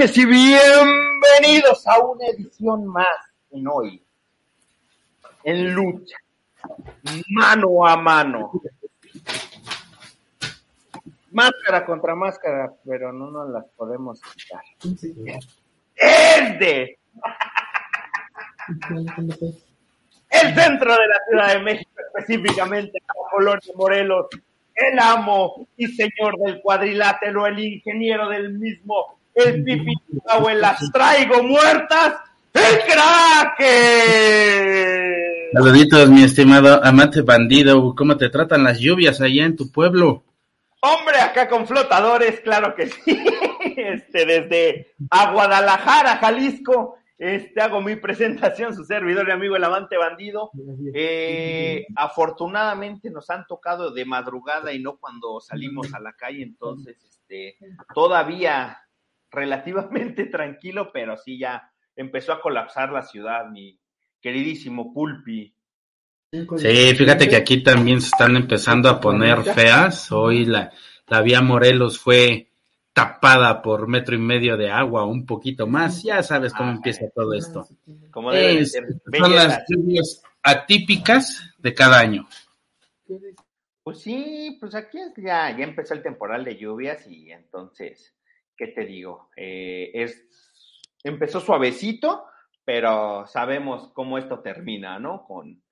noches 0.00 0.16
y 0.16 0.24
bienvenidos 0.24 1.86
a 1.86 1.98
una 1.98 2.26
edición 2.28 2.86
más 2.86 3.06
en 3.50 3.68
hoy. 3.68 4.02
En 5.44 5.74
lucha. 5.74 6.16
Mano 7.28 7.86
a 7.86 7.96
mano. 7.98 8.50
Máscara 11.32 11.84
contra 11.84 12.14
máscara, 12.14 12.72
pero 12.86 13.12
no 13.12 13.30
nos 13.30 13.50
las 13.50 13.66
podemos 13.76 14.20
quitar. 14.22 14.62
Es 15.96 16.58
de 16.58 16.98
el 20.30 20.54
centro 20.54 20.92
de 20.92 21.08
la 21.08 21.20
Ciudad 21.28 21.52
de 21.54 21.62
México, 21.62 21.90
específicamente 22.06 23.02
Colonia 23.30 23.74
Morelos, 23.76 24.28
el 24.74 24.98
amo 24.98 25.66
y 25.76 25.88
señor 25.88 26.38
del 26.38 26.62
cuadrilátero, 26.62 27.46
el 27.46 27.58
ingeniero 27.58 28.30
del 28.30 28.58
mismo, 28.58 29.19
el 29.34 29.64
el 29.68 30.60
las 30.60 30.90
traigo 30.92 31.42
muertas, 31.42 32.14
el 32.52 32.78
crack. 32.86 33.60
Saluditos, 35.52 36.08
mi 36.10 36.22
estimado 36.22 36.84
amante 36.84 37.22
bandido, 37.22 37.94
¿cómo 37.96 38.16
te 38.16 38.28
tratan 38.28 38.64
las 38.64 38.78
lluvias 38.78 39.20
allá 39.20 39.44
en 39.44 39.56
tu 39.56 39.70
pueblo? 39.70 40.24
Hombre, 40.82 41.20
acá 41.20 41.48
con 41.48 41.66
flotadores, 41.66 42.40
claro 42.40 42.74
que 42.74 42.86
sí. 42.86 43.24
Este, 43.76 44.26
desde 44.26 44.94
a 45.10 45.32
Guadalajara, 45.32 46.16
Jalisco, 46.16 46.98
este, 47.18 47.60
hago 47.60 47.82
mi 47.82 47.96
presentación, 47.96 48.74
su 48.74 48.84
servidor 48.84 49.28
y 49.28 49.32
amigo 49.32 49.56
el 49.56 49.64
amante 49.64 49.98
bandido. 49.98 50.50
Eh, 50.94 51.86
afortunadamente 51.94 53.10
nos 53.10 53.28
han 53.28 53.46
tocado 53.46 53.90
de 53.90 54.04
madrugada 54.04 54.72
y 54.72 54.78
no 54.78 54.96
cuando 54.96 55.40
salimos 55.40 55.92
a 55.92 56.00
la 56.00 56.14
calle, 56.14 56.42
entonces 56.42 56.96
este, 57.04 57.56
todavía 57.94 58.78
relativamente 59.30 60.26
tranquilo, 60.26 60.90
pero 60.92 61.16
sí 61.16 61.38
ya 61.38 61.70
empezó 61.96 62.32
a 62.32 62.40
colapsar 62.40 62.92
la 62.92 63.02
ciudad, 63.02 63.48
mi 63.50 63.78
queridísimo 64.20 64.92
Pulpi. 64.92 65.54
Sí, 66.32 66.94
fíjate 66.94 67.28
que 67.28 67.36
aquí 67.36 67.62
también 67.62 68.00
se 68.00 68.06
están 68.06 68.36
empezando 68.36 68.88
a 68.88 69.00
poner 69.00 69.42
feas. 69.42 70.12
Hoy 70.12 70.44
la, 70.44 70.70
la 71.08 71.22
vía 71.22 71.42
Morelos 71.42 71.98
fue 71.98 72.50
tapada 72.92 73.62
por 73.62 73.88
metro 73.88 74.14
y 74.14 74.18
medio 74.18 74.56
de 74.56 74.70
agua, 74.70 75.04
un 75.04 75.24
poquito 75.24 75.66
más, 75.66 76.02
ya 76.02 76.22
sabes 76.22 76.52
cómo 76.52 76.72
empieza 76.72 77.08
todo 77.14 77.32
esto. 77.34 77.66
Como 78.10 78.32
debe 78.32 78.66
son 78.66 79.34
las 79.34 79.64
lluvias 79.68 80.22
atípicas 80.42 81.54
de 81.58 81.74
cada 81.74 81.98
año. 81.98 82.28
Pues 83.82 84.00
sí, 84.00 84.56
pues 84.60 84.74
aquí 84.74 84.98
ya, 85.16 85.56
ya 85.56 85.64
empezó 85.64 85.94
el 85.94 86.02
temporal 86.02 86.44
de 86.44 86.56
lluvias 86.56 87.06
y 87.06 87.32
entonces, 87.32 88.14
¿qué 88.60 88.66
te 88.66 88.84
digo? 88.84 89.30
Eh, 89.36 89.90
es, 89.94 90.28
empezó 91.02 91.40
suavecito, 91.40 92.26
pero 92.62 93.26
sabemos 93.26 93.90
cómo 93.94 94.18
esto 94.18 94.40
termina, 94.40 94.98
¿no? 94.98 95.24
Con 95.24 95.62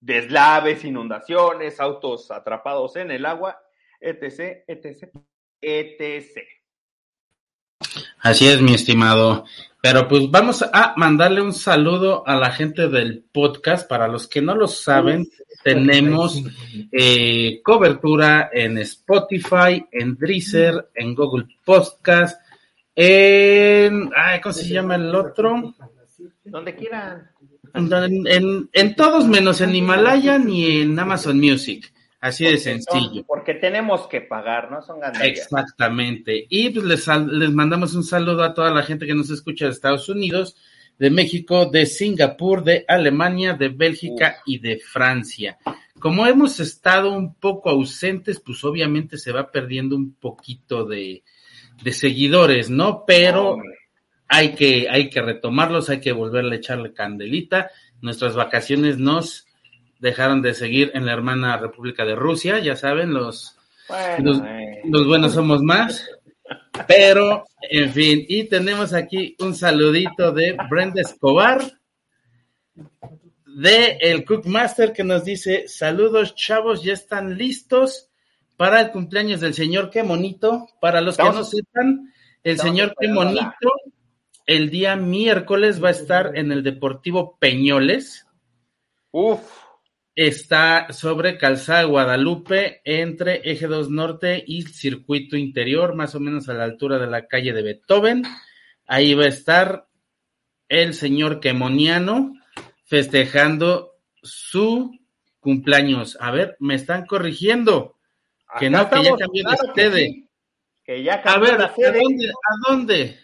deslaves, 0.00 0.84
inundaciones, 0.84 1.78
autos 1.78 2.32
atrapados 2.32 2.96
en 2.96 3.12
el 3.12 3.24
agua, 3.24 3.62
etc., 4.00 4.64
etc., 4.66 5.14
etc. 5.60 6.57
Así 8.20 8.48
es, 8.48 8.60
mi 8.60 8.74
estimado. 8.74 9.44
Pero 9.80 10.08
pues 10.08 10.28
vamos 10.30 10.62
a 10.62 10.94
mandarle 10.96 11.40
un 11.40 11.52
saludo 11.52 12.26
a 12.26 12.34
la 12.36 12.50
gente 12.50 12.88
del 12.88 13.24
podcast. 13.32 13.88
Para 13.88 14.08
los 14.08 14.26
que 14.26 14.42
no 14.42 14.54
lo 14.54 14.66
saben, 14.66 15.28
tenemos 15.62 16.42
eh, 16.90 17.60
cobertura 17.62 18.50
en 18.52 18.78
Spotify, 18.78 19.84
en 19.92 20.16
Dreaser, 20.16 20.90
en 20.94 21.14
Google 21.14 21.46
Podcast, 21.64 22.40
en... 22.94 24.10
¿Cómo 24.42 24.52
se 24.52 24.68
llama 24.68 24.96
el 24.96 25.14
otro? 25.14 25.74
Donde 26.44 26.74
quieran. 26.74 27.30
En, 27.74 28.68
en 28.72 28.96
todos 28.96 29.28
menos 29.28 29.60
en 29.60 29.76
Himalaya 29.76 30.38
ni 30.38 30.80
en 30.80 30.98
Amazon 30.98 31.38
Music. 31.38 31.92
Así 32.20 32.44
de 32.44 32.58
sencillo. 32.58 33.24
porque 33.26 33.54
tenemos 33.54 34.08
que 34.08 34.20
pagar, 34.20 34.70
¿no? 34.70 34.82
Son 34.82 34.98
ganancias. 34.98 35.38
Exactamente. 35.38 36.46
Y 36.48 36.70
pues 36.70 36.84
les, 36.84 37.06
les 37.28 37.52
mandamos 37.52 37.94
un 37.94 38.02
saludo 38.02 38.42
a 38.42 38.54
toda 38.54 38.70
la 38.72 38.82
gente 38.82 39.06
que 39.06 39.14
nos 39.14 39.30
escucha 39.30 39.66
de 39.66 39.70
Estados 39.70 40.08
Unidos, 40.08 40.56
de 40.98 41.10
México, 41.10 41.66
de 41.66 41.86
Singapur, 41.86 42.64
de 42.64 42.84
Alemania, 42.88 43.54
de 43.54 43.68
Bélgica 43.68 44.38
y 44.44 44.58
de 44.58 44.78
Francia. 44.78 45.58
Como 46.00 46.26
hemos 46.26 46.58
estado 46.58 47.12
un 47.12 47.34
poco 47.34 47.70
ausentes, 47.70 48.40
pues 48.40 48.64
obviamente 48.64 49.16
se 49.16 49.32
va 49.32 49.50
perdiendo 49.50 49.94
un 49.94 50.14
poquito 50.14 50.84
de, 50.84 51.22
de 51.82 51.92
seguidores, 51.92 52.68
¿no? 52.68 53.04
Pero 53.06 53.58
hay 54.28 54.54
que, 54.54 54.88
hay 54.90 55.08
que 55.08 55.22
retomarlos, 55.22 55.88
hay 55.88 56.00
que 56.00 56.12
volverle 56.12 56.56
a 56.56 56.58
echarle 56.58 56.92
candelita. 56.92 57.70
Nuestras 58.00 58.34
vacaciones 58.34 58.98
nos 58.98 59.47
dejaron 59.98 60.42
de 60.42 60.54
seguir 60.54 60.90
en 60.94 61.06
la 61.06 61.12
hermana 61.12 61.56
República 61.56 62.04
de 62.04 62.14
Rusia, 62.14 62.58
ya 62.60 62.76
saben, 62.76 63.12
los, 63.12 63.56
los, 64.18 64.38
eh. 64.38 64.82
los, 64.84 65.06
buenos 65.06 65.32
somos 65.32 65.62
más. 65.62 66.08
Pero, 66.86 67.44
en 67.60 67.92
fin, 67.92 68.24
y 68.28 68.44
tenemos 68.44 68.94
aquí 68.94 69.36
un 69.40 69.54
saludito 69.54 70.32
de 70.32 70.56
Brenda 70.70 71.02
Escobar, 71.02 71.60
de 73.44 73.98
el 74.00 74.24
Cookmaster, 74.24 74.92
que 74.92 75.02
nos 75.02 75.24
dice, 75.24 75.66
saludos 75.66 76.34
chavos, 76.36 76.82
ya 76.84 76.92
están 76.92 77.36
listos 77.36 78.08
para 78.56 78.80
el 78.80 78.90
cumpleaños 78.92 79.40
del 79.40 79.54
señor 79.54 79.90
Qué 79.90 80.04
Monito. 80.04 80.68
Para 80.80 81.00
los 81.00 81.16
que 81.16 81.24
no 81.24 81.42
sepan, 81.42 82.12
el 82.44 82.58
señor 82.58 82.94
Qué 82.98 83.08
Monito, 83.08 83.72
el 84.46 84.70
día 84.70 84.94
miércoles 84.94 85.82
va 85.82 85.88
a 85.88 85.92
estar 85.92 86.38
en 86.38 86.52
el 86.52 86.62
Deportivo 86.62 87.36
Peñoles. 87.40 88.26
Uf 89.10 89.67
está 90.26 90.92
sobre 90.92 91.38
Calzada 91.38 91.84
Guadalupe 91.84 92.80
entre 92.84 93.40
Eje 93.48 93.68
2 93.68 93.88
Norte 93.90 94.42
y 94.44 94.62
Circuito 94.62 95.36
Interior, 95.36 95.94
más 95.94 96.16
o 96.16 96.20
menos 96.20 96.48
a 96.48 96.54
la 96.54 96.64
altura 96.64 96.98
de 96.98 97.06
la 97.06 97.28
calle 97.28 97.52
de 97.52 97.62
Beethoven. 97.62 98.24
Ahí 98.84 99.14
va 99.14 99.26
a 99.26 99.28
estar 99.28 99.86
el 100.68 100.94
señor 100.94 101.38
Quemoniano 101.38 102.34
festejando 102.82 103.92
su 104.20 104.90
cumpleaños. 105.38 106.18
A 106.20 106.32
ver, 106.32 106.56
me 106.58 106.74
están 106.74 107.06
corrigiendo. 107.06 107.96
Que 108.58 108.70
no, 108.70 108.90
que 108.90 109.04
ya 109.04 109.16
cambió 109.16 109.44
de 109.48 109.56
sede. 109.72 110.24
Que, 110.82 111.04
ya 111.04 111.14
a 111.14 111.38
ver, 111.38 111.62
¿a 111.62 111.72
dónde, 111.76 112.28
¿a 112.28 112.68
dónde? 112.68 113.20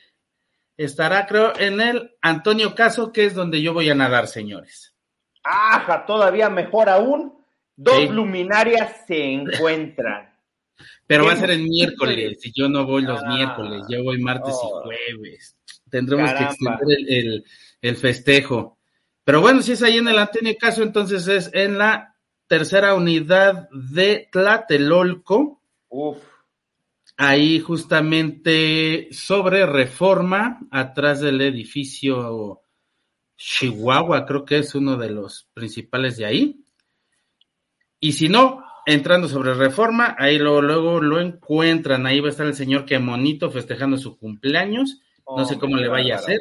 Estará, 0.77 1.27
creo, 1.27 1.59
en 1.59 1.81
el 1.81 2.15
Antonio 2.21 2.73
Caso, 2.77 3.13
que 3.13 3.25
es 3.25 3.35
donde 3.35 3.61
yo 3.61 3.75
voy 3.75 3.91
a 3.91 3.97
nadar, 3.97 4.29
señores. 4.29 4.94
¡Aja! 5.45 6.07
Todavía 6.07 6.49
mejor 6.49 6.89
aún, 6.89 7.35
dos 7.77 8.11
luminarias 8.11 9.05
se 9.07 9.33
encuentran. 9.33 10.35
Pero 11.07 11.27
va 11.27 11.33
a 11.33 11.37
ser 11.37 11.51
el 11.51 11.63
miércoles, 11.63 12.39
y 12.45 12.53
yo 12.59 12.69
no 12.69 12.87
voy 12.87 13.03
los 13.03 13.23
ah. 13.23 13.35
miércoles, 13.35 13.83
yo 13.89 14.03
voy 14.03 14.19
martes 14.21 14.55
y 14.55 14.67
oh. 14.67 14.83
jueves. 14.83 15.57
Tendremos 15.91 16.33
que 16.33 16.45
extender 16.45 17.45
el, 17.83 17.97
festejo. 17.97 18.79
Pero 19.23 19.41
bueno, 19.41 19.63
si 19.63 19.73
es 19.73 19.83
ahí 19.83 19.99
en 19.99 20.09
el 20.09 20.19
Antonio 20.19 20.55
Caso, 20.59 20.83
entonces 20.83 21.29
es 21.29 21.51
en 21.53 21.79
la 21.79 22.17
tercera 22.49 22.95
unidad 22.95 23.69
de 23.71 24.29
Tlatelolco. 24.33 25.63
Uf. 25.89 26.19
Ahí 27.17 27.61
justamente 27.61 29.09
sobre 29.13 29.67
reforma, 29.67 30.61
atrás 30.73 31.21
del 31.21 31.41
edificio 31.43 32.64
Chihuahua, 33.37 34.27
creo 34.27 34.45
que 34.45 34.59
es 34.59 34.75
uno 34.75 34.97
de 34.97 35.11
los 35.11 35.49
principales 35.55 36.17
de 36.17 36.27
ahí. 36.27 36.61
Y 38.01 38.13
si 38.13 38.29
no, 38.29 38.65
entrando 38.87 39.29
sobre 39.29 39.55
reforma, 39.55 40.15
ahí 40.19 40.39
luego, 40.39 40.63
luego 40.63 41.01
lo 41.01 41.21
encuentran. 41.21 42.07
Ahí 42.07 42.21
va 42.21 42.29
a 42.29 42.31
estar 42.31 42.47
el 42.47 42.55
señor 42.55 42.85
que 42.85 42.99
monito 42.99 43.51
festejando 43.51 43.97
su 43.97 44.19
cumpleaños. 44.19 45.01
no 45.27 45.45
sé 45.45 45.59
cómo 45.59 45.77
le 45.77 45.89
vaya 45.89 46.17
a 46.17 46.19
hacer, 46.19 46.39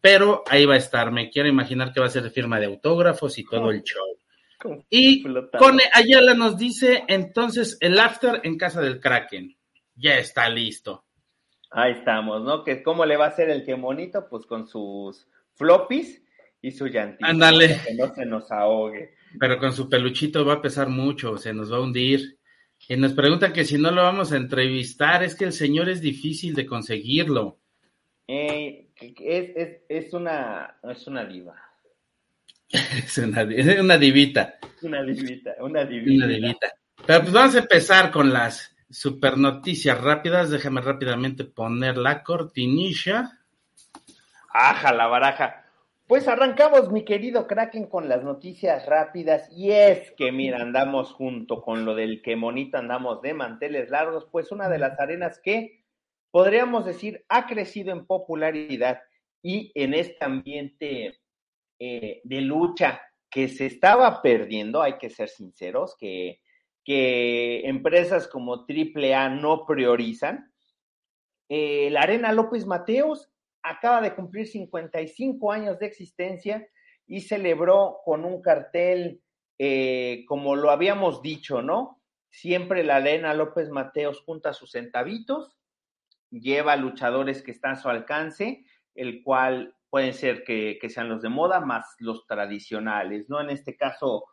pero 0.00 0.42
ahí 0.48 0.64
va 0.66 0.74
a 0.74 0.78
estar. 0.78 1.12
Me 1.12 1.30
quiero 1.30 1.48
imaginar 1.48 1.92
que 1.92 2.00
va 2.00 2.06
a 2.06 2.10
ser 2.10 2.22
de 2.22 2.30
firma 2.30 2.58
de 2.58 2.66
autógrafos 2.66 3.38
y 3.38 3.44
todo 3.44 3.70
el 3.70 3.82
show. 3.82 4.06
Y 4.88 5.24
Cone 5.58 5.82
Ayala 5.92 6.34
nos 6.34 6.56
dice 6.56 7.04
entonces 7.08 7.76
el 7.80 7.98
after 7.98 8.40
en 8.44 8.56
casa 8.56 8.80
del 8.80 9.00
Kraken. 9.00 9.56
Ya 9.96 10.18
está 10.18 10.48
listo. 10.48 11.04
Ahí 11.70 11.92
estamos, 11.92 12.42
¿no? 12.42 12.64
Que 12.64 12.82
cómo 12.82 13.04
le 13.04 13.16
va 13.16 13.26
a 13.26 13.28
hacer 13.28 13.50
el 13.50 13.64
que 13.64 13.76
monito, 13.76 14.28
pues 14.28 14.46
con 14.46 14.68
sus 14.68 15.26
floppies 15.54 16.22
y 16.60 16.70
su 16.70 16.86
llantita. 16.86 17.26
Ándale. 17.26 17.80
Que 17.86 17.94
no 17.94 18.14
se 18.14 18.24
nos 18.24 18.50
ahogue. 18.50 19.14
Pero 19.38 19.58
con 19.58 19.72
su 19.72 19.88
peluchito 19.88 20.44
va 20.44 20.54
a 20.54 20.62
pesar 20.62 20.88
mucho, 20.88 21.36
se 21.36 21.52
nos 21.52 21.72
va 21.72 21.78
a 21.78 21.80
hundir. 21.80 22.38
Y 22.88 22.96
nos 22.96 23.12
preguntan 23.12 23.52
que 23.52 23.64
si 23.64 23.78
no 23.78 23.90
lo 23.90 24.02
vamos 24.02 24.32
a 24.32 24.36
entrevistar, 24.36 25.22
es 25.22 25.34
que 25.34 25.44
el 25.44 25.52
señor 25.52 25.88
es 25.88 26.00
difícil 26.00 26.54
de 26.54 26.66
conseguirlo. 26.66 27.60
Eh, 28.26 28.88
es, 29.00 29.50
es, 29.54 29.80
es, 29.88 30.12
una, 30.12 30.78
es 30.82 31.06
una 31.06 31.24
diva. 31.24 31.54
es 32.70 33.18
una, 33.18 33.46
una 33.80 33.98
divita. 33.98 34.58
Una 34.82 35.02
divita, 35.02 35.54
una 35.60 35.84
divita. 35.84 36.24
Una 36.24 36.26
divita. 36.26 36.72
Pero 37.06 37.20
pues 37.20 37.32
vamos 37.32 37.54
a 37.54 37.60
empezar 37.60 38.10
con 38.10 38.32
las 38.32 38.74
super 38.90 39.38
noticias 39.38 40.00
rápidas. 40.00 40.50
Déjame 40.50 40.80
rápidamente 40.80 41.44
poner 41.44 41.96
la 41.96 42.22
cortinilla. 42.22 43.41
Aja, 44.52 44.92
la 44.92 45.06
baraja. 45.06 45.64
Pues 46.06 46.28
arrancamos, 46.28 46.90
mi 46.92 47.04
querido 47.04 47.46
Kraken, 47.46 47.86
con 47.86 48.08
las 48.08 48.22
noticias 48.22 48.84
rápidas. 48.86 49.48
Y 49.50 49.70
es 49.70 50.12
que, 50.12 50.30
mira, 50.30 50.60
andamos 50.60 51.12
junto 51.12 51.62
con 51.62 51.86
lo 51.86 51.94
del 51.94 52.20
que 52.20 52.36
monito 52.36 52.76
andamos 52.76 53.22
de 53.22 53.32
manteles 53.32 53.88
largos, 53.88 54.28
pues 54.30 54.52
una 54.52 54.68
de 54.68 54.78
las 54.78 55.00
arenas 55.00 55.40
que 55.42 55.84
podríamos 56.30 56.84
decir 56.84 57.24
ha 57.28 57.46
crecido 57.46 57.92
en 57.92 58.06
popularidad 58.06 59.00
y 59.42 59.72
en 59.74 59.94
este 59.94 60.24
ambiente 60.24 61.18
eh, 61.78 62.20
de 62.22 62.40
lucha 62.42 63.00
que 63.30 63.48
se 63.48 63.64
estaba 63.64 64.20
perdiendo, 64.20 64.82
hay 64.82 64.98
que 64.98 65.08
ser 65.08 65.30
sinceros, 65.30 65.96
que, 65.98 66.42
que 66.84 67.66
empresas 67.66 68.28
como 68.28 68.66
AAA 68.68 69.30
no 69.30 69.64
priorizan. 69.64 70.52
Eh, 71.48 71.88
la 71.90 72.02
Arena 72.02 72.32
López 72.32 72.66
Mateos 72.66 73.31
acaba 73.62 74.00
de 74.00 74.14
cumplir 74.14 74.46
55 74.46 75.52
años 75.52 75.78
de 75.78 75.86
existencia 75.86 76.66
y 77.06 77.20
celebró 77.20 77.98
con 78.04 78.24
un 78.24 78.40
cartel, 78.42 79.22
eh, 79.58 80.24
como 80.26 80.56
lo 80.56 80.70
habíamos 80.70 81.22
dicho, 81.22 81.62
¿no? 81.62 82.00
Siempre 82.30 82.84
la 82.84 82.96
Arena 82.96 83.34
López 83.34 83.70
Mateos 83.70 84.22
junta 84.24 84.52
sus 84.52 84.72
centavitos, 84.72 85.56
lleva 86.30 86.76
luchadores 86.76 87.42
que 87.42 87.50
están 87.50 87.72
a 87.72 87.76
su 87.76 87.88
alcance, 87.88 88.64
el 88.94 89.22
cual 89.22 89.76
pueden 89.90 90.14
ser 90.14 90.44
que, 90.44 90.78
que 90.80 90.88
sean 90.88 91.08
los 91.08 91.20
de 91.20 91.28
moda 91.28 91.60
más 91.60 91.96
los 91.98 92.26
tradicionales, 92.26 93.28
¿no? 93.28 93.40
En 93.40 93.50
este 93.50 93.76
caso, 93.76 94.24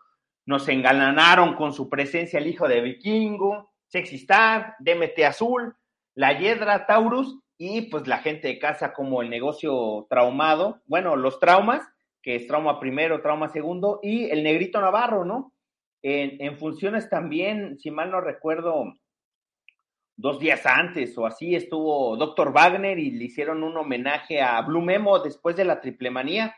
nos 0.45 0.67
engalanaron 0.69 1.55
con 1.55 1.73
su 1.73 1.89
presencia 1.89 2.39
el 2.39 2.47
hijo 2.47 2.67
de 2.67 2.81
Vikingo, 2.81 3.73
Sexy 3.87 4.15
Star, 4.15 4.75
DMT 4.79 5.19
Azul, 5.25 5.75
la 6.15 6.39
Hiedra 6.39 6.85
Taurus 6.85 7.39
y 7.59 7.81
pues 7.83 8.07
la 8.07 8.19
gente 8.19 8.47
de 8.47 8.57
casa 8.57 8.93
como 8.93 9.21
el 9.21 9.29
negocio 9.29 10.07
traumado, 10.09 10.81
bueno, 10.87 11.17
los 11.17 11.39
traumas, 11.39 11.85
que 12.23 12.35
es 12.35 12.47
trauma 12.47 12.79
primero, 12.79 13.21
trauma 13.21 13.49
segundo, 13.49 13.99
y 14.01 14.29
el 14.29 14.43
negrito 14.43 14.79
Navarro, 14.79 15.25
¿no? 15.25 15.53
En, 16.01 16.41
en 16.41 16.57
funciones 16.57 17.09
también, 17.09 17.77
si 17.77 17.91
mal 17.91 18.11
no 18.11 18.21
recuerdo, 18.21 18.93
dos 20.15 20.39
días 20.39 20.65
antes 20.65 21.17
o 21.17 21.25
así 21.25 21.55
estuvo 21.55 22.15
Dr. 22.15 22.53
Wagner 22.53 22.97
y 22.97 23.11
le 23.11 23.25
hicieron 23.25 23.63
un 23.63 23.77
homenaje 23.77 24.41
a 24.41 24.61
Blue 24.61 24.81
Memo 24.81 25.19
después 25.19 25.55
de 25.57 25.65
la 25.65 25.81
triple 25.81 26.11
manía, 26.11 26.55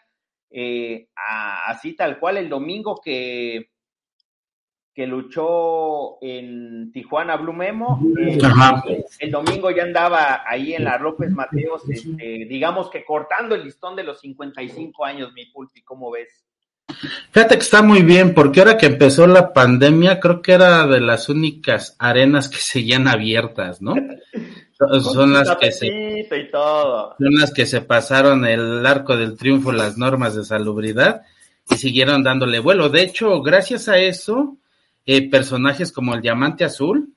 eh, 0.52 1.10
así 1.16 1.96
tal 1.96 2.20
cual 2.20 2.38
el 2.38 2.48
domingo 2.48 3.02
que 3.04 3.71
que 4.94 5.08
luchó 5.08 6.18
en 6.22 6.92
Tijuana 6.92 7.38
Blue 7.38 7.54
Memo. 7.54 8.02
Eh, 8.20 8.38
el 9.20 9.32
domingo 9.32 9.72
ya 9.72 9.84
andaba 9.84 10.44
ahí 10.46 10.74
en 10.74 10.84
la 10.84 10.98
López 10.98 11.32
Mateos, 11.32 11.90
este, 11.90 12.46
digamos 12.50 12.90
que 12.90 13.06
cortando 13.06 13.56
el 13.56 13.64
listón 13.64 13.96
de 13.96 14.04
los 14.04 14.20
55 14.20 15.06
años, 15.06 15.32
mi 15.34 15.46
pulpi, 15.46 15.82
¿cómo 15.82 16.12
ves? 16.12 16.46
Fíjate 17.32 17.56
que 17.56 17.62
está 17.62 17.82
muy 17.82 18.02
bien, 18.02 18.34
porque 18.34 18.60
ahora 18.60 18.78
que 18.78 18.86
empezó 18.86 19.26
la 19.28 19.54
pandemia, 19.54 20.20
creo 20.20 20.42
que 20.42 20.52
era 20.54 20.86
de 20.88 21.00
las 21.00 21.30
únicas 21.30 21.96
arenas 22.00 22.50
que 22.50 22.58
seguían 22.58 23.08
abiertas, 23.08 23.82
¿no? 23.82 23.96
son 25.14 25.34
las 25.34 25.56
que 25.58 25.72
se 25.72 25.88
y 25.88 26.52
todo. 26.52 27.16
son 27.18 27.34
las 27.36 27.54
que 27.54 27.66
se 27.66 27.82
pasaron 27.82 28.46
el 28.46 28.86
arco 28.86 29.16
del 29.16 29.38
triunfo, 29.38 29.72
las 29.72 29.98
normas 29.98 30.36
de 30.36 30.44
salubridad 30.44 31.22
y 31.70 31.76
siguieron 31.76 32.24
dándole 32.24 32.60
vuelo. 32.60 32.90
De 32.90 33.04
hecho, 33.04 33.42
gracias 33.42 33.88
a 33.88 33.98
eso, 33.98 34.58
eh, 35.06 35.30
personajes 35.30 35.92
como 35.92 36.14
el 36.14 36.22
Diamante 36.22 36.64
Azul. 36.64 37.14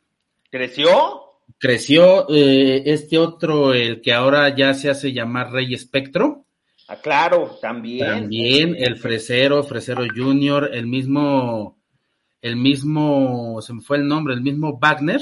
¿Creció? 0.50 1.22
Creció 1.58 2.26
eh, 2.30 2.82
este 2.86 3.18
otro, 3.18 3.74
el 3.74 4.00
que 4.00 4.12
ahora 4.12 4.54
ya 4.54 4.74
se 4.74 4.90
hace 4.90 5.12
llamar 5.12 5.52
Rey 5.52 5.74
Espectro. 5.74 6.44
Ah, 6.88 6.96
claro, 6.96 7.58
también. 7.60 8.06
También 8.06 8.76
el 8.78 8.96
Fresero, 8.96 9.62
Fresero 9.62 10.04
Junior, 10.14 10.70
el 10.72 10.86
mismo, 10.86 11.78
el 12.42 12.56
mismo, 12.56 13.60
se 13.62 13.72
me 13.72 13.80
fue 13.80 13.96
el 13.98 14.06
nombre, 14.06 14.34
el 14.34 14.42
mismo 14.42 14.78
Wagner, 14.78 15.20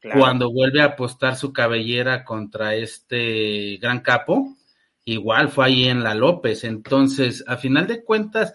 cuando 0.00 0.50
vuelve 0.50 0.80
a 0.80 0.86
apostar 0.86 1.36
su 1.36 1.52
cabellera 1.52 2.24
contra 2.24 2.74
este 2.74 3.76
gran 3.78 4.00
capo, 4.00 4.56
igual 5.04 5.50
fue 5.50 5.66
ahí 5.66 5.88
en 5.88 6.02
la 6.02 6.14
López. 6.14 6.64
Entonces, 6.64 7.44
a 7.46 7.56
final 7.56 7.86
de 7.86 8.02
cuentas, 8.02 8.54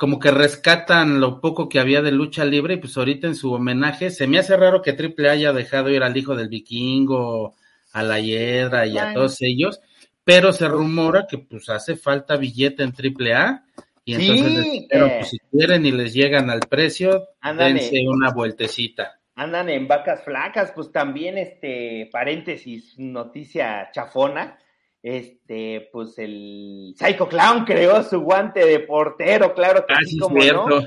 como 0.00 0.18
que 0.18 0.30
rescatan 0.30 1.20
lo 1.20 1.42
poco 1.42 1.68
que 1.68 1.78
había 1.78 2.00
de 2.00 2.10
lucha 2.10 2.46
libre 2.46 2.72
y 2.72 2.76
pues 2.78 2.96
ahorita 2.96 3.26
en 3.26 3.34
su 3.34 3.52
homenaje 3.52 4.08
se 4.08 4.26
me 4.26 4.38
hace 4.38 4.56
raro 4.56 4.80
que 4.80 4.94
Triple 4.94 5.28
haya 5.28 5.52
dejado 5.52 5.90
ir 5.90 6.02
al 6.02 6.16
hijo 6.16 6.34
del 6.34 6.48
vikingo, 6.48 7.54
a 7.92 8.02
la 8.02 8.18
hiedra 8.18 8.86
y 8.86 8.96
a 8.96 9.12
todos 9.12 9.42
ellos, 9.42 9.78
pero 10.24 10.54
se 10.54 10.68
rumora 10.68 11.26
que 11.28 11.36
pues 11.36 11.68
hace 11.68 11.96
falta 11.96 12.38
billete 12.38 12.82
en 12.82 12.94
Triple 12.94 13.34
A 13.34 13.66
y 14.02 14.14
entonces 14.14 14.86
pero 14.88 15.06
pues, 15.18 15.28
si 15.28 15.38
quieren 15.38 15.84
y 15.84 15.92
les 15.92 16.14
llegan 16.14 16.48
al 16.48 16.60
precio, 16.60 17.28
dense 17.58 18.00
una 18.08 18.32
vueltecita. 18.32 19.20
Andan 19.34 19.68
en 19.68 19.86
vacas 19.86 20.24
flacas, 20.24 20.72
pues 20.72 20.90
también 20.90 21.36
este 21.36 22.08
paréntesis, 22.10 22.94
noticia 22.96 23.90
chafona 23.92 24.56
este, 25.02 25.88
pues 25.92 26.18
el 26.18 26.94
Psycho 26.96 27.28
Clown 27.28 27.64
creó 27.64 28.02
su 28.02 28.20
guante 28.20 28.64
de 28.66 28.80
portero, 28.80 29.54
claro 29.54 29.86
que 29.86 29.94
ah, 29.94 30.00
sí, 30.04 30.18
como 30.18 30.36
no. 30.38 30.82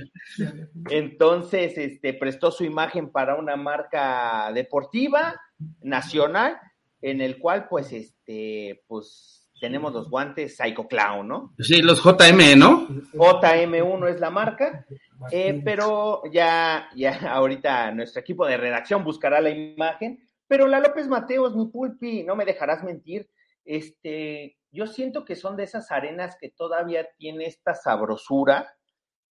Entonces, 0.90 1.78
este, 1.78 2.14
prestó 2.14 2.52
su 2.52 2.64
imagen 2.64 3.10
para 3.12 3.36
una 3.36 3.56
marca 3.56 4.52
deportiva 4.54 5.42
nacional, 5.82 6.58
en 7.02 7.22
el 7.22 7.40
cual, 7.40 7.68
pues, 7.68 7.92
este, 7.92 8.84
pues, 8.88 9.50
tenemos 9.60 9.94
los 9.94 10.10
guantes 10.10 10.58
Psycho 10.58 10.88
Clown, 10.88 11.28
¿no? 11.28 11.54
Sí, 11.58 11.82
los 11.82 12.04
JM, 12.04 12.58
¿no? 12.58 12.88
JM1 13.14 14.10
es 14.10 14.20
la 14.20 14.30
marca, 14.30 14.86
eh, 15.32 15.62
pero 15.64 16.22
ya, 16.32 16.90
ya 16.96 17.32
ahorita 17.32 17.92
nuestro 17.92 18.20
equipo 18.20 18.46
de 18.46 18.58
redacción 18.58 19.04
buscará 19.04 19.42
la 19.42 19.50
imagen, 19.50 20.20
pero 20.48 20.68
la 20.68 20.80
López 20.80 21.08
Mateos, 21.08 21.56
mi 21.56 21.66
pulpi, 21.68 22.24
no 22.24 22.36
me 22.36 22.46
dejarás 22.46 22.84
mentir, 22.84 23.30
este, 23.66 24.58
yo 24.72 24.88
siento 24.88 25.26
que 25.26 25.36
son 25.36 25.56
de 25.56 25.64
esas 25.64 25.92
arenas 25.92 26.38
que 26.40 26.50
todavía 26.50 27.08
tiene 27.18 27.46
esta 27.46 27.76
sabrosura 27.76 28.74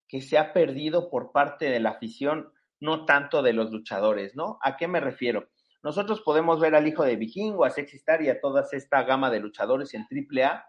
que 0.07 0.21
se 0.21 0.37
ha 0.37 0.53
perdido 0.53 1.09
por 1.09 1.31
parte 1.31 1.69
de 1.69 1.79
la 1.79 1.91
afición, 1.91 2.51
no 2.79 3.05
tanto 3.05 3.41
de 3.41 3.53
los 3.53 3.71
luchadores, 3.71 4.35
¿no? 4.35 4.59
¿A 4.61 4.77
qué 4.77 4.87
me 4.87 4.99
refiero? 4.99 5.49
Nosotros 5.81 6.21
podemos 6.21 6.59
ver 6.59 6.75
al 6.75 6.87
hijo 6.87 7.03
de 7.03 7.15
Vikingo, 7.15 7.65
a 7.65 7.69
Sexy 7.69 7.97
Star 7.97 8.21
y 8.21 8.29
a 8.29 8.39
toda 8.39 8.63
esta 8.71 9.03
gama 9.03 9.29
de 9.29 9.39
luchadores 9.39 9.93
en 9.93 10.03
AAA, 10.03 10.65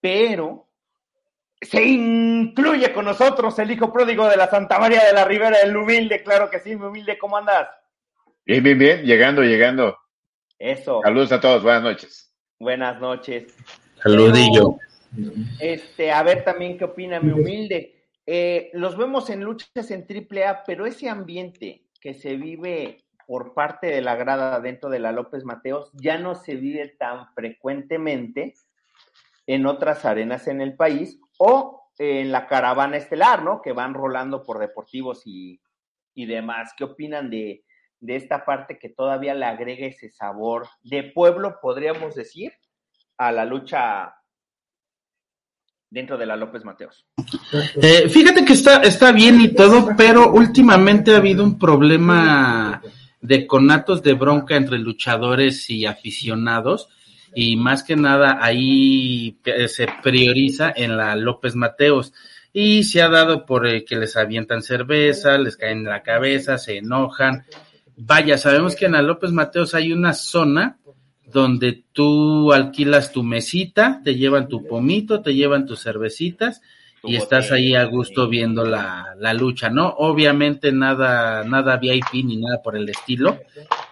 pero 0.00 0.68
se 1.60 1.82
incluye 1.82 2.92
con 2.92 3.04
nosotros 3.04 3.58
el 3.58 3.70
hijo 3.70 3.92
pródigo 3.92 4.28
de 4.28 4.36
la 4.36 4.48
Santa 4.48 4.78
María 4.78 5.04
de 5.04 5.12
la 5.12 5.24
Ribera, 5.24 5.58
el 5.62 5.76
humilde, 5.76 6.22
claro 6.22 6.48
que 6.48 6.60
sí, 6.60 6.76
mi 6.76 6.86
humilde, 6.86 7.18
¿cómo 7.18 7.36
andas? 7.36 7.68
Bien, 8.46 8.62
bien, 8.62 8.78
bien, 8.78 9.02
llegando, 9.02 9.42
llegando. 9.42 9.98
Eso. 10.58 11.00
Saludos 11.02 11.32
a 11.32 11.40
todos, 11.40 11.62
buenas 11.62 11.82
noches. 11.82 12.27
Buenas 12.60 13.00
noches. 13.00 13.54
Saludillo. 14.02 14.78
este, 15.60 16.10
a 16.10 16.22
ver 16.24 16.44
también 16.44 16.76
qué 16.76 16.84
opina 16.84 17.20
mi 17.20 17.30
humilde. 17.30 17.94
Eh, 18.26 18.70
los 18.74 18.96
vemos 18.96 19.30
en 19.30 19.44
luchas 19.44 19.90
en 19.92 20.04
AAA, 20.08 20.64
pero 20.66 20.84
ese 20.84 21.08
ambiente 21.08 21.84
que 22.00 22.14
se 22.14 22.36
vive 22.36 23.04
por 23.28 23.54
parte 23.54 23.86
de 23.86 24.02
la 24.02 24.16
grada 24.16 24.60
dentro 24.60 24.90
de 24.90 24.98
la 24.98 25.12
López 25.12 25.44
Mateos 25.44 25.90
ya 25.94 26.18
no 26.18 26.34
se 26.34 26.56
vive 26.56 26.88
tan 26.98 27.32
frecuentemente 27.34 28.54
en 29.46 29.66
otras 29.66 30.04
arenas 30.04 30.48
en 30.48 30.60
el 30.60 30.74
país 30.74 31.20
o 31.38 31.90
en 31.96 32.32
la 32.32 32.48
caravana 32.48 32.96
estelar, 32.96 33.44
¿no? 33.44 33.62
Que 33.62 33.72
van 33.72 33.94
rolando 33.94 34.42
por 34.42 34.58
deportivos 34.58 35.22
y, 35.26 35.60
y 36.14 36.26
demás. 36.26 36.72
¿Qué 36.76 36.84
opinan 36.84 37.30
de, 37.30 37.64
de 38.00 38.16
esta 38.16 38.44
parte 38.44 38.78
que 38.78 38.88
todavía 38.88 39.34
le 39.34 39.46
agrega 39.46 39.86
ese 39.86 40.10
sabor 40.10 40.68
de 40.82 41.04
pueblo, 41.04 41.58
podríamos 41.60 42.14
decir, 42.14 42.52
a 43.16 43.32
la 43.32 43.44
lucha 43.44 44.14
dentro 45.90 46.18
de 46.18 46.26
la 46.26 46.36
López 46.36 46.64
Mateos. 46.64 47.06
Eh, 47.80 48.08
fíjate 48.08 48.44
que 48.44 48.52
está, 48.52 48.82
está 48.82 49.12
bien 49.12 49.40
y 49.40 49.48
todo, 49.48 49.90
pero 49.96 50.32
últimamente 50.32 51.12
ha 51.12 51.16
habido 51.16 51.42
un 51.42 51.58
problema 51.58 52.82
de 53.20 53.46
conatos 53.46 54.02
de 54.02 54.14
bronca 54.14 54.56
entre 54.56 54.78
luchadores 54.78 55.68
y 55.70 55.86
aficionados 55.86 56.88
y 57.34 57.56
más 57.56 57.82
que 57.82 57.96
nada 57.96 58.38
ahí 58.40 59.38
se 59.66 59.86
prioriza 60.02 60.72
en 60.74 60.96
la 60.96 61.16
López 61.16 61.54
Mateos 61.54 62.12
y 62.52 62.84
se 62.84 63.02
ha 63.02 63.08
dado 63.08 63.44
por 63.44 63.66
eh, 63.66 63.84
que 63.84 63.96
les 63.96 64.16
avientan 64.16 64.62
cerveza, 64.62 65.36
les 65.38 65.56
caen 65.56 65.78
en 65.78 65.84
la 65.84 66.02
cabeza, 66.02 66.58
se 66.58 66.78
enojan 66.78 67.44
Vaya, 68.00 68.38
sabemos 68.38 68.76
que 68.76 68.86
en 68.86 68.92
la 68.92 69.02
López 69.02 69.32
Mateos 69.32 69.74
hay 69.74 69.92
una 69.92 70.14
zona 70.14 70.78
donde 71.26 71.84
tú 71.92 72.52
alquilas 72.52 73.10
tu 73.10 73.24
mesita, 73.24 74.00
te 74.04 74.14
llevan 74.14 74.46
tu 74.46 74.64
pomito, 74.64 75.20
te 75.20 75.34
llevan 75.34 75.66
tus 75.66 75.82
cervecitas 75.82 76.62
y 77.02 77.16
estás 77.16 77.50
ahí 77.50 77.74
a 77.74 77.84
gusto 77.86 78.28
viendo 78.28 78.64
la, 78.64 79.16
la, 79.18 79.34
lucha, 79.34 79.68
¿no? 79.68 79.88
Obviamente 79.88 80.70
nada, 80.70 81.42
nada 81.42 81.76
VIP 81.76 82.24
ni 82.24 82.36
nada 82.36 82.62
por 82.62 82.76
el 82.76 82.88
estilo, 82.88 83.40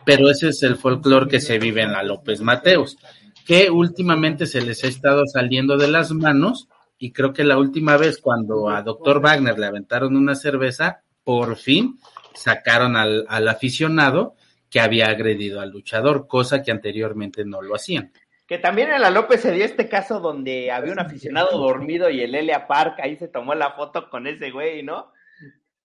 pero 0.04 0.30
ese 0.30 0.50
es 0.50 0.62
el 0.62 0.76
folclore 0.76 1.28
que 1.28 1.40
se 1.40 1.58
vive 1.58 1.82
en 1.82 1.92
la 1.92 2.04
López 2.04 2.40
Mateos, 2.40 2.96
que 3.44 3.70
últimamente 3.70 4.46
se 4.46 4.60
les 4.60 4.84
ha 4.84 4.88
estado 4.88 5.26
saliendo 5.26 5.76
de 5.76 5.88
las 5.88 6.12
manos 6.12 6.68
y 6.96 7.10
creo 7.10 7.32
que 7.32 7.42
la 7.42 7.58
última 7.58 7.96
vez 7.96 8.18
cuando 8.18 8.70
a 8.70 8.82
Dr. 8.82 9.20
Wagner 9.20 9.58
le 9.58 9.66
aventaron 9.66 10.16
una 10.16 10.36
cerveza, 10.36 11.02
por 11.24 11.56
fin 11.56 11.98
sacaron 12.36 12.96
al, 12.96 13.24
al 13.28 13.48
aficionado 13.48 14.34
que 14.70 14.80
había 14.80 15.06
agredido 15.08 15.60
al 15.60 15.70
luchador, 15.70 16.26
cosa 16.26 16.62
que 16.62 16.70
anteriormente 16.70 17.44
no 17.44 17.62
lo 17.62 17.74
hacían. 17.76 18.12
Que 18.46 18.58
también 18.58 18.90
en 18.92 19.00
la 19.00 19.10
López 19.10 19.40
se 19.40 19.52
dio 19.52 19.64
este 19.64 19.88
caso 19.88 20.20
donde 20.20 20.70
había 20.70 20.92
un 20.92 21.00
aficionado 21.00 21.58
dormido 21.58 22.08
y 22.10 22.20
el 22.20 22.34
Elia 22.34 22.66
Park 22.66 22.98
ahí 23.02 23.16
se 23.16 23.26
tomó 23.28 23.54
la 23.54 23.72
foto 23.72 24.08
con 24.08 24.26
ese 24.26 24.50
güey, 24.52 24.82
¿no? 24.84 25.12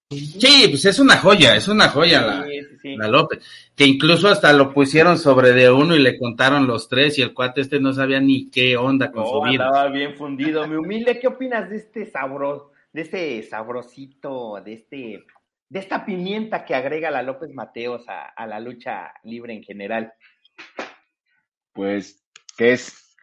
Sí, 0.10 0.68
pues 0.70 0.84
es 0.86 1.00
una 1.00 1.16
joya, 1.18 1.56
es 1.56 1.70
una 1.70 1.88
joya 1.88 2.22
la, 2.22 2.44
Sí, 2.44 2.60
sí, 2.70 2.78
sí. 2.82 2.96
la 2.98 3.08
López. 3.08 3.40
Que 3.76 3.86
incluso 3.86 4.28
hasta 4.28 4.52
lo 4.52 4.74
pusieron 4.74 5.18
sobre 5.18 5.54
de 5.54 5.72
uno 5.72 5.96
y 5.96 6.00
le 6.00 6.20
contaron 6.20 6.68
los 6.68 6.90
tres 6.90 7.18
y 7.18 7.22
el 7.22 7.34
cuate 7.34 7.62
este 7.62 7.80
no 7.80 7.94
sabía 7.94 8.20
ni 8.20 8.50
qué 8.50 8.76
onda 8.76 9.10
con 9.10 9.24
No, 9.24 9.30
su 9.30 9.42
vida. 9.50 9.68
andaba 9.68 9.88
bien 9.90 10.16
fundido. 10.16 10.68
Mi 10.68 10.76
humilde, 10.76 11.18
¿qué 11.18 11.28
opinas 11.28 11.70
de 11.70 11.78
este 11.78 12.06
sabro, 12.12 12.74
de 12.92 13.02
este 13.04 13.42
sabrosito, 13.44 14.60
de 14.64 14.74
este, 14.74 15.24
de 15.72 15.80
esta 15.80 16.06
pimienta 16.06 16.66
que 16.66 16.76
agrega 16.76 17.10
la 17.10 17.24
López 17.24 17.50
Mateos 17.54 18.04
a, 18.10 18.46
la 18.46 18.60
lucha 18.60 19.14
libre 19.24 19.54
en 19.54 19.64
general? 19.64 20.14
Pues, 21.72 22.22
que 22.58 22.74
es, 22.74 23.16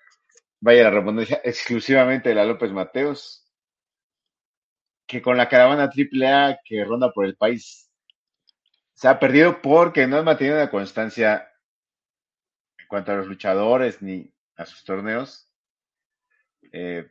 vaya 0.59 0.85
la 0.85 0.91
redundancia, 0.91 1.43
exclusivamente 1.45 2.31
de 2.31 2.35
la 2.35 2.47
López 2.47 2.73
Mateos, 2.73 3.47
que 5.07 5.21
con 5.21 5.37
la 5.37 5.47
caravana 5.47 5.91
AAA 5.95 6.61
que 6.65 6.87
ronda 6.87 7.13
por 7.13 7.27
el 7.27 7.37
país 7.37 7.93
se 8.95 9.09
ha 9.09 9.21
perdido 9.21 9.61
porque 9.61 10.07
no 10.07 10.17
han 10.17 10.25
mantenido 10.25 10.57
una 10.57 10.71
constancia 10.71 11.53
en 12.79 12.87
cuanto 12.87 13.13
a 13.13 13.17
los 13.17 13.27
luchadores 13.27 14.01
ni 14.01 14.33
a 14.57 14.65
sus 14.65 14.85
torneos. 14.85 15.53
Eh, 16.73 17.11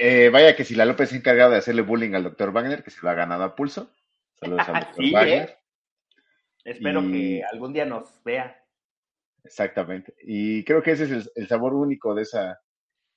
eh, 0.00 0.30
vaya 0.32 0.56
que 0.56 0.64
si 0.64 0.74
la 0.74 0.84
López 0.84 1.10
se 1.10 1.14
ha 1.14 1.18
encargado 1.18 1.52
de 1.52 1.58
hacerle 1.58 1.82
bullying 1.82 2.14
al 2.14 2.24
doctor 2.24 2.50
Wagner, 2.50 2.82
que 2.82 2.90
se 2.90 3.02
lo 3.02 3.08
ha 3.08 3.14
ganado 3.14 3.44
a 3.44 3.54
pulso. 3.54 3.94
Saludos 4.42 4.68
al 4.68 4.74
doctor 4.96 5.04
Sí. 5.04 5.14
¿eh? 5.16 5.56
Espero 6.64 7.02
Y- 7.02 7.12
que 7.12 7.44
algún 7.52 7.72
día 7.72 7.84
nos 7.84 8.22
vea. 8.24 8.56
Exactamente. 9.44 10.14
Y 10.22 10.64
creo 10.64 10.82
que 10.82 10.92
ese 10.92 11.04
es 11.04 11.10
el, 11.10 11.30
el 11.34 11.48
sabor 11.48 11.74
único 11.74 12.14
de 12.14 12.22
esa, 12.22 12.60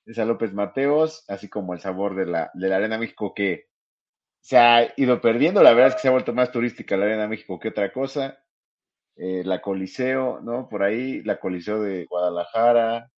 de 0.04 0.12
esa 0.12 0.24
López 0.24 0.52
Mateos, 0.52 1.24
así 1.28 1.48
como 1.48 1.72
el 1.74 1.80
sabor 1.80 2.16
de 2.16 2.26
la, 2.26 2.50
de 2.54 2.68
la 2.68 2.76
Arena 2.76 2.98
México 2.98 3.32
que 3.34 3.66
se 4.40 4.58
ha 4.58 4.92
ido 4.96 5.20
perdiendo. 5.20 5.62
La 5.62 5.72
verdad 5.72 5.88
es 5.90 5.94
que 5.96 6.00
se 6.02 6.08
ha 6.08 6.12
vuelto 6.12 6.32
más 6.32 6.50
turística 6.50 6.96
la 6.96 7.04
Arena 7.06 7.28
México 7.28 7.58
que 7.60 7.68
otra 7.68 7.92
cosa. 7.92 8.38
Eh, 9.16 9.42
la 9.44 9.62
Coliseo, 9.62 10.40
¿no? 10.42 10.68
Por 10.68 10.82
ahí, 10.82 11.22
la 11.22 11.38
Coliseo 11.40 11.80
de 11.80 12.04
Guadalajara, 12.04 13.10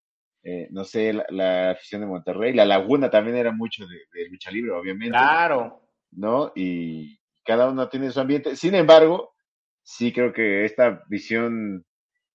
eh, 0.45 0.69
no 0.71 0.85
sé, 0.85 1.13
la, 1.13 1.27
la 1.31 1.71
afición 1.73 2.03
de 2.03 2.07
Monterrey. 2.07 2.53
La 2.53 2.65
Laguna 2.67 3.11
también 3.11 3.37
era 3.37 3.51
mucho 3.53 3.85
de, 3.87 3.97
de 4.13 4.29
lucha 4.29 4.51
libre, 4.51 4.71
obviamente. 4.73 5.11
Claro. 5.11 5.83
¿no? 6.13 6.53
Y 6.55 7.19
cada 7.49 7.71
uno 7.71 7.89
tiene 7.91 8.13
su 8.13 8.21
ambiente. 8.21 8.57
Sin 8.57 8.77
embargo, 8.77 9.35
sí 9.83 10.13
creo 10.13 10.35
que 10.35 10.67
esta 10.67 11.03
visión 11.09 11.87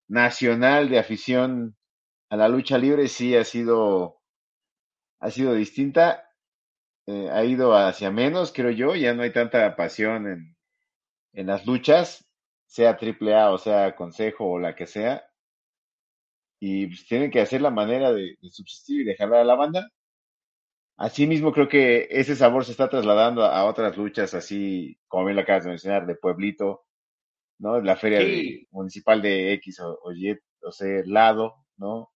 nacional 0.10 0.90
de 0.90 1.00
afición 1.00 1.78
a 2.30 2.38
la 2.38 2.50
lucha 2.50 2.78
libre 2.80 3.08
sí 3.10 3.36
ha 3.38 3.44
sido, 3.46 4.22
ha 5.20 5.32
sido 5.32 5.54
distinta, 5.56 6.30
eh, 7.08 7.30
ha 7.32 7.44
ido 7.46 7.76
hacia 7.76 8.12
menos, 8.12 8.54
creo 8.54 8.72
yo, 8.72 8.96
ya 8.96 9.14
no 9.16 9.24
hay 9.24 9.34
tanta 9.34 9.76
pasión 9.76 10.28
en, 10.28 10.58
en 11.34 11.48
las 11.48 11.66
luchas, 11.66 12.26
sea 12.68 12.98
triple 12.98 13.36
A 13.36 13.52
o 13.52 13.60
sea 13.60 13.96
consejo 13.96 14.46
o 14.52 14.60
la 14.60 14.76
que 14.76 14.88
sea, 14.88 15.24
y 16.60 16.88
pues, 16.88 17.06
tienen 17.08 17.30
que 17.32 17.42
hacer 17.42 17.62
la 17.62 17.70
manera 17.70 18.12
de, 18.12 18.36
de 18.42 18.50
subsistir 18.52 19.02
y 19.02 19.06
dejar 19.06 19.34
a 19.34 19.44
la 19.44 19.56
banda. 19.56 19.90
Asimismo, 21.04 21.52
creo 21.52 21.68
que 21.68 22.08
ese 22.10 22.36
sabor 22.36 22.64
se 22.64 22.72
está 22.72 22.88
trasladando 22.90 23.44
a, 23.44 23.58
a 23.60 23.66
otras 23.66 23.98
luchas, 23.98 24.34
así 24.34 24.98
como 25.08 25.26
bien 25.26 25.36
lo 25.36 25.42
acabas 25.42 25.66
de 25.66 25.72
mencionar, 25.72 26.06
de 26.06 26.16
Pueblito, 26.16 26.84
¿no? 27.60 27.82
La 27.82 27.96
feria 27.98 28.20
de- 28.20 28.68
municipal 28.72 29.22
de 29.22 29.54
X 29.54 29.80
o, 29.82 30.00
o 30.02 30.14
Y, 30.14 30.32
o 30.62 30.72
sea, 30.72 31.02
lado, 31.06 31.56
¿no? 31.78 32.10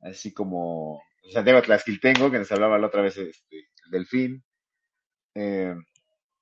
Así 0.00 0.32
como 0.34 1.00
Santiago 1.32 1.62
Tlaxquiltengo, 1.62 2.30
que 2.30 2.38
nos 2.38 2.50
hablaba 2.50 2.78
la 2.78 2.88
otra 2.88 3.02
vez 3.02 3.16
este, 3.16 3.56
el 3.84 3.90
Delfín. 3.92 4.44
Eh, 5.36 5.74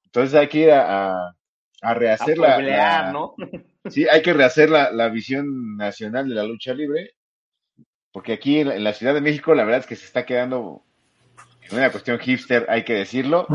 entonces 0.06 0.34
hay 0.34 0.48
que 0.48 0.58
ir 0.60 0.70
a, 0.70 1.12
a, 1.12 1.36
a 1.82 1.94
rehacer 1.94 2.38
a 2.44 2.58
la, 2.62 3.12
¿no? 3.12 3.34
Sí, 3.90 4.06
hay 4.08 4.22
que 4.22 4.32
rehacer 4.32 4.70
la, 4.70 4.90
la 4.90 5.10
visión 5.10 5.76
nacional 5.76 6.26
de 6.26 6.34
la 6.34 6.44
lucha 6.44 6.72
libre, 6.72 7.10
porque 8.12 8.32
aquí 8.32 8.60
en 8.60 8.82
la 8.82 8.94
Ciudad 8.94 9.12
de 9.12 9.20
México 9.20 9.54
la 9.54 9.64
verdad 9.64 9.80
es 9.80 9.86
que 9.86 9.96
se 9.96 10.06
está 10.06 10.24
quedando 10.24 10.82
en 11.71 11.78
una 11.78 11.90
cuestión 11.90 12.18
hipster, 12.18 12.66
hay 12.68 12.85
que 12.85 12.94
decirlo, 12.94 13.47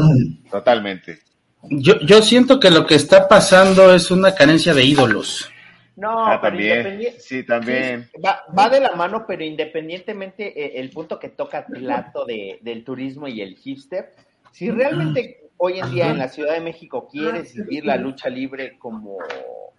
totalmente. 0.51 1.19
Yo, 1.63 1.99
yo 2.01 2.21
siento 2.21 2.59
que 2.59 2.71
lo 2.71 2.85
que 2.85 2.95
está 2.95 3.27
pasando 3.27 3.93
es 3.93 4.11
una 4.11 4.33
carencia 4.33 4.73
de 4.73 4.83
ídolos. 4.83 5.49
No, 5.95 6.25
Ah, 6.27 6.39
pero 6.41 6.55
también, 6.55 7.13
sí, 7.19 7.43
también. 7.43 8.09
Sí, 8.13 8.21
va, 8.21 8.43
va 8.57 8.69
de 8.69 8.79
la 8.79 8.95
mano, 8.95 9.25
pero 9.27 9.43
independientemente 9.43 10.47
eh, 10.47 10.79
el 10.79 10.89
punto 10.91 11.19
que 11.19 11.27
toca 11.27 11.65
Plato 11.65 12.25
de, 12.25 12.59
del 12.61 12.85
turismo 12.85 13.27
y 13.27 13.41
el 13.41 13.57
hipster, 13.57 14.13
si 14.53 14.71
realmente 14.71 15.49
hoy 15.57 15.79
en 15.79 15.91
día 15.91 16.09
en 16.09 16.17
la 16.19 16.29
Ciudad 16.29 16.53
de 16.53 16.61
México 16.61 17.09
quieres 17.11 17.53
vivir 17.53 17.85
la 17.85 17.97
lucha 17.97 18.29
libre 18.29 18.77
como 18.79 19.17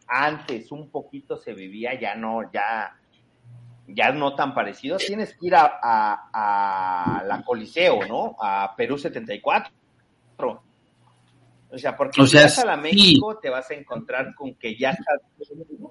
antes 0.07 0.71
un 0.73 0.91
poquito 0.91 1.39
se 1.39 1.55
vivía, 1.55 1.99
ya 1.99 2.15
no, 2.15 2.53
ya, 2.53 2.95
ya 3.95 4.13
no 4.13 4.35
tan 4.35 4.55
parecido, 4.55 4.97
tienes 4.97 5.35
que 5.37 5.47
ir 5.49 5.55
a, 5.55 5.79
a, 5.83 7.19
a 7.21 7.25
la 7.25 7.43
Coliseo, 7.43 8.07
¿no? 8.07 8.37
A 8.41 8.75
Perú 8.77 8.99
74. 8.99 9.71
O 11.73 11.79
sea, 11.79 11.97
porque 11.97 12.21
O 12.21 12.27
si 12.27 12.33
sea, 12.33 12.43
vas 12.43 12.59
a 12.59 12.67
la 12.67 12.75
sí. 12.77 12.83
México 12.83 13.39
te 13.39 13.49
vas 13.49 13.71
a 13.71 13.75
encontrar 13.75 14.35
con 14.35 14.55
que 14.57 14.77
ya 14.77 14.91
está, 14.91 15.13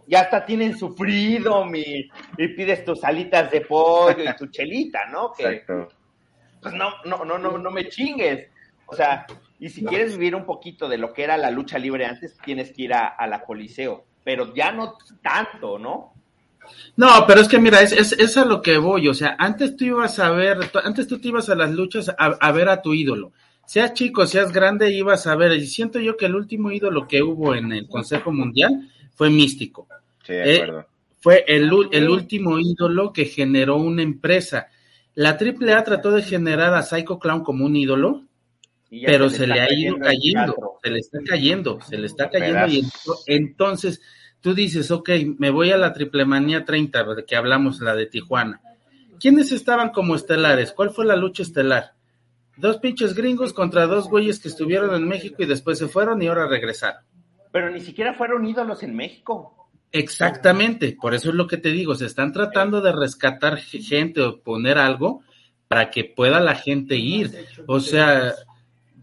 ya 0.07 0.21
hasta 0.21 0.45
tienen 0.45 0.77
su 0.77 0.93
freedom 0.93 1.73
y, 1.75 2.09
y 2.37 2.47
pides 2.49 2.83
tus 2.83 3.01
alitas 3.03 3.49
de 3.49 3.61
pollo 3.61 4.23
y 4.29 4.35
tu 4.35 4.47
chelita, 4.47 5.05
¿no? 5.09 5.31
Que 5.31 5.43
Exacto. 5.43 5.87
pues 6.61 6.73
no, 6.73 6.89
no, 7.05 7.23
no, 7.23 7.37
no, 7.37 7.57
no 7.57 7.71
me 7.71 7.87
chingues. 7.87 8.49
O 8.87 8.95
sea, 8.95 9.25
y 9.59 9.69
si 9.69 9.85
quieres 9.85 10.17
vivir 10.17 10.35
un 10.35 10.45
poquito 10.45 10.89
de 10.89 10.97
lo 10.97 11.13
que 11.13 11.23
era 11.23 11.37
la 11.37 11.49
lucha 11.51 11.77
libre 11.77 12.05
antes, 12.05 12.37
tienes 12.43 12.73
que 12.73 12.81
ir 12.83 12.93
a, 12.93 13.07
a 13.07 13.25
la 13.27 13.41
Coliseo, 13.43 14.03
pero 14.23 14.53
ya 14.53 14.71
no 14.73 14.97
tanto, 15.21 15.79
¿no? 15.79 16.13
No, 16.95 17.25
pero 17.27 17.41
es 17.41 17.47
que 17.47 17.59
mira, 17.59 17.81
es, 17.81 17.91
es, 17.91 18.11
es 18.13 18.37
a 18.37 18.45
lo 18.45 18.61
que 18.61 18.77
voy. 18.77 19.07
O 19.07 19.13
sea, 19.13 19.35
antes 19.39 19.75
tú 19.75 19.85
ibas 19.85 20.19
a 20.19 20.31
ver, 20.31 20.57
antes 20.83 21.07
tú 21.07 21.19
te 21.19 21.29
ibas 21.29 21.49
a 21.49 21.55
las 21.55 21.71
luchas 21.71 22.09
a, 22.09 22.13
a 22.15 22.51
ver 22.51 22.69
a 22.69 22.81
tu 22.81 22.93
ídolo. 22.93 23.31
Seas 23.65 23.93
chico, 23.93 24.25
seas 24.25 24.51
grande, 24.51 24.91
ibas 24.91 25.27
a 25.27 25.35
ver. 25.35 25.53
Y 25.53 25.65
siento 25.67 25.99
yo 25.99 26.17
que 26.17 26.25
el 26.25 26.35
último 26.35 26.71
ídolo 26.71 27.07
que 27.07 27.21
hubo 27.21 27.53
en 27.55 27.71
el 27.71 27.87
Consejo 27.87 28.31
Mundial 28.31 28.89
fue 29.13 29.29
Místico. 29.29 29.87
Sí, 30.25 30.33
de 30.33 30.55
Eh, 30.55 30.61
acuerdo. 30.63 30.85
Fue 31.21 31.43
el, 31.47 31.69
el 31.91 32.09
último 32.09 32.57
ídolo 32.59 33.11
que 33.11 33.25
generó 33.25 33.75
una 33.77 34.01
empresa. 34.01 34.67
La 35.15 35.37
AAA 35.37 35.83
trató 35.83 36.11
de 36.11 36.21
generar 36.23 36.73
a 36.73 36.81
Psycho 36.81 37.19
Clown 37.19 37.43
como 37.43 37.65
un 37.65 37.75
ídolo, 37.75 38.23
pero 39.05 39.29
se 39.29 39.43
está 39.43 39.55
le 39.55 39.61
ha 39.61 39.67
ido 39.73 39.97
cayendo, 39.99 40.55
se 40.81 40.89
le 40.89 40.99
está 40.99 41.19
cayendo, 41.25 41.79
se 41.81 41.97
le 41.97 42.07
está 42.07 42.29
cayendo 42.29 42.67
y 42.67 42.83
entonces 43.27 44.01
tú 44.41 44.53
dices, 44.53 44.91
ok, 44.91 45.09
me 45.37 45.49
voy 45.49 45.71
a 45.71 45.77
la 45.77 45.93
Triple 45.93 46.25
Manía 46.25 46.65
30, 46.65 47.15
de 47.15 47.25
que 47.25 47.35
hablamos, 47.35 47.81
la 47.81 47.95
de 47.95 48.05
Tijuana. 48.05 48.61
¿Quiénes 49.19 49.51
estaban 49.51 49.89
como 49.89 50.15
estelares? 50.15 50.71
¿Cuál 50.71 50.91
fue 50.91 51.05
la 51.05 51.15
lucha 51.15 51.43
estelar? 51.43 51.93
Dos 52.57 52.77
pinches 52.77 53.13
gringos 53.13 53.53
contra 53.53 53.85
dos 53.87 54.09
güeyes 54.09 54.39
que 54.39 54.47
estuvieron 54.47 54.95
en 54.95 55.07
México 55.07 55.37
y 55.39 55.45
después 55.45 55.77
se 55.77 55.87
fueron 55.87 56.21
y 56.21 56.27
ahora 56.27 56.47
regresaron. 56.47 57.03
Pero 57.51 57.69
ni 57.69 57.81
siquiera 57.81 58.13
fueron 58.13 58.45
ídolos 58.45 58.83
en 58.83 58.95
México. 58.95 59.69
Exactamente, 59.91 60.95
por 61.01 61.13
eso 61.15 61.29
es 61.29 61.35
lo 61.35 61.47
que 61.47 61.57
te 61.57 61.69
digo, 61.71 61.95
se 61.95 62.05
están 62.05 62.31
tratando 62.31 62.79
de 62.79 62.91
rescatar 62.91 63.57
gente 63.57 64.21
o 64.21 64.39
poner 64.39 64.77
algo 64.77 65.23
para 65.67 65.89
que 65.89 66.03
pueda 66.03 66.39
la 66.39 66.55
gente 66.55 66.95
ir. 66.95 67.31
O 67.65 67.79
sea, 67.79 68.33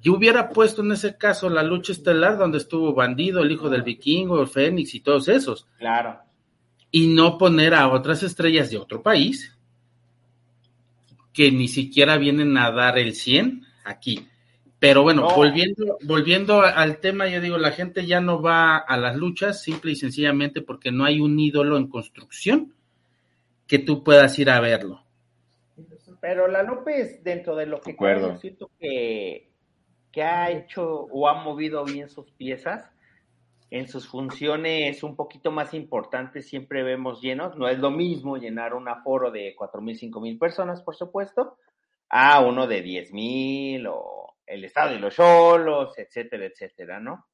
yo 0.06 0.12
hubiera 0.14 0.50
puesto 0.50 0.82
en 0.82 0.92
ese 0.92 1.16
caso 1.18 1.50
la 1.50 1.64
lucha 1.64 1.90
estelar 1.90 2.38
donde 2.38 2.58
estuvo 2.58 2.94
Bandido, 2.94 3.42
el 3.42 3.50
hijo 3.50 3.68
del 3.68 3.82
vikingo, 3.82 4.40
el 4.40 4.46
Fénix 4.46 4.94
y 4.94 5.00
todos 5.00 5.26
esos, 5.26 5.66
Claro. 5.78 6.20
y 6.92 7.08
no 7.08 7.36
poner 7.38 7.74
a 7.74 7.88
otras 7.88 8.22
estrellas 8.22 8.70
de 8.70 8.78
otro 8.78 9.02
país 9.02 9.52
que 11.32 11.50
ni 11.50 11.66
siquiera 11.66 12.18
vienen 12.18 12.56
a 12.56 12.70
dar 12.70 12.98
el 12.98 13.14
100 13.16 13.64
aquí. 13.84 14.28
Pero 14.78 15.02
bueno, 15.02 15.22
No. 15.22 15.34
volviendo, 15.34 15.98
volviendo 16.04 16.60
al 16.62 16.98
tema, 16.98 17.26
yo 17.28 17.40
digo, 17.40 17.58
la 17.58 17.72
gente 17.72 18.06
ya 18.06 18.20
no 18.20 18.40
va 18.40 18.76
a 18.76 18.96
las 18.96 19.16
luchas 19.16 19.60
simple 19.60 19.90
y 19.90 19.96
sencillamente 19.96 20.62
porque 20.62 20.92
no 20.92 21.04
hay 21.04 21.20
un 21.20 21.36
ídolo 21.40 21.76
en 21.78 21.88
construcción 21.88 22.72
que 23.66 23.80
tú 23.80 24.04
puedas 24.04 24.38
ir 24.38 24.50
a 24.50 24.60
verlo. 24.60 25.02
Pero 26.20 26.46
la 26.46 26.62
López, 26.62 27.24
dentro 27.24 27.56
de 27.56 27.66
lo 27.66 27.80
que 27.80 27.96
yo 27.98 28.36
siento 28.38 28.70
que, 28.78 29.50
que 30.16 30.22
ha 30.22 30.50
hecho 30.50 31.08
o 31.12 31.28
ha 31.28 31.34
movido 31.34 31.84
bien 31.84 32.08
sus 32.08 32.32
piezas, 32.32 32.90
en 33.70 33.86
sus 33.86 34.08
funciones 34.08 35.02
un 35.02 35.14
poquito 35.14 35.50
más 35.50 35.74
importantes 35.74 36.48
siempre 36.48 36.82
vemos 36.82 37.20
llenos. 37.20 37.54
No 37.58 37.68
es 37.68 37.78
lo 37.78 37.90
mismo 37.90 38.38
llenar 38.38 38.72
un 38.72 38.88
aforo 38.88 39.30
de 39.30 39.54
cuatro 39.54 39.82
mil, 39.82 39.94
cinco 39.94 40.22
mil 40.22 40.38
personas, 40.38 40.80
por 40.80 40.96
supuesto, 40.96 41.58
a 42.08 42.40
uno 42.40 42.66
de 42.66 42.80
diez 42.80 43.12
mil 43.12 43.86
o 43.88 44.38
el 44.46 44.64
estado 44.64 44.92
de 44.92 45.00
los 45.00 45.16
solos, 45.16 45.98
etcétera, 45.98 46.46
etcétera, 46.46 46.98
¿no? 46.98 47.26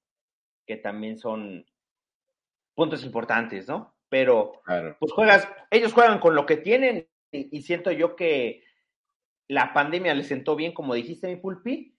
Que 0.66 0.76
también 0.76 1.18
son 1.18 1.64
puntos 2.74 3.04
importantes, 3.04 3.68
¿no? 3.68 3.94
Pero 4.08 4.60
pues 4.98 5.12
juegas, 5.12 5.46
ellos 5.70 5.92
juegan 5.92 6.18
con 6.18 6.34
lo 6.34 6.46
que 6.46 6.56
tienen 6.56 7.06
y, 7.30 7.56
y, 7.56 7.62
siento 7.62 7.92
yo 7.92 8.16
que 8.16 8.64
la 9.46 9.72
pandemia 9.72 10.14
les 10.14 10.26
sentó 10.26 10.56
bien, 10.56 10.74
como 10.74 10.94
dijiste, 10.94 11.28
mi 11.28 11.36
pulpi, 11.36 11.92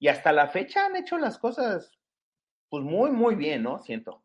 y 0.00 0.08
hasta 0.08 0.32
la 0.32 0.48
fecha 0.48 0.86
han 0.86 0.96
hecho 0.96 1.18
las 1.18 1.38
cosas 1.38 1.92
pues 2.68 2.82
muy, 2.82 3.10
muy 3.10 3.34
bien, 3.34 3.62
¿no? 3.62 3.82
Siento. 3.82 4.22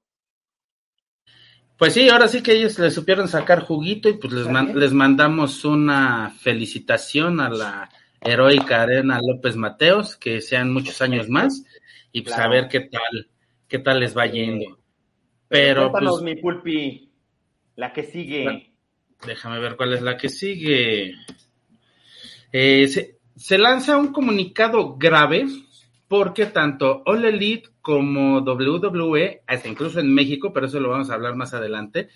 Pues 1.78 1.94
sí, 1.94 2.08
ahora 2.10 2.28
sí 2.28 2.42
que 2.42 2.54
ellos 2.54 2.80
le 2.80 2.90
supieron 2.90 3.28
sacar 3.28 3.62
juguito 3.62 4.08
y 4.08 4.14
pues 4.14 4.32
les, 4.32 4.48
les 4.76 4.94
mandamos 4.94 5.66
una 5.66 6.32
felicitación 6.40 7.42
a 7.42 7.50
la 7.50 7.90
heroica 8.22 8.84
Arena 8.84 9.20
López 9.22 9.58
Mateos, 9.58 10.16
que 10.16 10.42
sean 10.42 10.72
muchos 10.72 11.02
años 11.02 11.28
más 11.28 11.64
y 12.14 12.22
pues 12.22 12.38
a 12.38 12.48
ver 12.48 12.70
qué 12.70 12.82
tal, 12.82 13.30
qué 13.68 13.80
tal 13.80 14.00
les 14.00 14.18
va 14.18 14.26
yendo. 14.26 14.80
Pero, 15.50 15.92
pues, 15.92 16.22
mi 16.22 16.36
pulpi, 16.38 17.12
la 17.76 17.92
que 17.92 18.04
sigue. 18.04 18.74
Déjame 19.26 19.60
ver 19.60 19.76
cuál 19.76 19.94
es 19.94 20.02
la 20.02 20.16
que 20.16 20.30
sigue. 20.30 21.14
Eh, 22.54 23.15
se, 23.36 23.58
lanza 23.58 23.98
un 23.98 24.12
comunicado 24.12 24.96
grave 24.98 25.48
porque 26.08 26.46
tanto 26.46 27.04
All 27.06 27.26
Elite 27.26 27.70
como 27.82 28.40
WWE, 28.40 29.42
hasta 29.48 29.68
incluso 29.68 30.00
en 30.00 30.14
México, 30.14 30.52
pero 30.54 30.68
eso 30.68 30.80
lo 30.80 30.90
vamos 30.90 31.10
a 31.10 31.16
hablar 31.16 31.36
más 31.36 31.54
adelante, 31.54 32.10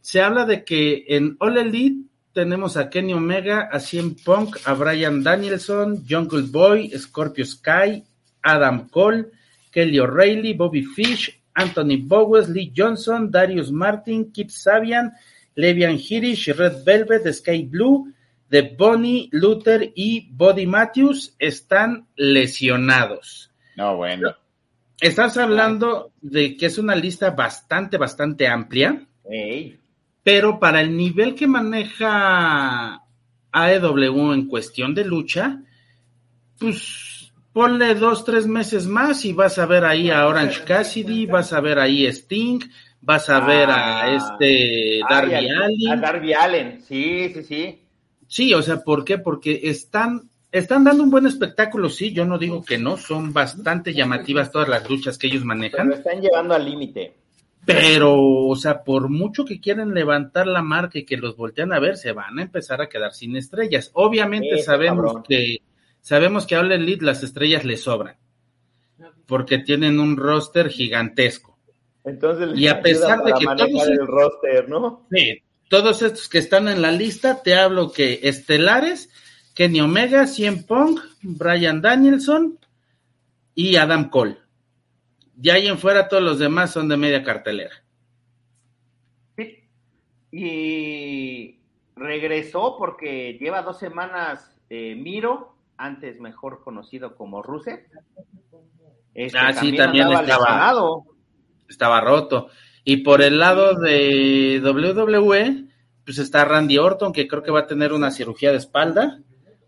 se 0.00 0.20
habla 0.20 0.44
de 0.44 0.64
que 0.64 1.04
en 1.08 1.36
All 1.40 1.58
Elite 1.58 2.08
tenemos 2.32 2.76
a 2.76 2.90
Kenny 2.90 3.14
Omega, 3.14 3.68
a 3.72 3.80
CM 3.80 4.14
Punk, 4.24 4.58
a 4.64 4.74
Brian 4.74 5.22
Danielson, 5.22 6.04
Jungle 6.08 6.42
Boy, 6.42 6.90
Scorpio 6.96 7.44
Sky, 7.44 8.04
Adam 8.42 8.88
Cole, 8.88 9.26
Kelly 9.70 9.98
O'Reilly, 9.98 10.54
Bobby 10.54 10.82
Fish, 10.82 11.40
Anthony 11.54 11.96
Bowes, 11.96 12.48
Lee 12.48 12.72
Johnson, 12.76 13.30
Darius 13.30 13.70
Martin, 13.70 14.30
Kip 14.30 14.50
Sabian, 14.50 15.12
Levian 15.56 15.96
Hirish, 15.96 16.48
Red 16.48 16.84
Velvet, 16.84 17.32
Sky 17.32 17.64
Blue, 17.64 18.12
de 18.48 18.62
Bonnie, 18.62 19.28
Luther 19.32 19.92
y 19.94 20.28
Body 20.30 20.66
Matthews 20.66 21.34
están 21.38 22.06
lesionados. 22.16 23.50
No, 23.76 23.96
bueno. 23.96 24.34
Estás 25.00 25.36
hablando 25.36 26.12
de 26.20 26.56
que 26.56 26.66
es 26.66 26.78
una 26.78 26.94
lista 26.94 27.30
bastante, 27.30 27.98
bastante 27.98 28.48
amplia. 28.48 29.06
Pero 30.22 30.58
para 30.58 30.80
el 30.80 30.96
nivel 30.96 31.34
que 31.34 31.46
maneja 31.46 33.02
AEW 33.52 34.32
en 34.32 34.46
cuestión 34.46 34.94
de 34.94 35.04
lucha, 35.04 35.60
pues 36.58 37.32
ponle 37.52 37.94
dos, 37.94 38.24
tres 38.24 38.46
meses 38.46 38.86
más 38.86 39.24
y 39.24 39.32
vas 39.32 39.58
a 39.58 39.66
ver 39.66 39.84
ahí 39.84 40.10
a 40.10 40.26
Orange 40.26 40.64
Cassidy, 40.64 41.26
vas 41.26 41.52
a 41.52 41.60
ver 41.60 41.78
ahí 41.78 42.06
a 42.06 42.10
Sting, 42.10 42.60
vas 43.00 43.28
a 43.28 43.40
ver 43.40 43.70
a 43.70 44.02
ah. 44.02 44.14
este 44.14 45.00
Darby 45.08 45.34
Allen. 45.34 45.88
A 45.90 45.96
Darby 45.96 46.32
Allen, 46.32 46.80
sí, 46.82 47.30
sí, 47.34 47.42
sí. 47.44 47.85
Sí, 48.28 48.52
o 48.54 48.62
sea, 48.62 48.82
¿por 48.82 49.04
qué? 49.04 49.18
Porque 49.18 49.60
están, 49.64 50.30
están 50.50 50.84
dando 50.84 51.02
un 51.02 51.10
buen 51.10 51.26
espectáculo, 51.26 51.88
sí, 51.88 52.12
yo 52.12 52.24
no 52.24 52.38
digo 52.38 52.64
que 52.64 52.78
no, 52.78 52.96
son 52.96 53.32
bastante 53.32 53.94
llamativas 53.94 54.50
todas 54.50 54.68
las 54.68 54.88
luchas 54.88 55.18
que 55.18 55.28
ellos 55.28 55.44
manejan. 55.44 55.88
Pero 55.88 55.98
están 55.98 56.20
llevando 56.20 56.54
al 56.54 56.64
límite. 56.64 57.14
Pero, 57.66 58.16
o 58.16 58.54
sea, 58.54 58.84
por 58.84 59.08
mucho 59.08 59.44
que 59.44 59.60
quieren 59.60 59.92
levantar 59.92 60.46
la 60.46 60.62
marca 60.62 61.00
y 61.00 61.04
que 61.04 61.16
los 61.16 61.36
voltean 61.36 61.72
a 61.72 61.80
ver, 61.80 61.96
se 61.96 62.12
van 62.12 62.38
a 62.38 62.42
empezar 62.42 62.80
a 62.80 62.88
quedar 62.88 63.12
sin 63.12 63.36
estrellas. 63.36 63.90
Obviamente 63.94 64.62
sabemos 64.62 65.22
que 65.28 65.62
sabemos 66.00 66.46
que 66.46 66.54
a 66.54 66.60
All 66.60 66.70
Elite 66.70 67.04
las 67.04 67.24
estrellas 67.24 67.64
le 67.64 67.76
sobran, 67.76 68.16
porque 69.26 69.58
tienen 69.58 69.98
un 69.98 70.16
roster 70.16 70.68
gigantesco. 70.68 71.58
Entonces, 72.04 72.56
y 72.56 72.68
a 72.68 72.80
pesar 72.80 73.24
de 73.24 73.32
que 73.32 73.44
todos 73.44 73.88
el 73.88 74.06
roster, 74.06 74.68
¿no? 74.68 75.08
Sí, 75.10 75.42
todos 75.68 76.02
estos 76.02 76.28
que 76.28 76.38
están 76.38 76.68
en 76.68 76.82
la 76.82 76.92
lista, 76.92 77.42
te 77.42 77.56
hablo 77.56 77.92
que 77.92 78.20
estelares, 78.22 79.10
Kenny 79.54 79.80
Omega, 79.80 80.26
Cien 80.26 80.64
Pong, 80.64 80.98
Brian 81.22 81.80
Danielson 81.80 82.58
y 83.54 83.76
Adam 83.76 84.10
Cole. 84.10 84.38
De 85.34 85.52
ahí 85.52 85.66
en 85.66 85.78
fuera 85.78 86.08
todos 86.08 86.22
los 86.22 86.38
demás 86.38 86.72
son 86.72 86.88
de 86.88 86.96
media 86.96 87.22
cartelera. 87.22 87.82
Y 90.30 91.60
regresó 91.94 92.76
porque 92.78 93.38
lleva 93.40 93.62
dos 93.62 93.78
semanas 93.78 94.54
eh, 94.68 94.94
Miro, 94.94 95.56
antes 95.78 96.20
mejor 96.20 96.62
conocido 96.62 97.16
como 97.16 97.42
Rusev. 97.42 97.86
Este, 99.14 99.38
ah, 99.38 99.52
sí, 99.54 99.74
también 99.74 100.12
estaba, 100.12 101.02
estaba 101.68 102.00
roto. 102.02 102.48
Y 102.88 102.98
por 102.98 103.20
el 103.20 103.40
lado 103.40 103.74
de 103.74 104.62
WWE, 104.64 105.64
pues 106.04 106.18
está 106.18 106.44
Randy 106.44 106.78
Orton, 106.78 107.12
que 107.12 107.26
creo 107.26 107.42
que 107.42 107.50
va 107.50 107.60
a 107.60 107.66
tener 107.66 107.92
una 107.92 108.12
cirugía 108.12 108.52
de 108.52 108.58
espalda. 108.58 109.18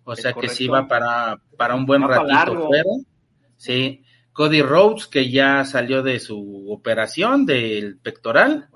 O 0.04 0.14
sea 0.14 0.34
que 0.34 0.48
sí 0.48 0.68
va 0.68 0.86
para, 0.86 1.40
para 1.56 1.74
un 1.74 1.84
buen 1.84 2.02
ratito 2.06 2.68
fuera. 2.68 2.90
Sí. 3.56 4.04
Cody 4.32 4.62
Rhodes, 4.62 5.08
que 5.08 5.32
ya 5.32 5.64
salió 5.64 6.04
de 6.04 6.20
su 6.20 6.70
operación 6.70 7.44
del 7.44 7.98
pectoral. 7.98 8.68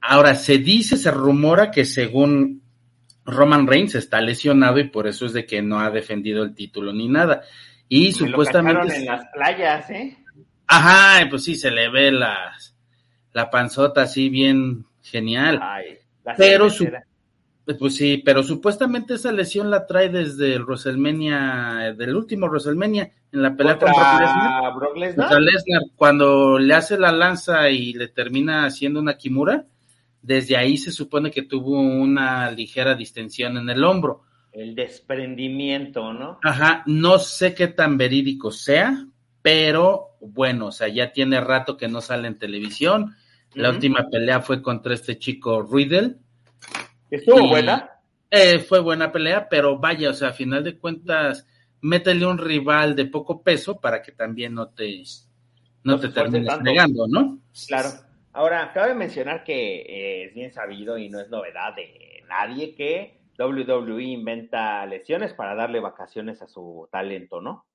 Ahora, 0.00 0.36
se 0.36 0.56
dice, 0.56 0.96
se 0.96 1.10
rumora 1.10 1.70
que 1.70 1.84
según 1.84 2.62
Roman 3.26 3.66
Reigns 3.66 3.94
está 3.94 4.22
lesionado 4.22 4.78
y 4.78 4.88
por 4.88 5.06
eso 5.06 5.26
es 5.26 5.34
de 5.34 5.44
que 5.44 5.60
no 5.60 5.80
ha 5.80 5.90
defendido 5.90 6.44
el 6.44 6.54
título 6.54 6.94
ni 6.94 7.08
nada. 7.08 7.42
Y 7.90 8.12
supuestamente. 8.12 8.96
en 8.96 9.04
las 9.04 9.26
playas, 9.34 9.90
¿eh? 9.90 10.16
Ajá, 10.66 11.28
pues 11.28 11.44
sí, 11.44 11.56
se 11.56 11.70
le 11.70 11.90
ve 11.90 12.10
las 12.10 12.69
la 13.32 13.50
panzota 13.50 14.02
así 14.02 14.28
bien 14.28 14.86
genial. 15.02 15.60
pero 16.36 16.70
su, 16.70 16.86
pues 17.78 17.96
sí, 17.96 18.22
pero 18.24 18.42
supuestamente 18.42 19.14
esa 19.14 19.32
lesión 19.32 19.70
la 19.70 19.86
trae 19.86 20.08
desde 20.08 20.54
el 20.54 20.64
WrestleMania, 20.64 21.94
del 21.96 22.16
último 22.16 22.46
WrestleMania, 22.46 23.12
en 23.32 23.42
la 23.42 23.54
pelea 23.54 23.78
contra, 23.78 24.70
Brock 24.74 24.96
Lesnar. 24.96 25.40
Lesnar. 25.40 25.82
Cuando 25.96 26.58
le 26.58 26.74
hace 26.74 26.98
la 26.98 27.12
lanza 27.12 27.68
y 27.70 27.92
le 27.92 28.08
termina 28.08 28.64
haciendo 28.64 29.00
una 29.00 29.16
kimura, 29.16 29.66
desde 30.22 30.56
ahí 30.56 30.76
se 30.76 30.92
supone 30.92 31.30
que 31.30 31.42
tuvo 31.42 31.80
una 31.80 32.50
ligera 32.50 32.94
distensión 32.94 33.56
en 33.56 33.70
el 33.70 33.84
hombro. 33.84 34.24
El 34.52 34.74
desprendimiento, 34.74 36.12
¿no? 36.12 36.38
Ajá, 36.42 36.82
no 36.86 37.18
sé 37.18 37.54
qué 37.54 37.68
tan 37.68 37.96
verídico 37.96 38.50
sea, 38.50 39.06
pero 39.42 40.09
bueno, 40.20 40.66
o 40.66 40.72
sea, 40.72 40.88
ya 40.88 41.12
tiene 41.12 41.40
rato 41.40 41.76
que 41.76 41.88
no 41.88 42.00
sale 42.00 42.28
en 42.28 42.38
televisión. 42.38 43.16
La 43.54 43.70
última 43.70 44.08
pelea 44.08 44.40
fue 44.40 44.62
contra 44.62 44.94
este 44.94 45.18
chico 45.18 45.62
Riddle. 45.62 46.16
¿Estuvo 47.10 47.48
buena? 47.48 47.90
Eh, 48.30 48.60
fue 48.60 48.78
buena 48.80 49.10
pelea, 49.10 49.48
pero 49.48 49.78
vaya, 49.78 50.10
o 50.10 50.12
sea, 50.12 50.28
a 50.28 50.32
final 50.32 50.62
de 50.62 50.78
cuentas, 50.78 51.46
métele 51.80 52.24
un 52.26 52.38
rival 52.38 52.94
de 52.94 53.06
poco 53.06 53.42
peso 53.42 53.80
para 53.80 54.02
que 54.02 54.12
también 54.12 54.54
no 54.54 54.68
te, 54.68 55.02
no, 55.82 55.98
te 55.98 56.10
termines 56.10 56.60
negando, 56.62 57.08
¿no? 57.08 57.40
Claro. 57.66 57.88
Ahora, 58.32 58.72
cabe 58.72 58.94
mencionar 58.94 59.42
que 59.42 59.80
eh, 59.80 60.24
es 60.26 60.34
bien 60.34 60.52
sabido 60.52 60.96
y 60.96 61.08
no 61.08 61.18
es 61.18 61.28
novedad 61.28 61.74
de 61.74 62.22
nadie 62.28 62.76
que 62.76 63.18
WWE 63.36 64.02
inventa 64.04 64.86
lesiones 64.86 65.34
para 65.34 65.56
darle 65.56 65.80
vacaciones 65.80 66.40
a 66.42 66.46
su 66.46 66.88
talento, 66.92 67.40
¿no? 67.40 67.66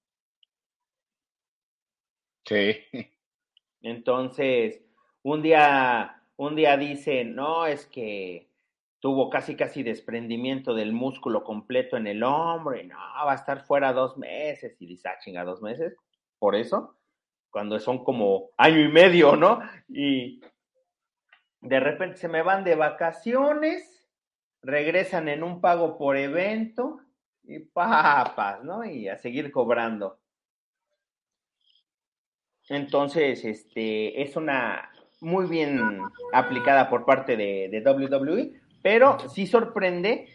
Sí. 2.46 2.78
Entonces, 3.82 4.82
un 5.24 5.42
día, 5.42 6.24
un 6.38 6.56
día 6.56 6.78
dice, 6.78 7.26
no, 7.26 7.66
es 7.66 7.86
que 7.86 8.50
tuvo 9.00 9.30
casi 9.30 9.56
casi 9.56 9.84
desprendimiento 9.84 10.74
del 10.74 10.92
músculo 10.92 11.44
completo 11.44 11.98
en 11.98 12.08
el 12.08 12.24
hombro 12.24 12.76
y 12.76 12.88
no, 12.88 12.98
va 12.98 13.32
a 13.32 13.36
estar 13.36 13.66
fuera 13.66 13.94
dos 13.94 14.18
meses. 14.18 14.76
Y 14.80 14.88
dice, 14.88 15.10
ah, 15.10 15.18
chinga, 15.20 15.44
dos 15.44 15.62
meses. 15.62 15.96
Por 16.40 16.56
eso, 16.56 16.98
cuando 17.52 17.80
son 17.80 18.04
como 18.04 18.50
año 18.58 18.80
y 18.80 18.92
medio, 18.92 19.36
¿no? 19.36 19.60
Y 19.88 20.42
de 21.62 21.80
repente 21.80 22.18
se 22.18 22.28
me 22.28 22.42
van 22.42 22.64
de 22.64 22.76
vacaciones, 22.76 24.10
regresan 24.62 25.28
en 25.30 25.44
un 25.44 25.62
pago 25.62 25.98
por 25.98 26.18
evento 26.18 27.00
y 27.44 27.60
papas, 27.60 28.64
¿no? 28.64 28.84
Y 28.86 29.08
a 29.08 29.18
seguir 29.18 29.52
cobrando. 29.52 30.20
Entonces, 32.70 33.46
este, 33.46 34.22
es 34.22 34.36
una 34.36 34.90
muy 35.22 35.48
bien 35.48 35.80
aplicada 36.34 36.90
por 36.90 37.06
parte 37.06 37.38
de, 37.38 37.84
WWE, 37.86 38.54
pero 38.82 39.18
sí 39.30 39.48
sorprende 39.48 40.28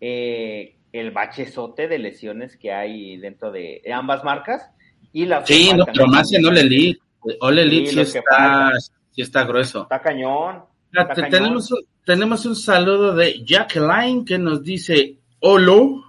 eh, 0.00 0.76
el 0.92 1.10
bachezote 1.10 1.88
de 1.88 1.98
lesiones 1.98 2.56
que 2.56 2.72
hay 2.72 3.16
dentro 3.18 3.50
de 3.50 3.82
ambas 3.92 4.24
marcas. 4.24 4.70
Y 5.12 5.26
la 5.26 5.44
sí, 5.44 5.72
no, 5.74 5.86
pero 5.86 6.06
más 6.06 6.32
en 6.32 6.44
Ole 6.44 6.60
Elite. 6.60 7.00
Ole 7.40 7.62
Elite 7.62 7.90
sí, 7.90 8.00
está, 8.00 8.70
sí 9.10 9.22
está 9.22 9.44
grueso. 9.44 9.82
Está 9.82 10.00
cañón. 10.00 10.64
Tenemos, 11.30 11.70
un, 11.70 11.80
tenemos 12.04 12.46
un 12.46 12.56
saludo 12.56 13.14
de 13.14 13.44
Jacqueline 13.44 14.24
que 14.24 14.38
nos 14.38 14.62
dice 14.62 15.18
Olo. 15.40 16.04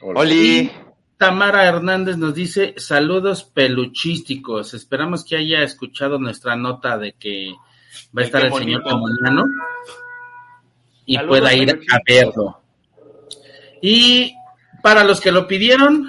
Oli. 0.00 0.70
Tamara 1.18 1.66
Hernández 1.66 2.16
nos 2.16 2.32
dice 2.32 2.74
saludos 2.76 3.42
peluchísticos. 3.42 4.72
Esperamos 4.72 5.24
que 5.24 5.36
haya 5.36 5.64
escuchado 5.64 6.18
nuestra 6.18 6.54
nota 6.54 6.96
de 6.96 7.14
que 7.14 7.54
va 8.16 8.22
a 8.22 8.24
estar 8.24 8.44
el 8.44 8.54
señor 8.54 8.84
Comandano 8.84 9.44
y 11.04 11.18
pueda 11.18 11.52
ir 11.54 11.80
a 11.90 11.98
verlo. 12.06 12.60
Y 13.82 14.32
para 14.80 15.02
los 15.02 15.20
que 15.20 15.32
lo 15.32 15.48
pidieron, 15.48 16.06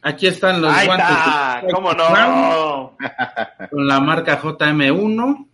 aquí 0.00 0.26
están 0.26 0.62
los 0.62 0.72
guantes. 0.84 1.72
¿Cómo 1.72 1.92
no? 1.92 2.96
Con 3.70 3.86
la 3.86 4.00
marca 4.00 4.40
JM1. 4.40 5.46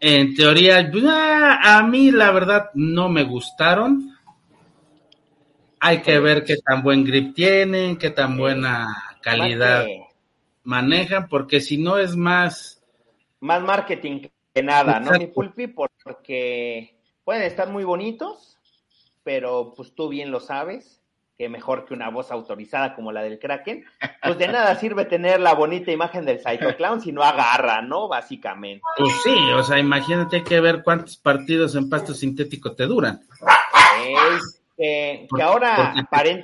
En 0.00 0.34
teoría, 0.34 0.90
ah, 1.08 1.78
a 1.78 1.82
mí 1.84 2.10
la 2.10 2.30
verdad 2.30 2.70
no 2.74 3.08
me 3.08 3.22
gustaron. 3.22 4.11
Hay 5.84 6.00
que 6.00 6.20
ver 6.20 6.44
qué 6.44 6.58
tan 6.58 6.84
buen 6.84 7.04
grip 7.04 7.34
tienen, 7.34 7.96
qué 7.96 8.10
tan 8.10 8.36
buena 8.36 8.86
calidad 9.20 9.84
manejan, 10.62 11.28
porque 11.28 11.60
si 11.60 11.76
no 11.76 11.98
es 11.98 12.14
más... 12.14 12.80
Más 13.40 13.60
marketing 13.62 14.28
que 14.54 14.62
nada, 14.62 15.00
¿no? 15.00 15.10
Mi 15.18 15.26
pulpi, 15.26 15.66
porque 15.66 16.96
pueden 17.24 17.42
estar 17.42 17.68
muy 17.68 17.82
bonitos, 17.82 18.60
pero 19.24 19.74
pues 19.76 19.92
tú 19.92 20.08
bien 20.08 20.30
lo 20.30 20.38
sabes, 20.38 21.02
que 21.36 21.48
mejor 21.48 21.84
que 21.84 21.94
una 21.94 22.10
voz 22.10 22.30
autorizada 22.30 22.94
como 22.94 23.10
la 23.10 23.22
del 23.22 23.40
Kraken, 23.40 23.84
pues 24.22 24.38
de 24.38 24.46
nada 24.46 24.76
sirve 24.76 25.06
tener 25.06 25.40
la 25.40 25.54
bonita 25.54 25.90
imagen 25.90 26.24
del 26.24 26.38
Psycho 26.38 26.76
Clown 26.76 27.00
si 27.00 27.10
no 27.10 27.24
agarra, 27.24 27.82
¿no? 27.82 28.06
Básicamente. 28.06 28.84
Pues 28.96 29.12
sí, 29.24 29.34
o 29.56 29.64
sea, 29.64 29.80
imagínate 29.80 30.44
que 30.44 30.60
ver 30.60 30.84
cuántos 30.84 31.16
partidos 31.16 31.74
en 31.74 31.90
pasto 31.90 32.14
sintético 32.14 32.76
te 32.76 32.86
duran. 32.86 33.20
Que, 34.82 35.42
ahora 35.42 35.94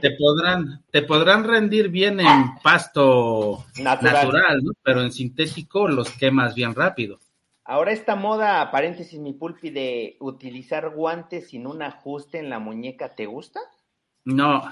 te, 0.01 0.11
podrán 0.13 0.85
te 0.91 1.03
podrán 1.03 1.45
rendir 1.45 1.89
bien 1.89 2.21
en 2.21 2.55
pasto 2.63 3.65
natural, 3.81 4.63
¿no? 4.63 4.73
pero 4.83 5.03
en 5.03 5.11
sintético 5.11 5.89
los 5.89 6.11
quemas 6.13 6.55
bien 6.55 6.75
rápido. 6.75 7.19
Ahora 7.65 7.93
esta 7.93 8.15
moda, 8.15 8.71
paréntesis, 8.71 9.19
mi 9.19 9.35
pulpi, 9.35 9.71
de 9.71 10.17
utilizar 10.21 10.89
guantes 10.91 11.51
sin 11.51 11.67
un 11.67 11.83
ajuste 11.83 12.39
en 12.39 12.49
la 12.49 12.59
muñeca, 12.59 13.15
¿te 13.15 13.27
gusta? 13.27 13.61
No. 14.25 14.63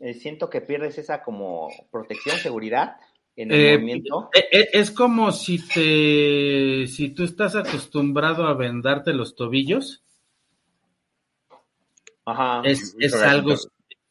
Eh, 0.00 0.14
siento 0.14 0.50
que 0.50 0.60
pierdes 0.60 0.98
esa 0.98 1.22
como 1.22 1.68
protección, 1.92 2.36
seguridad 2.38 2.96
en 3.36 3.52
el 3.52 3.60
eh, 3.60 3.72
movimiento. 3.74 4.30
Eh, 4.34 4.68
es 4.72 4.90
como 4.90 5.30
si 5.30 5.64
te, 5.64 6.86
si 6.88 7.10
tú 7.10 7.22
estás 7.22 7.54
acostumbrado 7.54 8.46
a 8.46 8.54
vendarte 8.54 9.12
los 9.12 9.36
tobillos. 9.36 10.02
Ajá. 12.30 12.62
Es, 12.64 12.94
algo, 13.14 13.54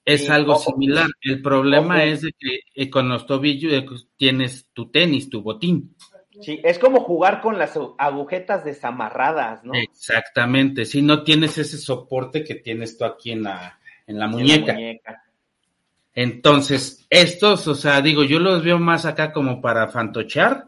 es 0.05 0.29
algo 0.29 0.55
similar. 0.57 1.07
El 1.21 1.41
problema 1.41 2.03
es 2.03 2.21
de 2.21 2.33
que 2.37 2.89
con 2.89 3.09
los 3.09 3.25
tobillos 3.25 4.07
tienes 4.17 4.69
tu 4.73 4.89
tenis, 4.89 5.29
tu 5.29 5.41
botín. 5.41 5.95
Sí, 6.41 6.59
es 6.63 6.77
como 6.77 7.01
jugar 7.01 7.41
con 7.41 7.57
las 7.57 7.77
agujetas 7.97 8.63
desamarradas, 8.63 9.63
¿no? 9.63 9.73
Exactamente, 9.73 10.85
si 10.85 11.01
no 11.01 11.23
tienes 11.23 11.57
ese 11.57 11.77
soporte 11.77 12.43
que 12.43 12.55
tienes 12.55 12.97
tú 12.97 13.05
aquí 13.05 13.31
en 13.31 13.43
la, 13.43 13.79
en 14.05 14.19
la 14.19 14.27
muñeca. 14.27 14.77
Entonces, 16.13 17.05
estos, 17.09 17.67
o 17.67 17.75
sea, 17.75 18.01
digo, 18.01 18.23
yo 18.23 18.39
los 18.39 18.63
veo 18.63 18.79
más 18.79 19.05
acá 19.05 19.31
como 19.31 19.61
para 19.61 19.87
fantochear, 19.87 20.65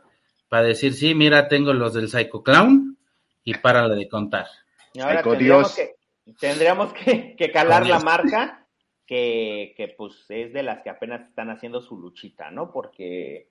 para 0.47 0.63
decir, 0.63 0.93
sí, 0.93 1.13
mira, 1.15 1.47
tengo 1.47 1.73
los 1.73 1.93
del 1.93 2.09
Psycho 2.09 2.43
Clown 2.43 2.97
y 3.43 3.53
para 3.55 3.88
de 3.88 4.07
contar. 4.07 4.47
Y 4.93 4.99
ahora 4.99 5.23
tendríamos, 5.23 5.75
Que, 5.75 5.95
tendríamos 6.39 6.94
que, 6.94 7.52
calar 7.52 7.88
la 7.88 8.00
marca, 8.00 8.68
que, 9.06 9.74
que 9.76 9.88
pues 9.89 10.26
es 10.30 10.54
de 10.54 10.63
las 10.63 10.82
que 10.82 10.89
apenas 10.89 11.28
están 11.28 11.50
haciendo 11.50 11.82
su 11.82 11.98
luchita, 11.98 12.52
¿no? 12.52 12.72
Porque 12.72 13.50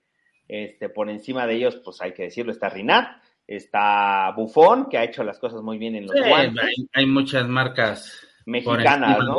este, 0.49 0.89
por 0.89 1.11
encima 1.11 1.47
de 1.47 1.57
ellos, 1.57 1.77
pues 1.85 2.01
hay 2.01 2.13
que 2.13 2.25
decirlo, 2.25 2.53
está 2.53 2.71
Rinat, 2.71 3.23
está 3.47 4.33
Bufón, 4.35 4.89
que 4.89 4.99
ha 4.99 5.05
hecho 5.05 5.23
las 5.23 5.39
cosas 5.39 5.63
muy 5.63 5.79
bien 5.79 5.95
en 5.95 6.07
los 6.07 6.17
guantes. 6.17 6.65
Hay, 6.95 7.07
muchas 7.07 7.47
marcas 7.47 8.27
mexicanas, 8.47 9.19
¿no? 9.19 9.37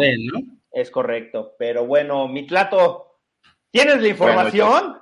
Es 0.72 0.92
correcto. 0.92 1.56
Pero 1.58 1.86
bueno, 1.86 2.28
mi 2.28 2.46
Tlato, 2.46 3.22
¿tienes 3.72 4.02
la 4.02 4.08
información? 4.08 5.00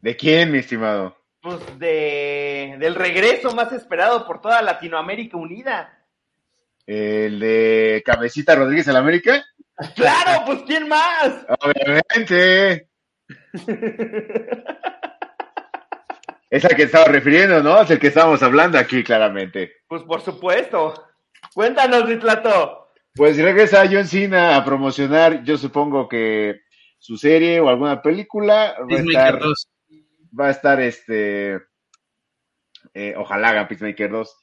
¿De 0.00 0.16
quién, 0.16 0.50
mi 0.50 0.58
estimado? 0.58 1.16
Pues 1.42 1.78
de, 1.78 2.76
del 2.78 2.94
regreso 2.94 3.54
más 3.54 3.72
esperado 3.72 4.26
por 4.26 4.40
toda 4.40 4.62
Latinoamérica 4.62 5.36
Unida. 5.36 5.99
¿El 6.86 7.38
de 7.40 8.02
Cabecita 8.04 8.54
Rodríguez 8.54 8.88
en 8.88 8.96
América? 8.96 9.44
Claro, 9.94 10.44
pues 10.46 10.62
¿quién 10.66 10.88
más? 10.88 11.46
Obviamente. 11.60 12.88
Es 16.50 16.64
al 16.64 16.74
que 16.74 16.82
estaba 16.82 17.04
refiriendo, 17.04 17.62
¿no? 17.62 17.80
Es 17.80 17.90
el 17.90 18.00
que 18.00 18.08
estábamos 18.08 18.42
hablando 18.42 18.76
aquí, 18.76 19.04
claramente. 19.04 19.72
Pues 19.86 20.02
por 20.02 20.20
supuesto. 20.20 20.94
Cuéntanos, 21.54 22.06
Ritlato. 22.06 22.88
Pues 23.14 23.36
regresa 23.38 23.88
John 23.90 24.06
Cena 24.06 24.56
a 24.56 24.64
promocionar, 24.64 25.44
yo 25.44 25.56
supongo 25.56 26.08
que 26.08 26.60
su 26.98 27.16
serie 27.16 27.60
o 27.60 27.68
alguna 27.68 28.02
película. 28.02 28.76
Va 28.80 28.96
a 28.96 29.00
estar, 29.00 29.40
va 30.38 30.46
a 30.46 30.50
estar 30.50 30.80
este. 30.80 31.60
Eh, 32.94 33.14
ojalá 33.16 33.50
haga 33.50 33.68
Peacemaker 33.68 34.10
2. 34.10 34.36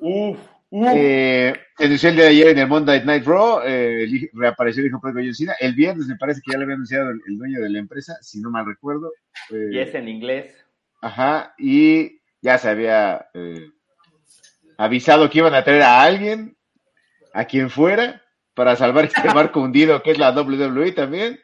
Uf. 0.00 0.38
Eh, 0.70 1.54
el 1.78 1.96
día 1.96 2.12
de 2.12 2.26
ayer 2.26 2.48
en 2.48 2.58
el 2.58 2.66
Monday 2.66 3.04
Night 3.04 3.24
Raw, 3.24 3.60
eh, 3.64 4.28
reapareció 4.32 4.82
el 4.82 4.88
hijo 4.88 5.00
de 5.12 5.24
John 5.24 5.34
Cena. 5.34 5.54
El 5.60 5.74
viernes 5.74 6.06
me 6.06 6.16
parece 6.16 6.40
que 6.44 6.52
ya 6.52 6.58
le 6.58 6.64
había 6.64 6.74
anunciado 6.74 7.10
el, 7.10 7.38
dueño 7.38 7.60
de 7.60 7.70
la 7.70 7.78
empresa, 7.78 8.16
si 8.20 8.40
no 8.40 8.50
mal 8.50 8.66
recuerdo. 8.66 9.12
Eh, 9.50 9.70
y 9.72 9.78
es 9.78 9.94
en 9.94 10.08
inglés. 10.08 10.54
Ajá, 11.00 11.54
y 11.58 12.20
ya 12.42 12.58
se 12.58 12.68
había 12.68 13.28
eh, 13.34 13.70
avisado 14.76 15.30
que 15.30 15.38
iban 15.38 15.54
a 15.54 15.62
traer 15.62 15.82
a 15.82 16.02
alguien, 16.02 16.56
a 17.32 17.44
quien 17.44 17.70
fuera, 17.70 18.22
para 18.54 18.74
salvar 18.74 19.04
este 19.04 19.28
barco 19.34 19.60
hundido 19.60 20.02
que 20.02 20.10
es 20.10 20.18
la 20.18 20.32
WWE 20.32 20.92
también. 20.92 21.38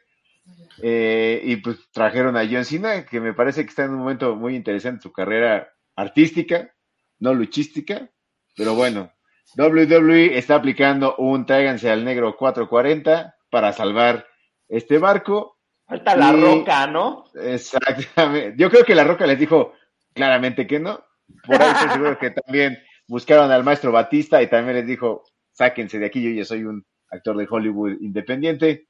y 0.83 1.57
pues 1.57 1.79
trajeron 1.93 2.37
a 2.37 2.49
John 2.51 2.65
Cena, 2.65 3.05
que 3.05 3.21
me 3.21 3.35
parece 3.35 3.63
que 3.63 3.69
está 3.69 3.85
en 3.85 3.91
un 3.91 3.99
momento 3.99 4.35
muy 4.35 4.57
interesante 4.57 4.97
en 4.97 5.03
su 5.03 5.13
carrera 5.13 5.73
artística, 5.95 6.75
no 7.21 7.35
luchística 7.35 8.11
pero 8.57 8.75
bueno, 8.75 9.13
WWE 9.57 10.39
está 10.39 10.57
aplicando 10.57 11.17
un 11.17 11.45
tráiganse 11.47 11.91
al 11.91 12.05
negro 12.05 12.37
440 12.37 13.37
para 13.51 13.73
salvar 13.73 14.27
este 14.69 14.99
barco. 14.99 15.59
Falta 15.87 16.17
la 16.17 16.33
roca, 16.33 16.87
¿no? 16.87 17.25
Exactamente. 17.35 18.55
Yo 18.57 18.71
creo 18.71 18.85
que 18.85 18.95
la 18.95 19.05
roca 19.05 19.27
les 19.27 19.39
dijo 19.39 19.75
claramente 20.15 20.67
que 20.67 20.81
no. 20.81 21.05
Por 21.47 21.61
ahí 21.61 21.71
estoy 21.71 21.91
seguro 21.91 22.19
que 22.19 22.31
también 22.31 22.79
buscaron 23.07 23.51
al 23.51 23.65
maestro 23.65 23.93
Batista 23.93 24.43
y 24.43 24.47
también 24.47 24.77
les 24.77 24.87
dijo, 24.87 25.25
sáquense 25.53 25.99
de 25.99 26.07
aquí, 26.07 26.23
yo 26.23 26.31
ya 26.31 26.45
soy 26.45 26.65
un 26.65 26.85
actor 27.11 27.37
de 27.37 27.47
Hollywood 27.49 28.01
independiente. 28.01 28.89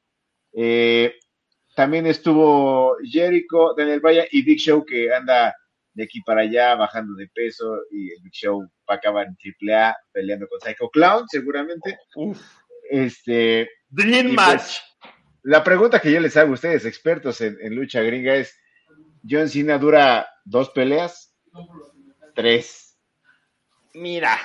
Eh, 0.52 1.14
también 1.74 2.06
estuvo 2.06 2.96
Jericho, 3.02 3.74
Daniel 3.76 4.00
Bryan 4.00 4.26
y 4.30 4.42
Big 4.42 4.58
Show 4.58 4.84
que 4.84 5.12
anda 5.12 5.54
de 5.94 6.04
aquí 6.04 6.20
para 6.22 6.42
allá, 6.42 6.74
bajando 6.74 7.14
de 7.14 7.28
peso, 7.28 7.80
y 7.90 8.12
el 8.12 8.22
Big 8.22 8.32
Show 8.32 8.62
va 8.62 8.94
a 8.94 8.96
acabar 8.96 9.26
en 9.26 9.36
AAA 9.36 9.96
peleando 10.12 10.48
con 10.48 10.60
Psycho 10.60 10.88
Clown, 10.90 11.24
seguramente. 11.28 11.98
Este. 12.90 13.70
Dream 13.88 14.34
pues, 14.34 14.36
Match. 14.36 14.76
la 15.42 15.62
pregunta 15.62 16.00
que 16.00 16.12
yo 16.12 16.20
les 16.20 16.36
hago 16.36 16.50
a 16.50 16.54
ustedes, 16.54 16.84
expertos 16.84 17.40
en, 17.40 17.74
lucha 17.74 18.00
gringa, 18.00 18.34
es: 18.34 18.58
¿John 19.28 19.48
Cena 19.48 19.78
dura 19.78 20.28
dos 20.44 20.70
peleas? 20.70 21.34
Tres. 22.34 22.98
Mira. 23.94 24.38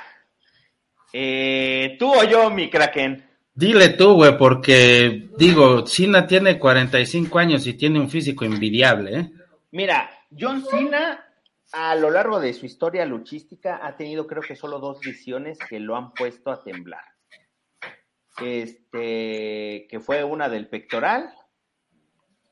Eh, 1.14 1.96
¿Tú 1.98 2.14
o 2.14 2.24
yo, 2.26 2.50
mi 2.50 2.70
Kraken? 2.70 3.26
Dile 3.54 3.90
tú, 3.90 4.14
güey, 4.14 4.38
porque 4.38 5.30
digo, 5.36 5.88
Cena 5.88 6.28
tiene 6.28 6.60
45 6.60 7.40
años 7.40 7.66
y 7.66 7.74
tiene 7.74 8.00
un 8.00 8.10
físico 8.10 8.46
envidiable, 8.46 9.20
¿eh? 9.20 9.32
Mira, 9.72 10.12
John 10.38 10.64
Cena 10.64 11.27
a 11.74 11.96
lo 11.96 12.10
largo 12.10 12.40
de 12.40 12.54
su 12.54 12.66
historia 12.66 13.06
luchística 13.06 13.86
ha 13.86 13.96
tenido 13.96 14.28
creo 14.28 14.42
que 14.42 14.56
solo 14.56 14.80
dos 14.80 15.00
visiones 15.00 15.58
que 15.70 15.80
lo 15.80 15.96
han 15.96 16.14
puesto 16.14 16.52
a 16.52 16.64
temblar. 16.64 17.04
Este, 18.40 19.88
que 19.90 20.00
fue 20.00 20.24
una 20.24 20.48
del 20.48 20.68
pectoral 20.68 21.34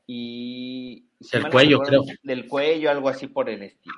y... 0.06 1.08
del 1.32 1.48
cuello, 1.48 1.78
creo. 1.80 2.02
Del 2.22 2.48
cuello, 2.48 2.90
algo 2.90 3.08
así 3.08 3.28
por 3.28 3.48
el 3.48 3.62
estilo. 3.62 3.96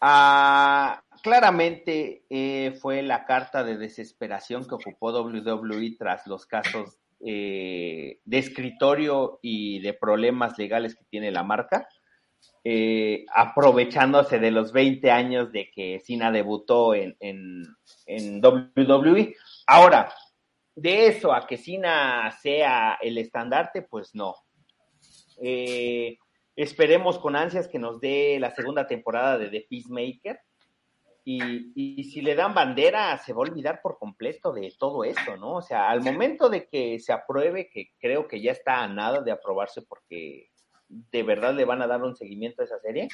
Ah, 0.00 1.02
claramente 1.22 2.24
eh, 2.30 2.78
fue 2.80 3.02
la 3.02 3.26
carta 3.26 3.64
de 3.64 3.76
desesperación 3.76 4.66
que 4.66 4.76
ocupó 4.76 5.10
WWE 5.10 5.96
tras 5.98 6.26
los 6.26 6.46
casos 6.46 6.98
eh, 7.20 8.20
de 8.24 8.38
escritorio 8.38 9.40
y 9.42 9.80
de 9.80 9.92
problemas 9.92 10.56
legales 10.58 10.94
que 10.94 11.04
tiene 11.04 11.30
la 11.30 11.42
marca 11.42 11.86
eh, 12.62 13.24
aprovechándose 13.34 14.38
de 14.38 14.50
los 14.50 14.72
20 14.72 15.10
años 15.10 15.50
de 15.50 15.70
que 15.70 16.00
Cena 16.00 16.30
debutó 16.30 16.94
en, 16.94 17.16
en, 17.20 17.62
en 18.06 18.44
WWE. 18.44 19.34
Ahora, 19.66 20.12
de 20.74 21.06
eso 21.06 21.32
a 21.32 21.46
que 21.46 21.56
Cena 21.56 22.30
sea 22.42 22.98
el 23.00 23.18
estandarte, 23.18 23.82
pues 23.82 24.14
no. 24.14 24.34
Eh, 25.42 26.18
esperemos 26.54 27.18
con 27.18 27.34
ansias 27.34 27.66
que 27.66 27.78
nos 27.78 27.98
dé 28.00 28.38
la 28.38 28.50
segunda 28.50 28.86
temporada 28.86 29.38
de 29.38 29.48
The 29.48 29.66
Peacemaker. 29.68 30.40
Y, 31.24 31.72
y, 31.74 32.04
si 32.04 32.22
le 32.22 32.34
dan 32.34 32.54
bandera, 32.54 33.16
se 33.18 33.32
va 33.32 33.38
a 33.38 33.48
olvidar 33.50 33.80
por 33.82 33.98
completo 33.98 34.52
de 34.52 34.74
todo 34.78 35.04
esto, 35.04 35.36
¿no? 35.36 35.56
O 35.56 35.62
sea, 35.62 35.90
al 35.90 36.02
momento 36.02 36.48
de 36.48 36.66
que 36.66 36.98
se 36.98 37.12
apruebe, 37.12 37.68
que 37.68 37.92
creo 37.98 38.26
que 38.26 38.40
ya 38.40 38.52
está 38.52 38.82
a 38.82 38.88
nada 38.88 39.20
de 39.20 39.30
aprobarse 39.30 39.82
porque 39.82 40.49
de 40.90 41.22
verdad 41.22 41.54
le 41.54 41.64
van 41.64 41.80
a 41.82 41.86
dar 41.86 42.02
un 42.02 42.16
seguimiento 42.16 42.62
a 42.62 42.64
esa 42.66 42.78
serie, 42.80 43.08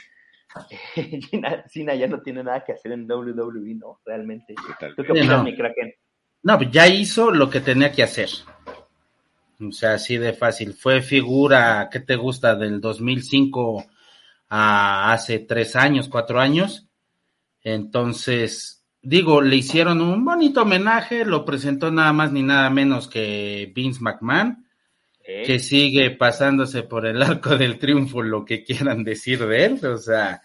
Cena 1.69 1.95
ya 1.95 2.07
no 2.07 2.21
tiene 2.21 2.43
nada 2.43 2.65
que 2.65 2.73
hacer 2.73 2.93
en 2.93 3.11
WWE, 3.11 3.75
¿no? 3.75 4.01
Realmente. 4.05 4.55
¿Tú 4.97 5.03
qué 5.03 5.13
opinas, 5.13 5.39
no. 5.39 5.45
mi 5.45 5.57
Kraken? 5.57 5.95
No, 6.43 6.57
pues 6.59 6.71
ya 6.71 6.87
hizo 6.87 7.31
lo 7.31 7.51
que 7.51 7.61
tenía 7.61 7.93
que 7.93 8.03
hacer. 8.03 8.31
O 9.61 9.73
sea, 9.73 9.95
así 9.95 10.17
de 10.17 10.33
fácil. 10.33 10.75
Fue 10.75 11.03
figura, 11.03 11.89
¿qué 11.91 12.01
te 12.01 12.17
gusta? 12.17 12.55
Del 12.55 12.81
2005 12.81 13.85
a 14.49 15.13
hace 15.13 15.41
tres 15.41 15.77
años, 15.77 16.09
cuatro 16.09 16.41
años. 16.41 16.89
Entonces, 17.63 18.85
digo, 19.03 19.41
le 19.41 19.57
hicieron 19.57 20.01
un 20.01 20.25
bonito 20.25 20.63
homenaje, 20.63 21.25
lo 21.25 21.45
presentó 21.45 21.91
nada 21.91 22.13
más 22.13 22.33
ni 22.33 22.43
nada 22.43 22.71
menos 22.71 23.09
que 23.09 23.73
Vince 23.75 24.01
McMahon, 24.03 24.66
¿Eh? 25.29 25.43
que 25.45 25.59
sigue 25.59 26.13
pasándose 26.13 26.85
por 26.85 27.05
el 27.07 27.21
arco 27.23 27.57
del 27.57 27.79
triunfo 27.79 28.23
lo 28.23 28.45
que 28.45 28.63
quieran 28.63 29.03
decir 29.03 29.45
de 29.47 29.65
él. 29.65 29.85
O 29.87 29.99
sea, 29.99 30.41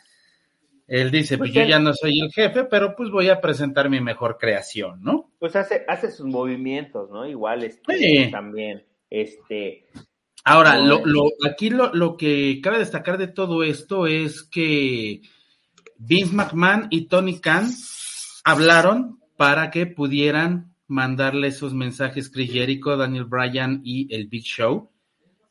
él 0.87 1.11
dice, 1.11 1.37
pues, 1.37 1.51
Pues 1.51 1.63
yo 1.63 1.69
ya 1.69 1.79
no 1.79 1.93
soy 1.93 2.19
el 2.19 2.31
jefe, 2.31 2.63
pero 2.65 2.95
pues 2.95 3.09
voy 3.11 3.29
a 3.29 3.39
presentar 3.39 3.89
mi 3.89 4.01
mejor 4.01 4.37
creación, 4.39 5.01
¿no? 5.03 5.31
Pues 5.39 5.55
hace, 5.55 5.85
hace 5.87 6.11
sus 6.11 6.25
movimientos, 6.25 7.09
¿no? 7.11 7.27
Igual 7.27 7.63
este, 7.63 7.97
Sí. 7.97 8.31
también. 8.31 8.83
Este, 9.09 9.85
Ahora, 10.43 10.77
lo, 10.79 11.05
lo, 11.05 11.25
aquí 11.47 11.69
lo, 11.69 11.93
lo 11.93 12.17
que 12.17 12.59
cabe 12.63 12.79
destacar 12.79 13.17
de 13.19 13.27
todo 13.27 13.63
esto 13.63 14.07
es 14.07 14.41
que 14.41 15.21
Vince 15.97 16.33
McMahon 16.35 16.87
y 16.89 17.05
Tony 17.05 17.39
Khan 17.39 17.67
hablaron 18.43 19.19
para 19.37 19.69
que 19.69 19.85
pudieran 19.85 20.70
mandarle 20.91 21.47
esos 21.47 21.73
mensajes 21.73 22.29
Chris 22.29 22.51
Jericho, 22.51 22.97
Daniel 22.97 23.25
Bryan 23.25 23.81
y 23.83 24.13
el 24.13 24.27
Big 24.27 24.43
Show 24.43 24.91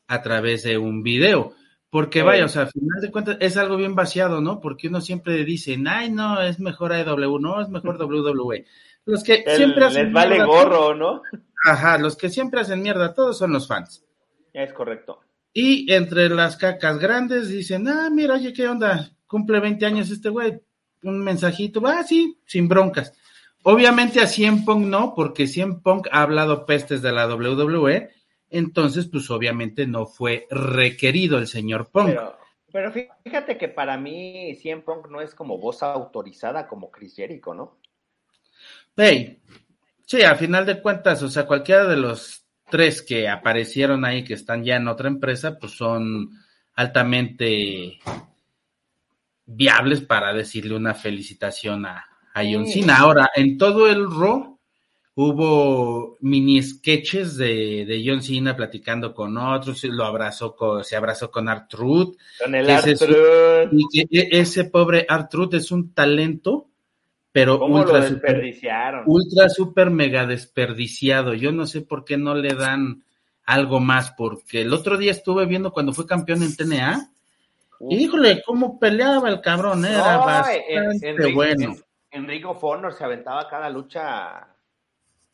a 0.07 0.21
través 0.21 0.63
de 0.63 0.77
un 0.77 1.01
video. 1.03 1.53
Porque 1.89 2.21
vaya, 2.21 2.45
o 2.45 2.47
sea, 2.47 2.61
al 2.63 2.71
final 2.71 3.01
de 3.01 3.11
cuentas 3.11 3.37
es 3.41 3.57
algo 3.57 3.75
bien 3.75 3.95
vaciado, 3.95 4.39
¿no? 4.39 4.61
Porque 4.61 4.87
uno 4.87 5.01
siempre 5.01 5.43
dice, 5.43 5.77
ay, 5.87 6.09
no, 6.09 6.39
es 6.41 6.59
mejor 6.59 6.93
AEW, 6.93 7.39
no, 7.39 7.59
es 7.61 7.67
mejor 7.67 7.97
WWE. 8.01 8.65
Los 9.05 9.23
que 9.23 9.43
el- 9.45 9.57
siempre 9.57 9.85
hacen 9.85 10.05
les 10.05 10.13
vale 10.13 10.35
mierda- 10.35 10.45
gorro, 10.45 10.95
¿no? 10.95 11.21
Ajá, 11.65 11.97
los 11.97 12.15
que 12.15 12.29
siempre 12.29 12.61
hacen 12.61 12.81
mierda, 12.81 13.13
todos 13.13 13.37
son 13.37 13.51
los 13.51 13.67
fans. 13.67 14.05
Es 14.53 14.71
correcto. 14.73 15.19
Y 15.53 15.91
entre 15.91 16.29
las 16.29 16.55
cacas 16.55 16.97
grandes 16.97 17.49
dicen, 17.49 17.87
ah, 17.89 18.09
mira, 18.09 18.35
oye, 18.35 18.53
¿qué 18.53 18.67
onda? 18.69 19.11
Cumple 19.27 19.59
20 19.59 19.85
años 19.85 20.09
este 20.11 20.29
güey. 20.29 20.61
Un 21.03 21.19
mensajito, 21.23 21.81
ah, 21.87 22.03
sí, 22.03 22.37
sin 22.45 22.67
broncas. 22.69 23.11
Obviamente 23.63 24.19
a 24.19 24.27
CM 24.27 24.63
Punk 24.65 24.85
no, 24.85 25.13
porque 25.15 25.47
CM 25.47 25.79
Punk 25.83 26.07
ha 26.11 26.23
hablado 26.23 26.65
pestes 26.65 27.01
de 27.01 27.11
la 27.11 27.27
WWE, 27.27 28.09
entonces 28.49 29.07
pues 29.07 29.29
obviamente 29.29 29.85
no 29.85 30.07
fue 30.07 30.47
requerido 30.49 31.37
el 31.37 31.47
señor 31.47 31.89
Punk. 31.91 32.07
Pero, 32.07 32.37
pero 32.71 32.91
fíjate 33.23 33.57
que 33.57 33.67
para 33.67 33.97
mí 33.97 34.55
CM 34.55 34.81
Punk 34.81 35.09
no 35.09 35.21
es 35.21 35.35
como 35.35 35.59
voz 35.59 35.83
autorizada 35.83 36.67
como 36.67 36.89
Chris 36.89 37.15
Jericho, 37.15 37.53
¿no? 37.53 37.77
Hey, 38.97 39.41
sí, 40.05 40.23
a 40.23 40.35
final 40.35 40.65
de 40.65 40.81
cuentas, 40.81 41.21
o 41.21 41.29
sea, 41.29 41.45
cualquiera 41.45 41.85
de 41.85 41.97
los 41.97 42.45
tres 42.69 43.03
que 43.03 43.29
aparecieron 43.29 44.05
ahí, 44.05 44.23
que 44.23 44.33
están 44.33 44.63
ya 44.63 44.77
en 44.77 44.87
otra 44.87 45.07
empresa, 45.07 45.59
pues 45.59 45.73
son 45.73 46.31
altamente 46.73 47.99
viables 49.45 50.01
para 50.01 50.33
decirle 50.33 50.75
una 50.75 50.93
felicitación 50.93 51.85
a, 51.85 52.10
a 52.33 52.41
John 52.43 52.65
Sí. 52.65 52.81
Cena. 52.81 52.97
Ahora, 52.97 53.29
en 53.35 53.57
todo 53.57 53.87
el 53.87 54.09
Raw 54.09 54.57
hubo 55.15 56.17
mini 56.21 56.61
sketches 56.63 57.35
de, 57.37 57.85
de 57.85 58.03
John 58.05 58.21
Cena 58.21 58.55
platicando 58.55 59.13
con 59.13 59.37
otros, 59.37 59.83
lo 59.83 60.05
abrazó 60.05 60.55
con, 60.55 60.83
se 60.83 60.95
abrazó 60.95 61.29
con 61.29 61.49
Artruth, 61.49 62.15
Con 62.41 62.55
el 62.55 62.69
es- 62.69 63.01
Arthur, 63.01 63.69
y 63.71 63.83
que 63.91 64.01
e- 64.19 64.29
ese 64.39 64.65
pobre 64.65 65.05
Artruth 65.07 65.53
es 65.55 65.71
un 65.71 65.93
talento, 65.93 66.67
pero 67.31 67.59
¿cómo 67.59 67.77
lo 67.79 67.83
ultra 67.83 68.07
super 68.07 68.43
ultra 69.05 69.49
super 69.49 69.89
mega 69.89 70.25
desperdiciado. 70.25 71.33
Yo 71.33 71.51
no 71.51 71.65
sé 71.67 71.81
por 71.81 72.03
qué 72.05 72.17
no 72.17 72.33
le 72.35 72.53
dan 72.53 73.03
algo 73.45 73.79
más, 73.79 74.11
porque 74.11 74.61
el 74.61 74.73
otro 74.73 74.97
día 74.97 75.11
estuve 75.11 75.45
viendo 75.45 75.71
cuando 75.71 75.93
fue 75.93 76.05
campeón 76.07 76.41
en 76.43 76.55
TNA 76.55 77.09
Uf. 77.79 77.91
y 77.91 78.03
híjole, 78.03 78.41
cómo 78.45 78.79
peleaba 78.79 79.29
el 79.29 79.41
cabrón, 79.41 79.83
era 79.85 80.17
No, 80.17 80.25
bastante 80.25 81.27
en 81.27 81.35
bueno. 81.35 81.63
en- 81.73 81.83
en 82.11 82.27
Ring 82.27 82.45
of 82.45 82.63
Honor 82.63 82.93
se 82.93 83.03
aventaba 83.03 83.47
cada 83.47 83.69
lucha 83.69 84.47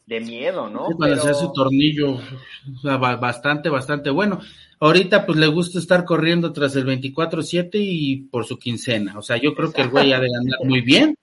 de 0.06 0.20
miedo, 0.22 0.70
¿no? 0.70 0.88
Sí, 0.88 0.94
cuando 0.96 1.16
Pero- 1.18 1.30
hacía 1.30 1.34
su 1.34 1.52
tornillo, 1.52 2.12
o 2.13 2.80
sea, 2.82 2.98
ba- 2.98 3.18
bastante, 3.18 3.68
bastante 3.70 4.10
bueno. 4.10 4.40
Ahorita 4.80 5.26
pues 5.26 5.38
le 5.40 5.48
gusta 5.48 5.80
estar 5.80 6.06
corriendo 6.06 6.54
tras 6.54 6.76
el 6.76 6.86
24-7 6.86 7.72
y 7.74 8.18
por 8.18 8.46
su 8.46 8.58
quincena. 8.60 9.18
O 9.18 9.22
sea, 9.22 9.38
yo 9.38 9.54
creo 9.56 9.74
que 9.74 9.82
el 9.82 9.90
güey 9.90 10.13
ha 10.13 10.20
de 10.20 10.30
ganar 10.30 10.60
muy 10.63 10.82
bien 10.82 11.18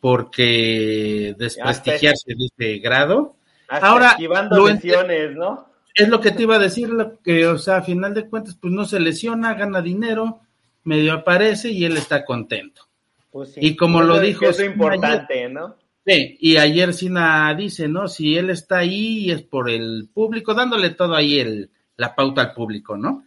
porque 0.00 1.34
desprestigiarse 1.38 2.34
de 2.34 2.44
este 2.46 2.78
grado. 2.78 3.36
hasta 3.68 3.86
Ahora, 3.88 4.16
lo 4.50 4.68
lesiones, 4.68 5.34
¿no? 5.34 5.66
Es 5.94 6.08
lo 6.08 6.20
que 6.20 6.30
te 6.30 6.42
iba 6.44 6.56
a 6.56 6.60
decir, 6.60 6.88
lo 6.88 7.18
que, 7.20 7.46
o 7.46 7.58
sea, 7.58 7.78
a 7.78 7.82
final 7.82 8.14
de 8.14 8.28
cuentas, 8.28 8.56
pues 8.60 8.72
no 8.72 8.84
se 8.84 8.98
lesiona, 8.98 9.54
gana 9.54 9.82
dinero, 9.82 10.40
medio 10.84 11.12
aparece 11.12 11.70
y 11.70 11.84
él 11.84 11.96
está 11.96 12.24
contento. 12.24 12.82
Pues 13.32 13.54
sí. 13.54 13.60
Y 13.60 13.74
como 13.74 14.02
Es 14.02 14.06
lo 14.06 14.20
dijo 14.20 14.44
Es 14.44 14.60
importante, 14.60 15.48
¿no? 15.48 15.76
Sí, 16.06 16.36
y 16.40 16.56
ayer 16.56 16.92
Sina 16.94 17.54
dice, 17.54 17.88
¿no? 17.88 18.06
Si 18.06 18.36
él 18.36 18.50
está 18.50 18.78
ahí 18.78 19.30
es 19.30 19.42
por 19.42 19.70
el 19.70 20.08
público, 20.12 20.52
dándole 20.52 20.90
todo 20.90 21.14
ahí 21.14 21.40
el, 21.40 21.70
la 21.96 22.14
pauta 22.14 22.42
al 22.42 22.52
público, 22.54 22.96
¿no? 22.96 23.24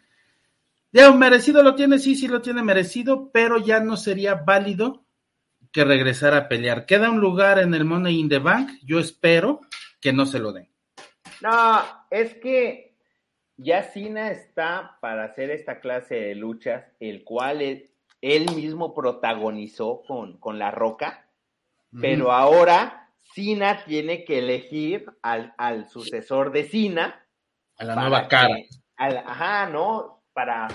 Ya, 0.92 1.12
merecido 1.12 1.64
lo 1.64 1.76
tiene, 1.76 2.00
sí, 2.00 2.16
sí 2.16 2.28
lo 2.28 2.42
tiene 2.42 2.64
merecido, 2.64 3.30
pero 3.32 3.58
ya 3.58 3.80
no 3.80 3.98
sería 3.98 4.36
válido 4.36 5.06
que 5.72 5.84
regresara 5.84 6.38
a 6.38 6.48
pelear. 6.48 6.86
Queda 6.86 7.10
un 7.10 7.20
lugar 7.20 7.60
en 7.60 7.74
el 7.74 7.84
Money 7.84 8.20
in 8.20 8.30
the 8.30 8.40
Bank, 8.40 8.72
yo 8.84 9.00
espero 9.00 9.62
que 10.00 10.14
no 10.14 10.26
se 10.26 10.40
lo 10.40 10.54
den. 10.54 10.70
No, 11.42 11.82
es 12.10 12.36
que 12.36 12.96
ya 13.58 13.84
Cena 13.84 14.32
está 14.32 14.98
para 15.02 15.26
hacer 15.26 15.50
esta 15.50 15.80
clase 15.80 16.16
de 16.16 16.36
luchas, 16.36 16.86
el 17.00 17.24
cual 17.24 17.62
él, 17.62 17.90
él 18.26 18.46
mismo 18.56 18.94
protagonizó 18.94 20.02
con, 20.08 20.38
con 20.40 20.58
La 20.58 20.72
Roca, 20.72 21.30
pero 22.02 22.32
ahora 22.32 23.10
Cena 23.34 23.84
tiene 23.86 24.24
que 24.26 24.40
elegir 24.40 25.06
al, 25.22 25.54
al 25.58 25.88
sucesor 25.90 26.52
de 26.52 26.64
Cena. 26.64 27.26
a 27.78 27.84
la 27.84 27.96
nueva 27.96 28.24
que- 28.24 28.28
cara. 28.30 28.56
al- 28.98 29.18
ajá, 29.20 29.70
¿no? 29.70 30.24
Para, 30.34 30.68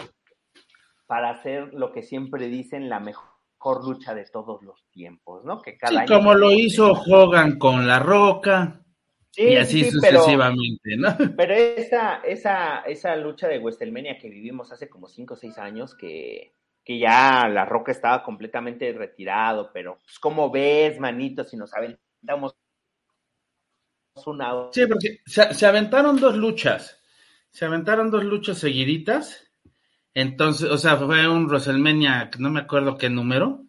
para 1.06 1.30
hacer 1.30 1.74
lo 1.74 1.92
que 1.92 2.02
siempre 2.02 2.46
dicen, 2.48 2.88
la 2.88 3.00
mejor 3.00 3.84
lucha 3.84 4.14
de 4.14 4.24
todos 4.24 4.62
los 4.62 4.86
tiempos, 4.90 5.44
¿no? 5.44 5.60
Que 5.60 5.76
cada 5.76 5.90
Sí, 5.92 5.98
año 5.98 6.06
como 6.08 6.34
lo 6.34 6.52
hizo 6.52 6.92
Hogan 6.92 7.58
con 7.58 7.86
La 7.86 7.98
Roca 7.98 8.80
Sí, 9.32 9.42
y 9.44 9.56
así 9.56 9.84
sí, 9.84 9.98
pero- 10.00 10.18
sucesivamente, 10.20 10.96
¿no? 10.96 11.08
Pero 11.36 11.54
esa, 11.54 12.16
esa, 12.24 12.80
esa 12.80 13.14
lucha 13.16 13.46
de 13.48 13.58
WrestleMania 13.58 14.18
que 14.18 14.28
vivimos 14.28 14.72
hace 14.72 14.88
como 14.88 15.06
5 15.08 15.34
o 15.34 15.36
6 15.36 15.56
años, 15.58 15.94
que, 15.94 16.52
que 16.90 16.98
ya 16.98 17.46
La 17.46 17.64
Roca 17.64 17.92
estaba 17.92 18.20
completamente 18.20 18.92
retirado, 18.92 19.70
pero 19.72 20.00
pues, 20.03 20.18
como 20.18 20.50
ves, 20.50 20.98
manito, 20.98 21.44
si 21.44 21.57
nos 21.57 21.72
aventamos 21.72 22.57
una... 24.26 24.72
Sí, 24.72 24.87
porque 24.88 25.20
se, 25.24 25.66
aventaron 25.66 26.16
dos 26.16 26.35
luchas. 26.35 27.00
Se 27.48 27.64
aventaron 27.64 28.11
dos 28.11 28.24
luchas 28.24 28.59
seguiditas. 28.59 29.53
Entonces, 30.14 30.68
o 30.68 30.79
sea, 30.79 30.96
fue 30.96 31.29
un 31.29 31.46
WrestleMania, 31.46 32.29
no 32.40 32.50
me 32.50 32.59
acuerdo 32.59 32.98
qué 32.98 33.09
número. 33.09 33.62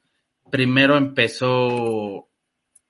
Primero 0.49 0.97
empezó 0.97 2.27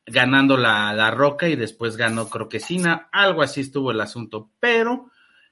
ganando 0.05 0.55
la, 0.55 1.11
Roca 1.11 1.49
y 1.49 1.57
después 1.57 1.97
ganó 1.97 2.29
Croquecina. 2.29 3.09
Algo 3.11 3.41
así 3.41 3.59
estuvo 3.59 3.91
el 3.91 3.99
asunto. 3.99 4.49
Pero, 4.61 5.11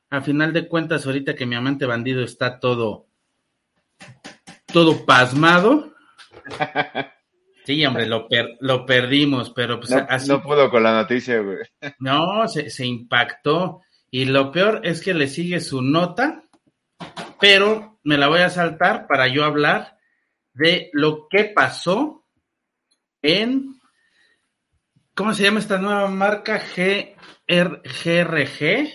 a 0.09 0.21
final 0.21 0.53
de 0.53 0.69
cuentas, 0.69 1.05
ahorita 1.05 1.35
que 1.35 1.45
mi 1.45 1.55
amante 1.55 1.85
bandido 1.85 2.23
está 2.23 2.61
todo, 2.61 3.09
todo 4.73 5.05
pasmado. 5.05 5.93
Sí, 7.65 7.85
hombre, 7.85 8.07
lo, 8.07 8.27
per- 8.27 8.57
lo 8.61 8.83
perdimos, 8.83 9.51
pero 9.51 9.79
pues 9.79 9.91
No, 9.91 10.03
así 10.09 10.27
no 10.27 10.41
pudo 10.41 10.71
con 10.71 10.81
la 10.81 10.91
noticia, 10.93 11.39
güey. 11.39 11.57
no, 11.99 12.47
se, 12.47 12.71
se 12.71 12.83
impactó. 12.87 13.81
Y 14.09 14.25
lo 14.25 14.51
peor 14.51 14.81
es 14.83 15.03
que 15.03 15.13
le 15.13 15.27
sigue 15.27 15.59
su 15.59 15.83
nota, 15.83 16.41
pero 17.39 17.99
me 18.03 18.17
la 18.17 18.27
voy 18.27 18.39
a 18.39 18.49
saltar 18.49 19.05
para 19.05 19.27
yo 19.27 19.43
hablar 19.45 19.99
de 20.53 20.89
lo 20.93 21.27
que 21.29 21.43
pasó 21.43 22.25
en, 23.21 23.75
¿cómo 25.13 25.35
se 25.35 25.43
llama 25.43 25.59
esta 25.59 25.77
nueva 25.77 26.07
marca? 26.09 26.59
GRG, 27.45 28.89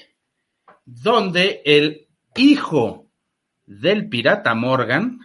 donde 0.85 1.63
el 1.65 2.09
hijo 2.35 3.07
del 3.67 4.09
pirata 4.09 4.53
Morgan 4.55 5.21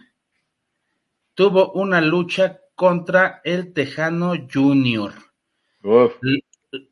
tuvo 1.40 1.72
una 1.72 2.02
lucha 2.02 2.60
contra 2.74 3.40
el 3.44 3.72
Tejano 3.72 4.34
Junior. 4.52 5.14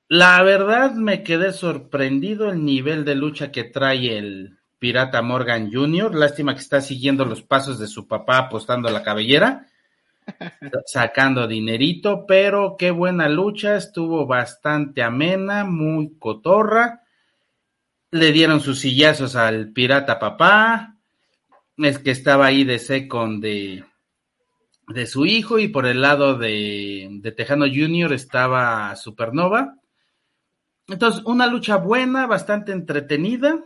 La 0.08 0.42
verdad 0.42 0.94
me 0.94 1.22
quedé 1.22 1.52
sorprendido 1.52 2.50
el 2.50 2.64
nivel 2.64 3.04
de 3.04 3.14
lucha 3.14 3.52
que 3.52 3.64
trae 3.64 4.16
el 4.16 4.58
Pirata 4.78 5.20
Morgan 5.20 5.70
Jr. 5.70 6.14
Lástima 6.14 6.54
que 6.54 6.62
está 6.62 6.80
siguiendo 6.80 7.26
los 7.26 7.42
pasos 7.42 7.78
de 7.78 7.86
su 7.88 8.08
papá 8.08 8.38
apostando 8.38 8.88
la 8.88 9.02
cabellera, 9.02 9.66
sacando 10.86 11.46
dinerito, 11.46 12.24
pero 12.26 12.76
qué 12.78 12.90
buena 12.90 13.28
lucha, 13.28 13.76
estuvo 13.76 14.24
bastante 14.26 15.02
amena, 15.02 15.66
muy 15.66 16.16
cotorra. 16.18 17.02
Le 18.12 18.32
dieron 18.32 18.62
sus 18.62 18.80
sillazos 18.80 19.36
al 19.36 19.72
Pirata 19.72 20.18
Papá, 20.18 20.96
es 21.76 21.98
que 21.98 22.12
estaba 22.12 22.46
ahí 22.46 22.64
de 22.64 22.78
second 22.78 23.42
de, 23.42 23.84
de 24.88 25.06
su 25.06 25.26
hijo 25.26 25.58
y 25.58 25.68
por 25.68 25.86
el 25.86 26.00
lado 26.00 26.36
de, 26.36 27.08
de 27.10 27.32
Tejano 27.32 27.66
Jr. 27.66 28.12
estaba 28.12 28.96
Supernova. 28.96 29.74
Entonces, 30.88 31.22
una 31.26 31.46
lucha 31.46 31.76
buena, 31.76 32.26
bastante 32.26 32.72
entretenida. 32.72 33.64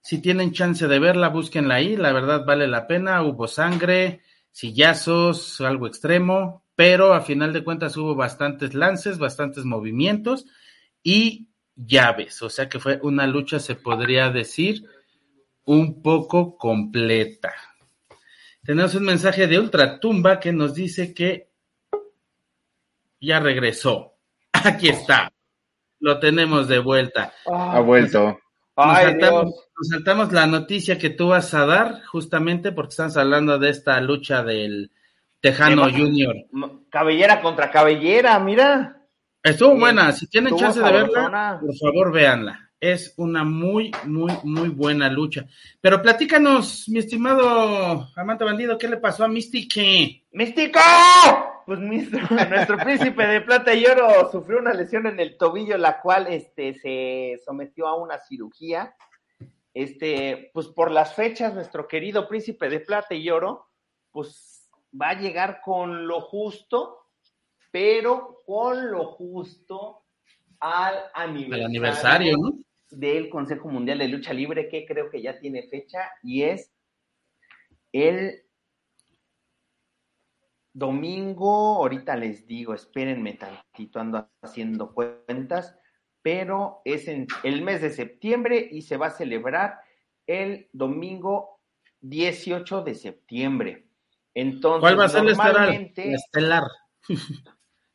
Si 0.00 0.20
tienen 0.20 0.52
chance 0.52 0.88
de 0.88 0.98
verla, 0.98 1.28
búsquenla 1.28 1.76
ahí. 1.76 1.96
La 1.96 2.12
verdad 2.12 2.44
vale 2.46 2.66
la 2.66 2.86
pena. 2.86 3.22
Hubo 3.22 3.46
sangre, 3.46 4.22
sillazos, 4.50 5.60
algo 5.60 5.86
extremo, 5.86 6.64
pero 6.74 7.12
a 7.12 7.20
final 7.20 7.52
de 7.52 7.64
cuentas 7.64 7.96
hubo 7.96 8.14
bastantes 8.14 8.74
lances, 8.74 9.18
bastantes 9.18 9.64
movimientos 9.64 10.46
y 11.02 11.48
llaves. 11.76 12.40
O 12.40 12.48
sea 12.48 12.68
que 12.68 12.80
fue 12.80 12.98
una 13.02 13.26
lucha, 13.26 13.58
se 13.60 13.74
podría 13.74 14.30
decir, 14.30 14.84
un 15.64 16.02
poco 16.02 16.56
completa. 16.56 17.52
Tenemos 18.64 18.94
un 18.94 19.04
mensaje 19.04 19.46
de 19.46 19.58
Ultratumba 19.58 20.40
que 20.40 20.52
nos 20.52 20.74
dice 20.74 21.12
que 21.12 21.50
ya 23.20 23.38
regresó. 23.40 24.14
Aquí 24.52 24.88
está. 24.88 25.30
Lo 26.00 26.18
tenemos 26.18 26.68
de 26.68 26.78
vuelta. 26.78 27.32
ha 27.46 27.80
vuelto. 27.80 28.38
Nos, 28.76 29.88
saltamos, 29.88 30.32
la 30.32 30.46
noticia 30.46 30.98
que 30.98 31.10
tú 31.10 31.28
vas 31.28 31.52
a 31.54 31.64
dar, 31.66 32.02
justamente 32.06 32.72
porque 32.72 32.90
estamos 32.90 33.16
hablando 33.16 33.58
de 33.58 33.70
esta 33.70 34.00
lucha 34.00 34.42
del 34.42 34.90
Tejano 35.40 35.84
Junior. 35.90 36.34
Cabellera 36.90 37.40
contra 37.40 37.70
cabellera, 37.70 38.38
mira. 38.38 39.00
Estuvo 39.42 39.76
buena, 39.76 40.10
si 40.12 40.26
tienen 40.26 40.56
chance 40.56 40.80
de 40.80 40.90
verla, 40.90 41.60
por 41.60 41.76
favor 41.76 42.12
véanla. 42.12 42.70
Es 42.80 43.14
una 43.16 43.44
muy, 43.44 43.92
muy, 44.04 44.32
muy 44.42 44.68
buena 44.68 45.08
lucha. 45.08 45.46
Pero 45.80 46.02
platícanos, 46.02 46.88
mi 46.88 46.98
estimado 46.98 48.08
amante 48.16 48.44
bandido, 48.44 48.76
¿qué 48.76 48.88
le 48.88 48.98
pasó 48.98 49.24
a 49.24 49.28
Mystique? 49.28 50.26
¡Místico! 50.32 50.80
Pues 51.66 51.78
nuestro, 52.50 52.76
príncipe 52.76 53.26
de 53.26 53.40
plata 53.40 53.72
y 53.72 53.86
oro 53.86 54.30
sufrió 54.30 54.58
una 54.58 54.74
lesión 54.74 55.06
en 55.06 55.18
el 55.18 55.38
tobillo, 55.38 55.78
la 55.78 56.00
cual 56.00 56.26
este, 56.28 56.74
se 56.74 57.40
sometió 57.44 57.86
a 57.86 57.96
una 57.96 58.18
cirugía. 58.18 58.94
Este, 59.72 60.50
pues 60.52 60.68
por 60.68 60.90
las 60.90 61.14
fechas, 61.14 61.54
nuestro 61.54 61.88
querido 61.88 62.28
príncipe 62.28 62.68
de 62.68 62.80
plata 62.80 63.14
y 63.14 63.30
oro, 63.30 63.70
pues 64.10 64.70
va 65.00 65.10
a 65.10 65.20
llegar 65.20 65.60
con 65.62 66.06
lo 66.06 66.20
justo, 66.20 67.08
pero 67.70 68.42
con 68.46 68.90
lo 68.90 69.06
justo 69.06 70.03
al 70.64 71.10
aniversario, 71.12 71.66
aniversario 71.66 72.36
del 72.90 73.28
Consejo 73.28 73.68
Mundial 73.68 73.98
de 73.98 74.08
Lucha 74.08 74.32
Libre, 74.32 74.66
que 74.70 74.86
creo 74.86 75.10
que 75.10 75.20
ya 75.20 75.38
tiene 75.38 75.68
fecha, 75.68 76.10
y 76.22 76.44
es 76.44 76.72
el 77.92 78.44
domingo, 80.72 81.76
ahorita 81.76 82.16
les 82.16 82.46
digo, 82.46 82.72
espérenme 82.72 83.34
tantito, 83.34 84.00
ando 84.00 84.30
haciendo 84.40 84.94
cuentas, 84.94 85.76
pero 86.22 86.80
es 86.86 87.08
en 87.08 87.26
el 87.42 87.60
mes 87.60 87.82
de 87.82 87.90
septiembre 87.90 88.66
y 88.72 88.80
se 88.80 88.96
va 88.96 89.08
a 89.08 89.10
celebrar 89.10 89.80
el 90.26 90.70
domingo 90.72 91.60
18 92.00 92.80
de 92.84 92.94
septiembre. 92.94 93.86
Entonces, 94.32 94.80
¿cuál 94.80 94.98
va 94.98 95.04
a 95.04 95.08
ser 95.10 95.24
el 95.26 96.14
estelar? 96.14 96.64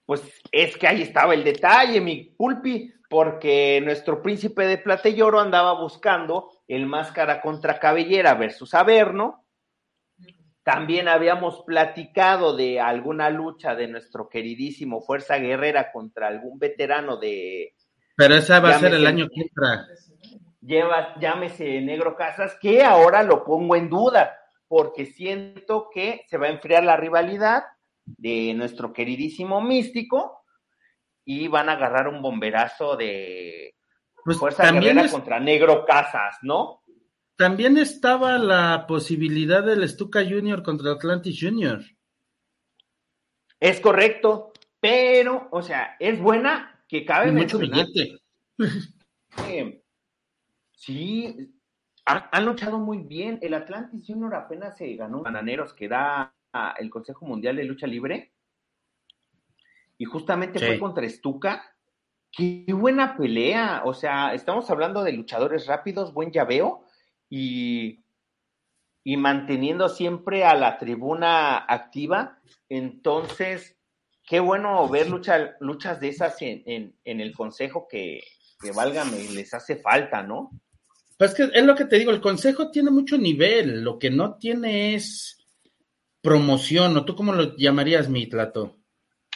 Pues 0.10 0.24
es 0.52 0.76
que 0.76 0.88
ahí 0.88 1.04
estaba 1.04 1.36
el 1.36 1.44
detalle, 1.44 2.02
mi 2.02 2.34
pulpi, 2.36 2.92
porque 3.08 3.80
nuestro 3.86 4.24
príncipe 4.24 4.66
de 4.66 4.80
plata 4.80 5.08
y 5.08 5.22
oro 5.22 5.40
andaba 5.40 5.80
buscando 5.80 6.50
el 6.68 6.88
máscara 6.88 7.42
contra 7.42 7.78
cabellera 7.78 8.34
versus 8.34 8.74
Averno, 8.74 9.46
también 10.64 11.08
habíamos 11.08 11.62
platicado 11.62 12.58
de 12.58 12.80
alguna 12.80 13.30
lucha 13.30 13.76
de 13.76 13.88
nuestro 13.88 14.30
queridísimo 14.30 15.00
Fuerza 15.02 15.38
Guerrera 15.38 15.92
contra 15.92 16.26
algún 16.26 16.58
veterano 16.58 17.18
de. 17.18 17.76
Pero 18.16 18.34
esa 18.34 18.60
va 18.62 18.72
a 18.72 18.80
ser 18.80 18.96
el 18.96 19.06
año 19.06 19.28
que 19.32 19.42
entra. 19.42 19.86
Lleva, 20.60 21.20
llámese 21.20 21.82
Negro 21.82 22.16
Casas, 22.16 22.58
que 22.60 22.84
ahora 22.84 23.22
lo 23.22 23.46
pongo 23.46 23.76
en 23.76 23.92
duda, 23.92 24.36
porque 24.68 25.06
siento 25.06 25.88
que 25.94 26.26
se 26.28 26.40
va 26.40 26.48
a 26.48 26.52
enfriar 26.52 26.84
la 26.84 26.98
rivalidad 26.98 27.62
de 28.18 28.54
nuestro 28.54 28.94
queridísimo 28.94 29.62
místico 29.62 30.44
y 31.26 31.48
van 31.48 31.70
a 31.70 31.74
agarrar 31.74 32.08
un 32.08 32.22
bomberazo 32.22 32.96
de 32.96 33.76
pues 34.24 34.38
Fuerza 34.38 34.72
Guerrera 34.72 35.10
contra 35.10 35.40
Negro 35.40 35.86
Casas, 35.86 36.38
¿no? 36.42 36.84
También 37.36 37.78
estaba 37.78 38.38
la 38.38 38.86
posibilidad 38.88 39.64
del 39.64 39.88
Stuka 39.88 40.24
Junior 40.24 40.62
contra 40.62 40.92
Atlantis 40.92 41.38
Junior. 41.40 41.82
Es 43.60 43.80
correcto, 43.80 44.52
pero, 44.80 45.48
o 45.52 45.62
sea, 45.62 45.96
es 46.00 46.20
buena 46.20 46.84
que 46.88 47.06
cabe 47.06 47.32
mucho 47.32 47.58
billete. 47.58 48.20
sí, 50.74 51.54
han, 52.06 52.46
luchado 52.46 52.80
muy 52.80 53.00
bien. 53.00 53.40
El 53.42 53.54
Atlantis 53.54 54.04
Junior 54.08 54.34
apenas 54.36 54.78
se 54.78 54.96
ganó 54.96 55.22
bananeros 55.22 55.74
que 55.74 55.88
da 55.88 56.34
el 56.80 56.90
Consejo 56.90 57.26
Mundial 57.26 57.56
de 57.56 57.64
Lucha 57.64 57.88
Libre. 57.88 58.32
Y 59.98 60.06
justamente 60.06 60.60
fue 60.60 60.80
contra 60.80 61.08
Stuka. 61.10 61.76
Qué 62.32 62.66
buena 62.70 63.18
pelea. 63.18 63.84
O 63.86 63.94
sea, 63.94 64.34
estamos 64.34 64.70
hablando 64.70 65.04
de 65.04 65.14
luchadores 65.14 65.68
rápidos, 65.68 66.14
buen 66.14 66.32
llaveo 66.32 66.86
y, 67.30 68.04
y 69.04 69.18
manteniendo 69.18 69.90
siempre 69.90 70.46
a 70.46 70.56
la 70.56 70.78
tribuna 70.78 71.58
activa. 71.58 72.40
Entonces, 72.70 73.78
qué 74.30 74.40
bueno 74.40 74.88
ver 74.88 75.10
lucha, 75.10 75.56
luchas 75.60 76.00
de 76.00 76.10
esas 76.10 76.42
en, 76.42 76.96
en, 77.04 77.20
el 77.20 77.36
consejo 77.36 77.88
que, 77.90 78.22
que 78.62 78.72
válgame, 78.72 79.28
les 79.34 79.54
hace 79.54 79.78
falta, 79.78 80.22
¿no? 80.22 80.52
Pues 81.18 81.34
que 81.34 81.50
es 81.52 81.66
lo 81.66 81.76
que 81.76 81.86
te 81.86 81.98
digo, 81.98 82.12
el 82.12 82.22
consejo 82.22 82.72
tiene 82.72 82.92
mucho 82.92 83.18
nivel, 83.18 83.82
lo 83.84 84.00
que 84.00 84.10
no 84.10 84.36
tiene 84.36 84.96
es 84.96 85.39
promoción, 86.22 86.96
¿o 86.98 87.06
tú 87.06 87.16
cómo 87.16 87.34
lo 87.34 87.56
llamarías, 87.56 88.10
mi 88.10 88.28
Tlato? 88.28 88.78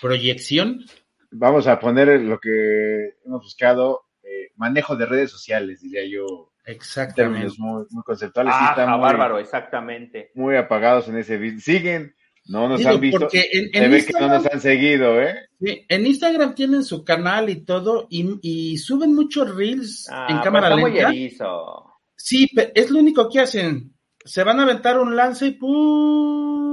¿Proyección? 0.01 0.85
Vamos 1.31 1.67
a 1.67 1.79
poner 1.79 2.21
lo 2.21 2.39
que 2.39 3.15
hemos 3.25 3.41
buscado, 3.43 4.05
eh, 4.23 4.51
manejo 4.55 4.95
de 4.95 5.05
redes 5.05 5.31
sociales, 5.31 5.81
diría 5.81 6.05
yo. 6.05 6.51
Exactamente. 6.65 7.55
muy, 7.57 7.85
muy 7.89 8.03
conceptuales. 8.03 8.53
Ah, 8.55 8.97
bárbaro, 8.97 9.39
exactamente. 9.39 10.31
Muy 10.35 10.55
apagados 10.55 11.07
en 11.09 11.17
ese 11.17 11.37
video. 11.37 11.59
Siguen, 11.59 12.15
no 12.45 12.67
nos 12.67 12.85
han 12.85 12.99
visto. 12.99 13.27
En, 13.31 13.69
en 13.73 13.91
ve 13.91 14.05
que 14.05 14.13
no 14.13 14.27
nos 14.27 14.45
han 14.45 14.59
seguido, 14.59 15.21
¿eh? 15.21 15.35
Sí, 15.59 15.85
en 15.87 16.05
Instagram 16.05 16.55
tienen 16.55 16.83
su 16.83 17.03
canal 17.03 17.49
y 17.49 17.63
todo, 17.63 18.07
y, 18.09 18.77
suben 18.77 19.15
muchos 19.15 19.55
reels 19.55 20.09
ah, 20.11 20.27
en 20.29 20.39
cámara 20.39 20.75
pues 20.77 20.93
lenta. 20.93 21.11
Sí, 22.15 22.49
es 22.75 22.91
lo 22.91 22.99
único 22.99 23.29
que 23.29 23.39
hacen. 23.39 23.93
Se 24.25 24.43
van 24.43 24.59
a 24.59 24.63
aventar 24.63 24.99
un 24.99 25.15
lance 25.15 25.47
y 25.47 25.51
¡pum! 25.51 26.72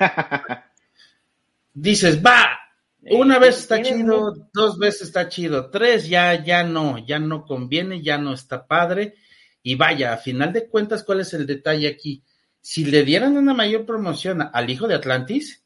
Dices, 1.74 2.24
va, 2.24 2.58
una 3.02 3.38
vez 3.38 3.58
está 3.58 3.80
chido, 3.82 4.48
dos 4.52 4.78
veces 4.78 5.02
está 5.02 5.28
chido, 5.28 5.70
tres 5.70 6.08
ya, 6.08 6.44
ya 6.44 6.64
no, 6.64 6.98
ya 6.98 7.18
no 7.18 7.44
conviene, 7.44 8.02
ya 8.02 8.18
no 8.18 8.32
está 8.32 8.66
padre. 8.66 9.14
Y 9.62 9.74
vaya, 9.74 10.12
a 10.12 10.18
final 10.18 10.52
de 10.52 10.68
cuentas, 10.68 11.04
¿cuál 11.04 11.20
es 11.20 11.32
el 11.34 11.46
detalle 11.46 11.88
aquí? 11.88 12.22
Si 12.60 12.84
le 12.84 13.04
dieran 13.04 13.36
una 13.36 13.54
mayor 13.54 13.86
promoción 13.86 14.48
al 14.52 14.70
hijo 14.70 14.86
de 14.86 14.94
Atlantis 14.94 15.64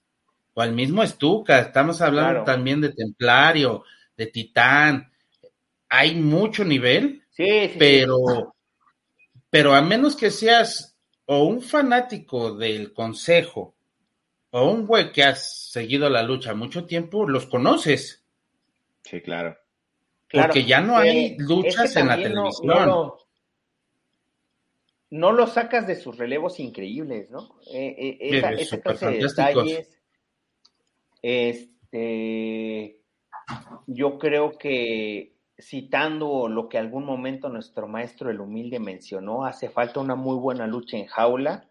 o 0.52 0.62
al 0.62 0.72
mismo 0.72 1.02
Estuca, 1.02 1.60
estamos 1.60 2.00
hablando 2.00 2.44
también 2.44 2.80
de 2.80 2.92
Templario, 2.92 3.84
de 4.16 4.26
Titán, 4.26 5.10
hay 5.88 6.14
mucho 6.14 6.64
nivel, 6.64 7.22
sí, 7.30 7.72
pero, 7.78 8.54
pero 9.50 9.74
a 9.74 9.82
menos 9.82 10.16
que 10.16 10.30
seas 10.30 10.96
o 11.26 11.44
un 11.44 11.62
fanático 11.62 12.54
del 12.54 12.92
consejo 12.92 13.73
o 14.56 14.70
un 14.70 14.86
güey 14.86 15.10
que 15.10 15.24
has 15.24 15.68
seguido 15.72 16.08
la 16.08 16.22
lucha 16.22 16.54
mucho 16.54 16.86
tiempo, 16.86 17.28
los 17.28 17.46
conoces. 17.46 18.24
Sí, 19.02 19.20
claro. 19.20 19.56
Porque 20.30 20.64
ya 20.64 20.80
no 20.80 20.96
hay 20.96 21.36
luchas 21.38 21.96
en 21.96 22.06
la 22.06 22.16
no- 22.16 22.22
televisión. 22.22 22.66
No, 22.68 22.86
lo- 22.86 23.18
no 25.10 25.32
lo 25.32 25.48
sacas 25.48 25.88
de 25.88 25.96
sus 25.96 26.16
relevos 26.16 26.60
increíbles, 26.60 27.30
¿no? 27.30 27.56
Eh, 27.72 27.96
eh, 28.20 28.40
esa, 28.60 28.80
clase 28.80 29.06
de 29.10 29.18
detalles. 29.18 29.98
Este, 31.20 33.00
yo 33.88 34.18
creo 34.20 34.56
que 34.56 35.34
citando 35.58 36.46
lo 36.48 36.68
que 36.68 36.78
algún 36.78 37.04
momento 37.04 37.48
nuestro 37.48 37.88
maestro 37.88 38.30
el 38.30 38.40
humilde 38.40 38.78
mencionó, 38.78 39.44
hace 39.44 39.68
falta 39.68 39.98
una 39.98 40.14
muy 40.14 40.36
buena 40.36 40.68
lucha 40.68 40.96
en 40.96 41.06
jaula 41.06 41.68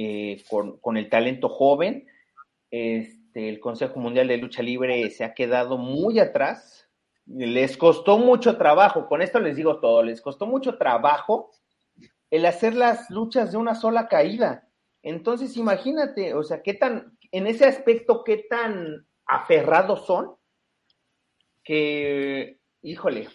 eh, 0.00 0.42
con, 0.48 0.78
con 0.78 0.96
el 0.96 1.08
talento 1.08 1.48
joven. 1.48 2.06
Este, 2.70 3.48
el 3.48 3.58
Consejo 3.58 3.98
Mundial 3.98 4.28
de 4.28 4.36
Lucha 4.36 4.62
Libre 4.62 5.10
se 5.10 5.24
ha 5.24 5.34
quedado 5.34 5.76
muy 5.78 6.20
atrás. 6.20 6.88
Les 7.26 7.76
costó 7.76 8.18
mucho 8.18 8.56
trabajo, 8.56 9.06
con 9.06 9.20
esto 9.20 9.38
les 9.38 9.56
digo 9.56 9.80
todo, 9.80 10.02
les 10.02 10.22
costó 10.22 10.46
mucho 10.46 10.78
trabajo 10.78 11.50
el 12.30 12.46
hacer 12.46 12.74
las 12.74 13.10
luchas 13.10 13.52
de 13.52 13.58
una 13.58 13.74
sola 13.74 14.08
caída. 14.08 14.68
Entonces, 15.02 15.56
imagínate, 15.56 16.32
o 16.34 16.42
sea, 16.42 16.62
qué 16.62 16.74
tan, 16.74 17.18
en 17.30 17.46
ese 17.46 17.66
aspecto, 17.66 18.24
qué 18.24 18.46
tan 18.48 19.06
aferrados 19.26 20.06
son 20.06 20.36
que, 21.62 22.58
híjole. 22.80 23.28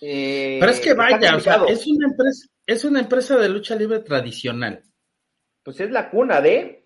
eh, 0.00 0.58
Pero 0.58 0.72
es 0.72 0.80
que 0.80 0.94
vaya, 0.94 1.36
o 1.36 1.40
sea, 1.40 1.62
es 1.68 1.86
una 1.86 2.08
empresa, 2.08 2.48
es 2.66 2.84
una 2.84 3.00
empresa 3.00 3.36
de 3.36 3.48
lucha 3.48 3.76
libre 3.76 4.00
tradicional, 4.00 4.82
Pues 5.70 5.82
es 5.82 5.92
la 5.92 6.10
cuna 6.10 6.40
de. 6.40 6.84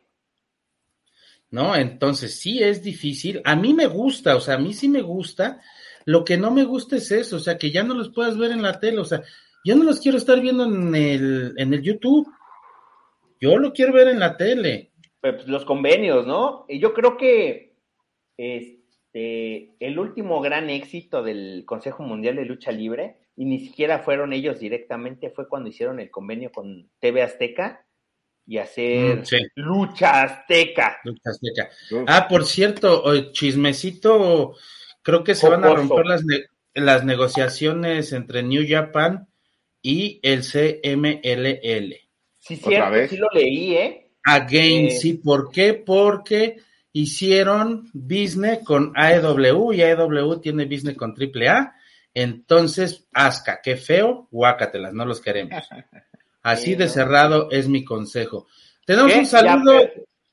¿no? 1.50 1.74
Entonces 1.74 2.38
sí 2.38 2.62
es 2.62 2.82
difícil. 2.82 3.40
A 3.44 3.56
mí 3.56 3.72
me 3.72 3.86
gusta, 3.86 4.36
o 4.36 4.40
sea, 4.40 4.56
a 4.56 4.58
mí 4.58 4.74
sí 4.74 4.90
me 4.90 5.00
gusta. 5.00 5.62
Lo 6.04 6.22
que 6.22 6.36
no 6.36 6.50
me 6.50 6.64
gusta 6.64 6.96
es 6.96 7.10
eso, 7.10 7.36
o 7.36 7.38
sea, 7.38 7.56
que 7.56 7.70
ya 7.70 7.82
no 7.82 7.94
los 7.94 8.10
puedas 8.10 8.36
ver 8.36 8.50
en 8.50 8.60
la 8.60 8.78
tele, 8.78 8.98
o 8.98 9.06
sea, 9.06 9.22
yo 9.64 9.74
no 9.74 9.84
los 9.84 10.00
quiero 10.00 10.18
estar 10.18 10.38
viendo 10.38 10.66
en 10.66 10.94
el, 10.94 11.54
en 11.56 11.72
el 11.72 11.80
YouTube. 11.80 12.28
Yo 13.40 13.56
lo 13.56 13.72
quiero 13.72 13.94
ver 13.94 14.08
en 14.08 14.20
la 14.20 14.36
tele. 14.36 14.90
pues, 15.22 15.48
los 15.48 15.64
convenios, 15.64 16.26
¿no? 16.26 16.66
Y 16.68 16.78
yo 16.78 16.92
creo 16.92 17.16
que 17.16 17.78
este, 18.36 19.74
el 19.80 19.98
último 19.98 20.42
gran 20.42 20.68
éxito 20.68 21.22
del 21.22 21.64
Consejo 21.64 22.02
Mundial 22.02 22.36
de 22.36 22.44
Lucha 22.44 22.70
Libre, 22.70 23.16
y 23.34 23.46
ni 23.46 23.60
siquiera 23.60 24.00
fueron 24.00 24.34
ellos 24.34 24.60
directamente, 24.60 25.30
fue 25.30 25.48
cuando 25.48 25.70
hicieron 25.70 26.00
el 26.00 26.10
convenio 26.10 26.52
con 26.52 26.90
TV 27.00 27.22
Azteca 27.22 27.86
y 28.46 28.58
hacer 28.58 29.20
Mm, 29.20 29.24
sí. 29.24 29.36
Lucha 29.56 30.22
Azteca. 30.22 30.98
Lucha 31.04 31.30
Azteca. 31.30 31.70
Uf, 31.92 32.04
Ah, 32.06 32.26
por 32.28 32.44
cierto, 32.44 33.32
chismecito, 33.32 34.54
creo 35.02 35.24
que 35.24 35.34
se 35.34 35.48
van 35.48 35.64
a 35.64 35.74
romper 35.74 36.06
las, 36.06 36.24
ne- 36.24 36.44
las 36.74 37.04
negociaciones 37.04 38.12
entre 38.12 38.42
New 38.42 38.64
Japan 38.68 39.26
y 39.82 40.20
el 40.22 40.42
CMLL. 40.42 42.00
Sí, 42.38 42.54
¿Otra 42.56 42.68
cierto, 42.70 42.90
vez? 42.90 43.10
sí 43.10 43.16
lo 43.16 43.28
leí, 43.32 43.74
¿eh? 43.76 44.10
Again, 44.24 44.86
Eh. 44.86 44.90
sí, 44.90 45.14
¿por 45.14 45.50
qué? 45.50 45.74
Porque 45.74 46.56
hicieron 46.92 47.88
business 47.92 48.60
con 48.64 48.92
AEW 48.94 49.72
y 49.72 49.82
AEW 49.82 50.40
tiene 50.40 50.64
business 50.66 50.96
con 50.96 51.14
AAA. 51.14 51.74
Entonces, 52.12 53.06
asca, 53.12 53.60
qué 53.62 53.76
feo, 53.76 54.28
guácatelas, 54.30 54.92
no 54.94 55.04
los 55.04 55.20
queremos. 55.20 55.52
Así 56.44 56.66
Sí, 56.66 56.74
de 56.76 56.84
¿no? 56.84 56.90
cerrado 56.90 57.48
es 57.50 57.68
mi 57.68 57.84
consejo. 57.84 58.46
Tenemos 58.86 59.12
¿Qué? 59.12 59.18
un 59.18 59.26
saludo, 59.26 59.80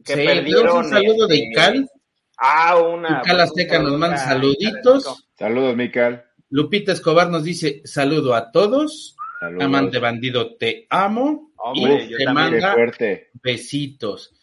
que 0.04 0.14
sí, 0.14 0.26
tenemos 0.26 0.74
un 0.76 0.90
saludo 0.90 1.26
de 1.28 1.36
este, 1.36 1.48
Ical. 1.52 1.90
Ah, 2.38 2.78
una. 2.78 3.22
Ical 3.24 3.40
Azteca 3.42 3.80
nos 3.80 3.98
manda 3.98 4.18
saluditos. 4.18 5.28
Saludos, 5.38 5.76
Mical. 5.76 6.24
Lupita 6.50 6.92
Escobar 6.92 7.30
nos 7.30 7.44
dice 7.44 7.82
saludo 7.86 8.36
a 8.36 8.52
todos. 8.52 9.16
Saludos. 9.40 9.64
Amante 9.64 9.98
bandido, 10.00 10.56
te 10.58 10.86
amo. 10.90 11.52
Hombre, 11.56 12.06
y 12.10 12.16
te 12.16 12.26
manda 12.32 12.74
fuerte. 12.74 13.30
besitos. 13.42 14.34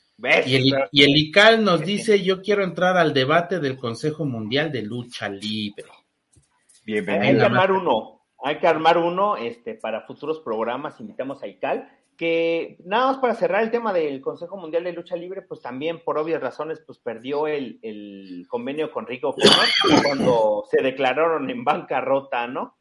Y 0.47 0.57
el, 0.57 0.75
y 0.91 1.03
el 1.05 1.16
ICAL 1.16 1.62
nos 1.62 1.83
dice, 1.83 2.23
yo 2.23 2.41
quiero 2.43 2.64
entrar 2.64 2.97
al 2.97 3.12
debate 3.14 3.61
del 3.61 3.77
Consejo 3.77 4.25
Mundial 4.25 4.73
de 4.73 4.83
Lucha 4.83 5.29
Libre. 5.29 5.85
Hay, 5.87 6.41
hay 6.41 6.83
Bienvenido. 6.85 7.39
que 7.39 7.45
armar 7.45 7.71
uno, 7.71 8.18
hay 8.43 8.59
que 8.59 8.66
armar 8.66 8.99
uno 8.99 9.36
este, 9.36 9.74
para 9.74 10.03
futuros 10.03 10.41
programas, 10.41 11.01
invitamos 11.01 11.43
a 11.43 11.49
ICAL, 11.49 11.91
que 12.16 12.78
nada 12.84 13.07
más 13.07 13.18
para 13.18 13.34
cerrar 13.34 13.62
el 13.62 13.70
tema 13.70 13.93
del 13.93 14.20
Consejo 14.20 14.57
Mundial 14.57 14.84
de 14.84 14.93
Lucha 14.93 15.14
Libre, 15.16 15.43
pues 15.43 15.61
también 15.61 16.03
por 16.03 16.18
obvias 16.18 16.41
razones, 16.41 16.82
pues 16.84 16.99
perdió 16.99 17.47
el, 17.47 17.78
el 17.82 18.47
convenio 18.49 18.91
con 18.91 19.07
Rico 19.07 19.30
Honor 19.30 20.03
cuando 20.05 20.64
se 20.68 20.82
declararon 20.82 21.49
en 21.49 21.64
bancarrota, 21.64 22.47
¿no? 22.49 22.76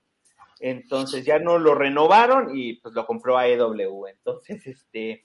Entonces 0.60 1.24
ya 1.24 1.38
no 1.40 1.60
lo 1.60 1.76
renovaron 1.76 2.58
y 2.58 2.74
pues 2.76 2.96
lo 2.96 3.06
compró 3.06 3.38
AEW. 3.38 4.08
Entonces, 4.08 4.66
este, 4.66 5.24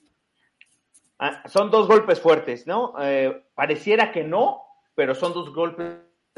ah, 1.17 1.47
son 1.47 1.71
dos 1.71 1.87
golpes 1.87 2.19
fuertes, 2.19 2.67
¿no? 2.67 2.93
Eh, 3.01 3.45
pareciera 3.55 4.11
que 4.11 4.23
no, 4.23 4.61
pero 4.93 5.15
son 5.15 5.33
dos 5.33 5.53
golpes 5.53 5.97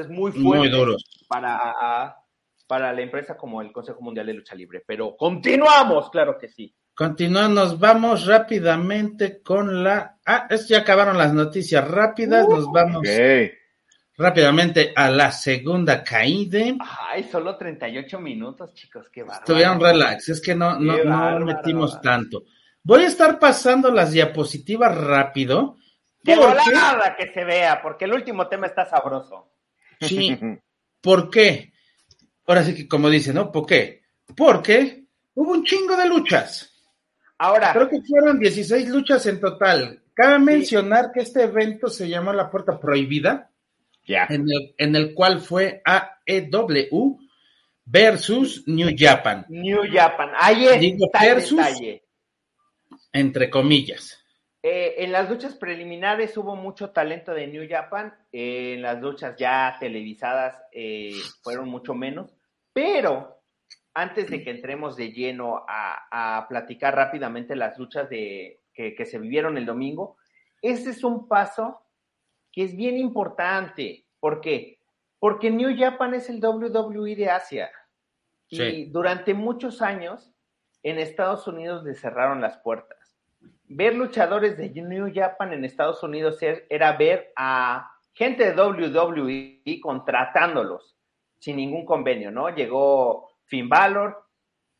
muy 0.09 0.31
fuertes 0.31 0.43
Muy 0.43 0.69
duros. 0.69 1.25
para, 1.27 2.15
para 2.67 2.91
la 2.93 3.01
empresa 3.01 3.37
como 3.37 3.61
el 3.61 3.71
Consejo 3.71 4.01
Mundial 4.01 4.27
de 4.27 4.33
Lucha 4.33 4.55
Libre. 4.55 4.83
Pero 4.85 5.15
continuamos, 5.15 6.09
claro 6.09 6.37
que 6.37 6.47
sí. 6.47 6.75
Continuamos, 6.93 7.79
vamos 7.79 8.25
rápidamente 8.25 9.41
con 9.41 9.83
la... 9.83 10.17
Ah, 10.25 10.47
es, 10.49 10.67
ya 10.67 10.79
acabaron 10.79 11.17
las 11.17 11.33
noticias 11.33 11.85
rápidas, 11.85 12.47
nos 12.47 12.71
vamos 12.71 13.07
rápidamente 14.17 14.93
a 14.95 15.09
la 15.09 15.31
segunda 15.31 16.03
caída. 16.03 16.75
Ay, 16.79 17.23
solo 17.23 17.57
38 17.57 18.19
minutos, 18.19 18.73
chicos, 18.73 19.09
qué 19.11 19.23
bárbaro. 19.23 19.41
Estuvieron 19.41 19.79
relax, 19.79 20.29
es 20.29 20.41
que 20.41 20.55
no, 20.55 20.79
no, 20.79 21.03
no 21.03 21.09
bárbaro. 21.09 21.45
metimos 21.45 21.99
tanto. 22.01 22.43
Voy 22.81 23.03
a 23.03 23.07
estar 23.07 23.39
pasando 23.39 23.91
las 23.91 24.11
diapositivas 24.11 24.95
rápido. 24.95 25.77
De 26.23 26.35
volada 26.35 27.15
que 27.17 27.31
se 27.33 27.43
vea, 27.43 27.81
porque 27.81 28.05
el 28.05 28.13
último 28.13 28.47
tema 28.47 28.67
está 28.67 28.85
sabroso. 28.85 29.51
Sí, 29.99 30.37
¿por 31.01 31.29
qué? 31.29 31.73
Ahora 32.47 32.63
sí 32.63 32.75
que 32.75 32.87
como 32.87 33.09
dice, 33.09 33.33
¿no? 33.33 33.51
¿Por 33.51 33.65
qué? 33.65 34.03
Porque 34.35 35.05
hubo 35.33 35.51
un 35.51 35.63
chingo 35.63 35.95
de 35.97 36.07
luchas. 36.07 36.71
Ahora, 37.37 37.73
Creo 37.73 37.89
que 37.89 38.01
fueron 38.01 38.39
16 38.39 38.87
luchas 38.89 39.25
en 39.25 39.39
total. 39.39 40.01
Cabe 40.13 40.39
mencionar 40.39 41.11
que 41.13 41.21
este 41.21 41.43
evento 41.43 41.87
se 41.89 42.07
llamó 42.07 42.31
La 42.31 42.49
Puerta 42.49 42.79
Prohibida, 42.79 43.51
Ya. 44.05 44.25
en 44.29 44.45
el, 44.49 44.73
en 44.77 44.95
el 44.95 45.13
cual 45.13 45.41
fue 45.41 45.81
AEW 45.83 47.19
versus 47.85 48.63
New 48.67 48.89
Japan, 48.97 49.45
New 49.49 49.81
Japan, 49.91 50.31
ahí 50.39 50.65
está 50.65 50.79
Digo, 50.79 51.09
versus- 51.21 51.57
detalle. 51.57 52.03
entre 53.13 53.49
comillas. 53.49 54.21
Eh, 54.63 55.03
en 55.03 55.11
las 55.11 55.29
luchas 55.29 55.53
preliminares 55.55 56.35
hubo 56.37 56.55
mucho 56.55 56.89
talento 56.89 57.33
de 57.33 57.45
New 57.47 57.67
Japan, 57.69 58.15
eh, 58.31 58.73
en 58.75 58.81
las 58.81 58.99
luchas 58.99 59.35
ya 59.37 59.75
televisadas 59.79 60.55
eh, 60.71 61.13
fueron 61.43 61.69
mucho 61.69 61.93
menos, 61.93 62.34
pero 62.75 63.41
antes 63.93 64.29
de 64.29 64.43
que 64.43 64.51
entremos 64.51 64.97
de 64.97 65.13
lleno 65.13 65.63
a, 65.67 66.37
a 66.39 66.47
platicar 66.49 66.93
rápidamente 66.93 67.55
las 67.55 67.79
luchas 67.79 68.09
de, 68.09 68.61
que, 68.73 68.93
que 68.93 69.05
se 69.05 69.17
vivieron 69.17 69.57
el 69.57 69.65
domingo, 69.65 70.17
ese 70.61 70.89
es 70.89 71.01
un 71.05 71.29
paso 71.29 71.81
que 72.51 72.63
es 72.65 72.75
bien 72.75 72.97
importante. 72.97 74.05
¿Por 74.19 74.41
qué? 74.41 74.79
Porque 75.19 75.49
New 75.49 75.73
Japan 75.77 76.13
es 76.15 76.29
el 76.29 76.43
WWE 76.43 77.15
de 77.15 77.29
Asia. 77.29 77.71
Y 78.49 78.57
Sí. 78.57 78.85
durante 78.91 79.33
muchos 79.33 79.81
años 79.81 80.33
en 80.83 80.99
Estados 80.99 81.47
Unidos 81.47 81.83
le 81.85 81.95
cerraron 81.95 82.41
las 82.41 82.57
puertas 82.57 83.17
ver 83.67 83.95
luchadores 83.95 84.57
de 84.57 84.69
New 84.69 85.11
Japan 85.15 85.51
en 85.53 85.65
Estados 85.65 86.03
Unidos 86.03 86.39
er- 86.43 86.65
era 86.69 86.91
ver 86.97 87.31
a 87.35 87.89
gente 88.13 88.51
de 88.51 88.61
WWE 88.61 89.79
contratándolos 89.81 90.94
sin 91.39 91.57
ningún 91.57 91.85
convenio, 91.85 92.31
¿no? 92.31 92.49
Llegó 92.49 93.29
Finn 93.45 93.69
Balor, 93.69 94.25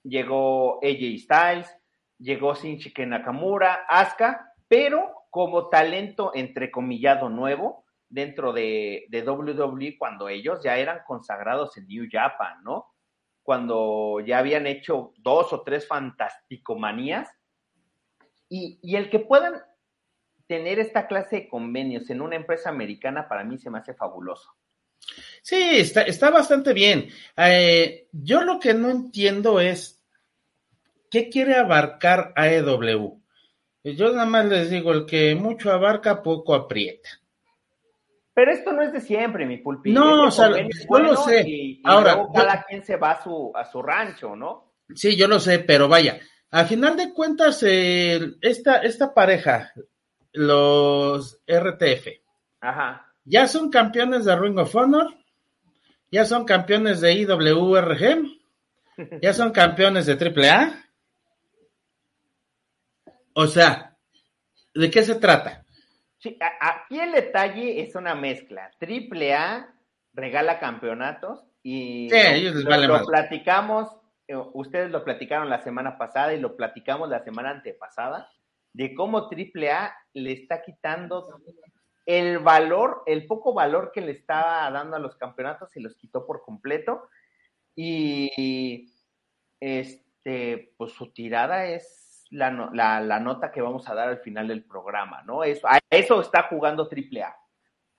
llegó 0.03 0.79
AJ 0.83 1.19
Styles, 1.19 1.77
llegó 2.17 2.55
Shinsuke 2.55 3.05
Nakamura, 3.05 3.85
Asuka, 3.87 4.53
pero 4.67 5.13
como 5.29 5.69
talento 5.69 6.31
entrecomillado 6.33 7.29
nuevo 7.29 7.85
dentro 8.09 8.53
de, 8.53 9.05
de 9.09 9.27
WWE 9.27 9.97
cuando 9.97 10.29
ellos 10.29 10.61
ya 10.63 10.77
eran 10.77 11.01
consagrados 11.05 11.77
en 11.77 11.87
New 11.87 12.07
Japan, 12.09 12.63
¿no? 12.63 12.87
Cuando 13.43 14.21
ya 14.21 14.39
habían 14.39 14.65
hecho 14.65 15.13
dos 15.17 15.53
o 15.53 15.61
tres 15.61 15.87
fantasticomanías 15.87 17.29
y, 18.49 18.79
y 18.81 18.95
el 18.95 19.09
que 19.09 19.19
puedan 19.19 19.61
tener 20.47 20.79
esta 20.79 21.07
clase 21.07 21.35
de 21.35 21.49
convenios 21.49 22.09
en 22.09 22.21
una 22.21 22.35
empresa 22.35 22.69
americana 22.69 23.27
para 23.27 23.43
mí 23.43 23.57
se 23.57 23.69
me 23.69 23.79
hace 23.79 23.93
fabuloso. 23.93 24.49
Sí, 25.41 25.55
está, 25.77 26.01
está 26.01 26.31
bastante 26.31 26.73
bien. 26.73 27.09
Eh, 27.37 28.07
yo 28.11 28.41
lo 28.41 28.59
que 28.59 28.73
no 28.73 28.89
entiendo 28.89 29.59
es 29.59 30.03
qué 31.11 31.29
quiere 31.29 31.55
abarcar 31.55 32.33
AEW. 32.35 33.21
Yo 33.83 34.11
nada 34.11 34.25
más 34.25 34.45
les 34.45 34.71
digo, 34.71 34.91
el 34.91 35.05
que 35.05 35.35
mucho 35.35 35.71
abarca, 35.71 36.23
poco 36.23 36.55
aprieta. 36.55 37.09
Pero 38.33 38.51
esto 38.51 38.73
no 38.73 38.81
es 38.81 38.91
de 38.91 38.99
siempre, 38.99 39.45
mi 39.45 39.57
pulpi. 39.57 39.93
No, 39.93 40.27
este 40.27 40.43
o 40.43 40.49
sea, 40.49 40.67
yo 40.89 40.99
lo 40.99 41.15
sé. 41.17 41.43
Y, 41.47 41.81
Ahora, 41.85 42.17
cada 42.33 42.63
quien 42.63 42.83
se 42.83 42.97
va 42.97 43.11
a 43.11 43.23
su, 43.23 43.51
a 43.55 43.63
su 43.63 43.81
rancho, 43.81 44.35
¿no? 44.35 44.73
Sí, 44.93 45.15
yo 45.15 45.27
lo 45.27 45.39
sé, 45.39 45.59
pero 45.59 45.87
vaya, 45.87 46.19
a 46.51 46.65
final 46.65 46.97
de 46.97 47.13
cuentas, 47.13 47.63
esta, 47.63 48.77
esta 48.77 49.13
pareja, 49.13 49.71
los 50.33 51.39
RTF, 51.47 52.07
Ajá. 52.61 53.13
Ya 53.25 53.47
son 53.47 53.69
campeones 53.69 54.25
de 54.25 54.35
Ring 54.35 54.57
of 54.59 54.73
Honor, 54.75 55.13
ya 56.11 56.25
son 56.25 56.45
campeones 56.45 57.01
de 57.01 57.13
IWRG, 57.13 58.39
ya 59.21 59.33
son 59.33 59.51
campeones 59.51 60.05
de 60.05 60.13
AAA. 60.13 60.83
O 63.33 63.47
sea, 63.47 63.97
¿de 64.73 64.89
qué 64.89 65.03
se 65.03 65.15
trata? 65.15 65.65
Sí, 66.19 66.37
aquí 66.61 66.99
el 66.99 67.11
detalle 67.11 67.81
es 67.81 67.95
una 67.95 68.15
mezcla. 68.15 68.71
AAA 68.79 69.75
regala 70.13 70.59
campeonatos 70.59 71.43
y 71.61 72.09
lo, 72.09 73.05
platicamos, 73.05 73.89
eh, 74.27 74.35
ustedes 74.53 74.91
lo 74.91 75.03
platicaron 75.03 75.49
la 75.49 75.61
semana 75.63 75.97
pasada 75.97 76.33
y 76.33 76.39
lo 76.39 76.55
platicamos 76.55 77.09
la 77.09 77.23
semana 77.23 77.49
antepasada, 77.51 78.29
de 78.71 78.93
cómo 78.93 79.29
AAA 79.29 79.93
le 80.13 80.31
está 80.31 80.61
quitando 80.61 81.27
el 82.05 82.39
valor, 82.39 83.03
el 83.05 83.25
poco 83.25 83.53
valor 83.53 83.91
que 83.91 84.01
le 84.01 84.11
estaba 84.11 84.69
dando 84.71 84.95
a 84.95 84.99
los 84.99 85.15
campeonatos, 85.15 85.71
se 85.71 85.79
los 85.79 85.95
quitó 85.95 86.25
por 86.25 86.43
completo. 86.43 87.09
Y 87.75 88.93
este, 89.59 90.73
pues 90.77 90.93
su 90.93 91.11
tirada 91.11 91.65
es 91.65 92.25
la, 92.29 93.19
nota 93.19 93.51
que 93.51 93.61
vamos 93.61 93.87
a 93.89 93.95
dar 93.95 94.09
al 94.09 94.19
final 94.19 94.47
del 94.47 94.63
programa, 94.63 95.23
¿no? 95.23 95.43
Eso, 95.43 95.67
a 95.67 95.79
eso 95.89 96.21
está 96.21 96.43
jugando 96.43 96.89
AAA. 96.89 97.35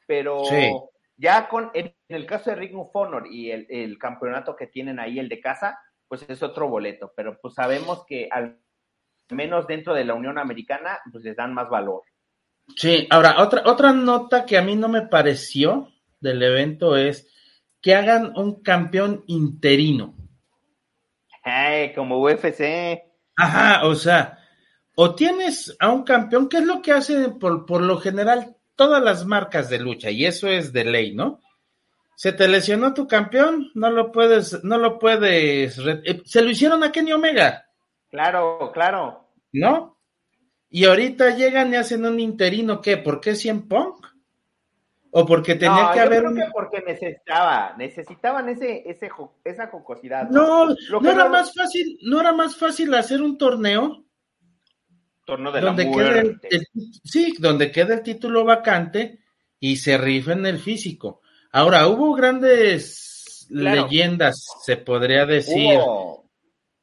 Pero 0.06 0.42
ya 1.16 1.48
con, 1.48 1.70
en, 1.74 1.94
el 2.08 2.26
caso 2.26 2.50
de 2.50 2.56
Ring 2.56 2.76
of 2.78 2.94
Honor 2.94 3.26
y 3.30 3.50
el, 3.50 3.98
campeonato 3.98 4.54
que 4.54 4.66
tienen 4.66 5.00
ahí, 5.00 5.18
el 5.18 5.28
de 5.28 5.40
casa, 5.40 5.78
pues 6.08 6.24
es 6.28 6.42
otro 6.42 6.68
boleto. 6.68 7.12
Pero 7.16 7.38
pues 7.40 7.54
sabemos 7.54 8.04
que 8.06 8.28
al 8.30 8.58
menos 9.30 9.66
dentro 9.66 9.94
de 9.94 10.04
la 10.04 10.14
Unión 10.14 10.38
Americana, 10.38 11.00
pues 11.10 11.24
les 11.24 11.36
dan 11.36 11.54
más 11.54 11.68
valor. 11.68 12.02
Sí, 12.74 13.06
ahora, 13.10 13.40
otra, 13.40 13.62
otra 13.66 13.92
nota 13.92 14.44
que 14.44 14.58
a 14.58 14.62
mí 14.62 14.74
no 14.74 14.88
me 14.88 15.02
pareció 15.02 15.92
del 16.20 16.42
evento 16.42 16.96
es 16.96 17.28
que 17.80 17.94
hagan 17.94 18.32
un 18.36 18.62
campeón 18.62 19.22
interino. 19.26 20.14
Ay, 21.42 21.92
como 21.94 22.20
UFC. 22.20 23.02
Ajá, 23.36 23.86
o 23.86 23.94
sea, 23.94 24.38
o 24.96 25.14
tienes 25.14 25.76
a 25.78 25.92
un 25.92 26.02
campeón, 26.02 26.48
que 26.48 26.56
es 26.56 26.64
lo 26.64 26.82
que 26.82 26.92
hacen 26.92 27.38
por, 27.38 27.66
por 27.66 27.82
lo 27.82 27.98
general 27.98 28.56
todas 28.74 29.02
las 29.02 29.24
marcas 29.24 29.70
de 29.70 29.78
lucha, 29.78 30.10
y 30.10 30.24
eso 30.24 30.48
es 30.48 30.72
de 30.72 30.84
ley, 30.84 31.14
¿no? 31.14 31.40
Se 32.16 32.32
te 32.32 32.48
lesionó 32.48 32.94
tu 32.94 33.06
campeón, 33.06 33.70
no 33.74 33.90
lo 33.90 34.10
puedes, 34.10 34.64
no 34.64 34.78
lo 34.78 34.98
puedes, 34.98 35.78
eh, 35.78 36.22
se 36.24 36.42
lo 36.42 36.50
hicieron 36.50 36.82
a 36.82 36.90
Kenny 36.90 37.12
Omega. 37.12 37.66
Claro, 38.10 38.70
claro. 38.72 39.28
¿No? 39.52 39.95
Y 40.76 40.84
ahorita 40.84 41.34
llegan 41.34 41.72
y 41.72 41.76
hacen 41.76 42.04
un 42.04 42.20
interino, 42.20 42.82
¿qué? 42.82 42.98
¿Por 42.98 43.18
qué 43.18 43.34
100 43.34 43.66
Punk? 43.66 44.08
¿O 45.10 45.24
porque 45.24 45.54
tenía 45.54 45.90
que 45.94 46.00
haber 46.00 46.26
un... 46.26 46.38
porque 46.52 46.82
necesitaba, 46.86 47.74
necesitaban 47.78 48.46
ese, 48.50 48.82
ese, 48.84 49.08
esa 49.42 49.68
jocosidad. 49.68 50.28
No, 50.28 50.66
no, 50.66 51.10
era 51.10 51.30
más 51.30 51.54
fácil, 51.54 51.98
no 52.02 52.20
era 52.20 52.34
más 52.34 52.56
fácil 52.56 52.92
hacer 52.92 53.22
un 53.22 53.38
torneo. 53.38 54.04
Torneo 55.24 55.50
de 55.50 55.60
donde 55.62 55.84
la 55.86 56.18
el, 56.20 56.40
sí, 57.02 57.34
donde 57.38 57.72
queda 57.72 57.94
el 57.94 58.02
título 58.02 58.44
vacante 58.44 59.20
y 59.58 59.76
se 59.76 59.96
rifa 59.96 60.34
en 60.34 60.44
el 60.44 60.58
físico. 60.58 61.22
Ahora, 61.52 61.88
hubo 61.88 62.12
grandes 62.12 63.46
leyendas, 63.48 64.44
se 64.62 64.76
podría 64.76 65.24
decir, 65.24 65.78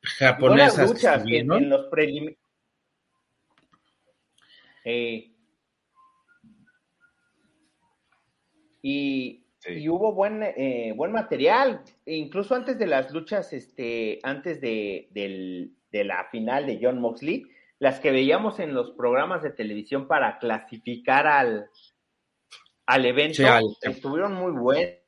japonesas. 0.01 0.95
en, 1.27 1.69
los 1.69 1.85
preliminares 1.91 2.42
eh, 4.86 5.31
y, 8.81 9.45
hubo 9.89 10.13
buen, 10.13 10.43
eh, 10.43 10.93
buen 10.95 11.11
material, 11.11 11.81
incluso 12.05 12.53
antes 12.55 12.77
de 12.77 12.88
las 12.88 13.11
luchas, 13.11 13.53
este, 13.53 14.19
antes 14.23 14.59
de, 14.59 15.71
la 15.91 16.25
final 16.31 16.65
de 16.65 16.79
John 16.81 16.99
Moxley, 16.99 17.45
las 17.79 17.99
que 17.99 18.11
veíamos 18.11 18.59
en 18.59 18.73
los 18.73 18.91
programas 18.91 19.41
de 19.41 19.51
televisión 19.51 20.07
para 20.07 20.38
clasificar 20.39 21.27
al, 21.27 21.69
al 22.86 23.05
evento, 23.05 23.43
estuvieron 23.81 24.34
muy 24.34 24.51
buenas. 24.51 25.03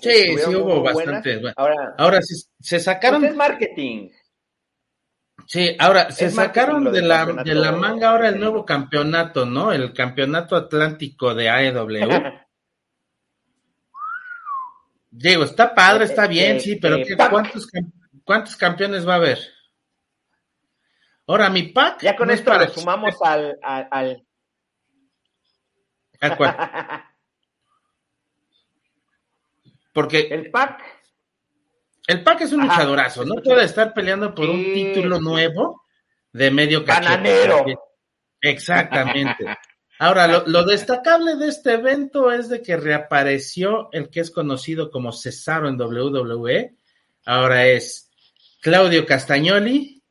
Sí, 0.00 0.36
sí 0.36 0.54
hubo 0.54 0.82
bastante. 0.82 1.40
Ahora, 1.56 1.94
ahora 1.96 2.20
se, 2.22 2.80
sacaron. 2.80 3.20
Pues 3.22 3.34
marketing. 3.34 4.10
Sí, 5.46 5.76
ahora 5.78 6.10
se 6.10 6.30
sacaron 6.30 6.90
de 6.92 7.02
la, 7.02 7.26
de 7.26 7.54
la 7.54 7.72
manga 7.72 8.10
ahora 8.10 8.28
el 8.28 8.40
nuevo 8.40 8.64
campeonato, 8.64 9.44
¿no? 9.44 9.72
El 9.72 9.92
campeonato 9.92 10.56
atlántico 10.56 11.34
de 11.34 11.50
AEW. 11.50 11.88
Digo, 15.10 15.44
está 15.44 15.74
padre, 15.74 16.06
está 16.06 16.26
bien, 16.26 16.60
sí, 16.60 16.76
pero 16.76 16.98
cuántos, 17.30 17.68
¿cuántos 18.24 18.56
campeones 18.56 19.06
va 19.06 19.12
a 19.12 19.16
haber? 19.16 19.38
Ahora, 21.26 21.48
mi 21.50 21.64
pack. 21.64 22.02
Ya 22.02 22.16
con 22.16 22.30
esto 22.30 22.56
le 22.58 22.68
sumamos 22.68 23.14
al. 23.22 23.58
al, 23.62 24.26
¿Al 26.20 26.36
cuál? 26.36 26.56
Porque. 29.92 30.28
El 30.30 30.50
pack 30.50 31.03
el 32.06 32.22
Pac 32.22 32.42
es 32.42 32.52
un 32.52 32.62
luchadorazo, 32.62 33.24
no 33.24 33.36
puede 33.42 33.64
estar 33.64 33.94
peleando 33.94 34.34
por 34.34 34.48
un 34.50 34.62
título 34.62 35.20
nuevo 35.20 35.82
de 36.32 36.50
medio 36.50 36.84
Cananero. 36.84 37.64
Exactamente. 38.40 39.46
Ahora, 39.98 40.42
lo, 40.46 40.64
destacable 40.64 41.36
de 41.36 41.48
este 41.48 41.74
evento 41.74 42.30
es 42.30 42.48
de 42.48 42.60
que 42.60 42.76
reapareció 42.76 43.88
el 43.92 44.10
que 44.10 44.20
es 44.20 44.30
conocido 44.30 44.90
como 44.90 45.12
Cesaro 45.12 45.68
en 45.68 45.80
WWE. 45.80 46.74
Ahora 47.24 47.66
es 47.66 48.10
Claudio 48.60 49.06
Castagnoli. 49.06 50.02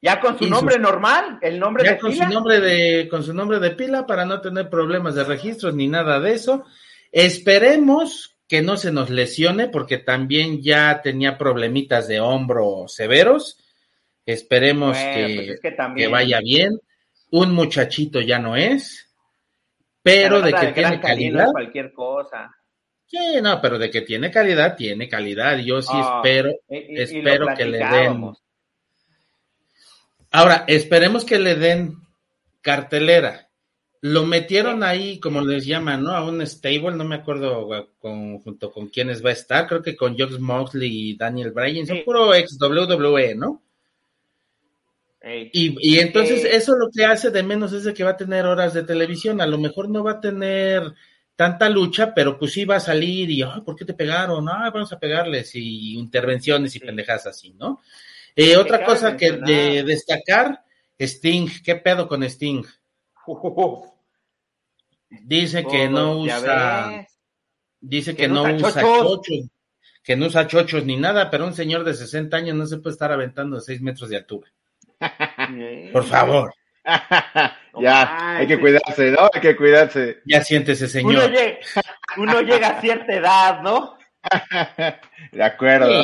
Ya 0.00 0.20
con 0.20 0.38
su 0.38 0.48
nombre 0.48 0.78
normal, 0.78 1.38
el 1.42 1.58
nombre 1.58 1.84
ya 1.84 1.92
de 1.92 1.98
con 1.98 2.12
su 2.12 2.24
nombre 2.26 2.60
de 2.60 3.08
con 3.08 3.22
su 3.22 3.34
nombre 3.34 3.58
de 3.58 3.70
pila 3.70 4.06
para 4.06 4.24
no 4.24 4.40
tener 4.40 4.68
problemas 4.68 5.14
de 5.14 5.24
registros 5.24 5.74
ni 5.74 5.88
nada 5.88 6.20
de 6.20 6.34
eso. 6.34 6.64
Esperemos 7.12 8.35
que 8.48 8.62
no 8.62 8.76
se 8.76 8.92
nos 8.92 9.10
lesione 9.10 9.68
porque 9.68 9.98
también 9.98 10.62
ya 10.62 11.00
tenía 11.02 11.36
problemitas 11.36 12.06
de 12.08 12.20
hombro 12.20 12.84
severos. 12.88 13.58
Esperemos 14.24 14.96
pues 14.96 15.60
que, 15.60 16.06
vaya 16.08 16.40
bien. 16.40 16.78
Un 17.30 17.52
muchachito 17.52 18.20
ya 18.20 18.38
no 18.38 18.56
es, 18.56 19.12
pero 20.02 20.40
de 20.40 20.52
que 20.52 20.68
tiene 20.68 21.00
calidad. 21.00 21.50
Cualquier 21.50 21.92
cosa. 21.92 22.54
Sí, 23.06 23.18
no, 23.42 23.60
pero 23.60 23.78
de 23.78 23.90
que 23.90 24.02
tiene 24.02 24.30
calidad, 24.30 24.76
tiene 24.76 25.08
calidad. 25.08 25.58
Yo 25.58 25.82
sí 25.82 25.92
ah, 25.92 26.20
espero, 26.22 26.52
espero 26.68 27.46
que 27.56 27.64
le 27.64 27.78
den. 27.78 28.32
Ahora, 30.30 30.64
esperemos 30.66 31.24
que 31.24 31.38
le 31.38 31.54
den 31.56 31.96
cartelera 32.62 33.45
lo 34.02 34.24
metieron 34.24 34.82
ahí, 34.82 35.18
como 35.18 35.40
les 35.40 35.66
llaman, 35.66 36.02
¿no? 36.02 36.10
A 36.12 36.24
un 36.24 36.46
stable, 36.46 36.92
no 36.92 37.04
me 37.04 37.16
acuerdo 37.16 37.94
con, 37.98 38.38
junto 38.40 38.70
con 38.70 38.88
quiénes 38.88 39.24
va 39.24 39.30
a 39.30 39.34
estar, 39.34 39.66
creo 39.66 39.82
que 39.82 39.96
con 39.96 40.16
Josh 40.18 40.38
Moxley 40.38 41.10
y 41.10 41.16
Daniel 41.16 41.52
Bryan, 41.52 41.86
son 41.86 42.02
puro 42.04 42.34
ex 42.34 42.58
WWE, 42.60 43.34
¿no? 43.34 43.62
Y, 45.52 45.98
entonces 45.98 46.44
eso 46.44 46.76
lo 46.76 46.88
que 46.94 47.04
hace 47.04 47.30
de 47.30 47.42
menos 47.42 47.72
es 47.72 47.82
de 47.82 47.92
que 47.92 48.04
va 48.04 48.10
a 48.10 48.16
tener 48.16 48.46
horas 48.46 48.74
de 48.74 48.84
televisión, 48.84 49.40
a 49.40 49.46
lo 49.46 49.58
mejor 49.58 49.88
no 49.88 50.04
va 50.04 50.12
a 50.12 50.20
tener 50.20 50.94
tanta 51.34 51.68
lucha, 51.68 52.14
pero 52.14 52.38
pues 52.38 52.52
sí 52.52 52.64
va 52.64 52.76
a 52.76 52.80
salir 52.80 53.28
y, 53.30 53.42
¿por 53.64 53.74
qué 53.74 53.84
te 53.84 53.94
pegaron? 53.94 54.48
Ah, 54.48 54.70
vamos 54.72 54.92
a 54.92 55.00
pegarles 55.00 55.54
y 55.56 55.94
intervenciones 55.94 56.76
y 56.76 56.80
pendejas 56.80 57.26
así, 57.26 57.54
¿no? 57.54 57.80
Eh, 58.36 58.56
otra 58.56 58.84
cosa 58.84 59.16
que 59.16 59.32
de 59.32 59.82
destacar, 59.82 60.62
Sting, 60.98 61.48
¿qué 61.64 61.74
pedo 61.74 62.06
con 62.06 62.22
Sting? 62.22 62.62
Dice 65.08 65.64
que 65.64 65.88
no 65.88 66.18
usa. 66.20 67.06
Dice 67.80 68.16
que, 68.16 68.28
no, 68.28 68.42
usa, 68.42 68.80
chochos. 68.80 69.50
Que 70.02 70.16
no 70.16 70.26
usa 70.26 70.46
chochos 70.46 70.84
ni 70.84 70.96
nada, 70.96 71.30
pero 71.30 71.46
un 71.46 71.54
señor 71.54 71.84
de 71.84 71.94
60 71.94 72.36
años 72.36 72.56
no 72.56 72.66
se 72.66 72.78
puede 72.78 72.94
estar 72.94 73.12
aventando 73.12 73.56
de 73.56 73.62
6 73.62 73.80
metros 73.82 74.08
de 74.08 74.16
altura. 74.16 74.50
Por 75.92 76.04
favor. 76.04 76.54
ya, 77.80 78.36
hay 78.36 78.46
que 78.46 78.58
cuidarse, 78.60 79.10
¿no? 79.10 79.28
Hay 79.32 79.40
que 79.40 79.56
cuidarse. 79.56 80.18
Ya 80.24 80.42
siéntese, 80.42 80.88
señor. 80.88 81.30
Uno 82.16 82.40
llega, 82.40 82.68
a 82.78 82.80
cierta 82.80 83.12
edad, 83.12 83.60
¿no? 83.62 83.98
De 85.32 85.42
acuerdo. 85.42 86.02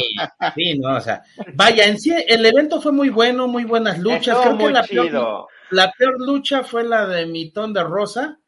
Sí, 0.55 0.79
no, 0.79 0.97
o 0.97 1.01
sea, 1.01 1.23
vaya, 1.55 1.87
en 1.87 1.99
sí, 1.99 2.15
el 2.27 2.45
evento 2.45 2.81
fue 2.81 2.93
muy 2.93 3.09
bueno, 3.09 3.49
muy 3.49 3.65
buenas 3.65 3.99
luchas. 3.99 4.39
Creo 4.39 4.59
que 4.59 4.71
la 4.71 4.83
peor, 4.83 5.47
la 5.71 5.93
peor 5.93 6.21
lucha 6.21 6.63
fue 6.63 6.85
la 6.85 7.07
de 7.07 7.27
Mitón 7.27 7.73
de 7.73 7.83
Rosa. 7.83 8.39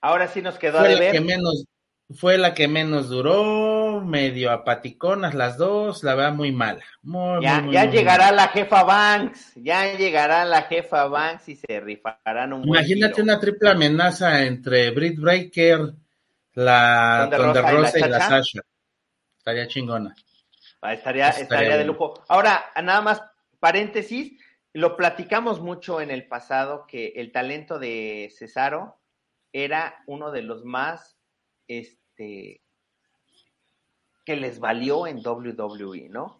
Ahora 0.00 0.28
sí 0.28 0.42
nos 0.42 0.58
quedó 0.58 0.78
fue 0.78 0.88
de 0.88 0.94
la 0.94 1.00
ver. 1.00 1.12
que 1.12 1.20
menos 1.20 1.64
fue 2.10 2.38
la 2.38 2.54
que 2.54 2.68
menos 2.68 3.08
duró, 3.08 4.00
medio 4.00 4.50
apaticonas 4.50 5.34
las 5.34 5.58
dos, 5.58 6.02
la 6.02 6.14
verdad 6.14 6.32
muy 6.32 6.52
mala. 6.52 6.82
Muy, 7.02 7.42
ya 7.42 7.60
muy, 7.60 7.74
ya 7.74 7.84
muy 7.84 7.96
llegará 7.96 8.32
la 8.32 8.48
jefa 8.48 8.82
Banks, 8.82 9.52
ya 9.56 9.94
llegará 9.94 10.44
la 10.44 10.62
jefa 10.62 11.04
Banks 11.06 11.50
y 11.50 11.56
se 11.56 11.80
rifarán 11.80 12.54
un 12.54 12.66
Imagínate 12.66 13.20
una 13.20 13.38
triple 13.38 13.70
amenaza 13.70 14.42
entre 14.44 14.90
Britt 14.90 15.20
Breaker, 15.20 15.92
la 16.54 17.28
Thunder 17.30 17.64
Rosa 17.64 17.98
y 17.98 18.00
la 18.00 18.06
y 18.06 18.10
la. 18.10 18.20
Sasha. 18.20 18.60
Estaría 19.48 19.66
chingona. 19.68 20.14
Ah, 20.82 20.92
Estaría, 20.92 21.28
Estaría 21.28 21.42
estaría 21.42 21.76
de 21.78 21.84
lujo. 21.84 22.22
Ahora, 22.28 22.66
nada 22.82 23.00
más 23.00 23.22
paréntesis, 23.58 24.38
lo 24.74 24.94
platicamos 24.96 25.60
mucho 25.60 26.02
en 26.02 26.10
el 26.10 26.26
pasado 26.28 26.86
que 26.86 27.14
el 27.16 27.32
talento 27.32 27.78
de 27.78 28.30
Cesaro 28.36 29.00
era 29.52 30.02
uno 30.06 30.30
de 30.30 30.42
los 30.42 30.64
más 30.64 31.16
este 31.66 32.62
que 34.26 34.36
les 34.36 34.60
valió 34.60 35.06
en 35.06 35.26
WWE, 35.26 36.10
¿no? 36.10 36.38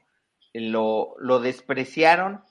Lo, 0.52 1.14
lo 1.18 1.40
despreciaron. 1.40 2.42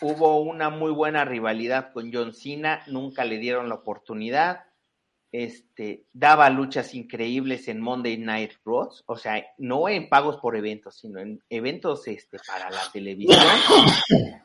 Hubo 0.00 0.40
una 0.40 0.70
muy 0.70 0.92
buena 0.92 1.24
rivalidad 1.24 1.92
con 1.92 2.12
John 2.12 2.32
Cena, 2.32 2.84
nunca 2.86 3.24
le 3.24 3.38
dieron 3.38 3.68
la 3.68 3.74
oportunidad. 3.74 4.65
Este, 5.38 6.06
daba 6.14 6.48
luchas 6.48 6.94
increíbles 6.94 7.68
en 7.68 7.80
Monday 7.80 8.16
Night 8.16 8.52
Raw, 8.64 8.88
o 9.04 9.16
sea, 9.16 9.44
no 9.58 9.86
en 9.88 10.08
pagos 10.08 10.38
por 10.38 10.56
eventos, 10.56 10.96
sino 10.96 11.20
en 11.20 11.42
eventos 11.50 12.08
este, 12.08 12.38
para 12.46 12.70
la 12.70 12.80
televisión. 12.90 13.38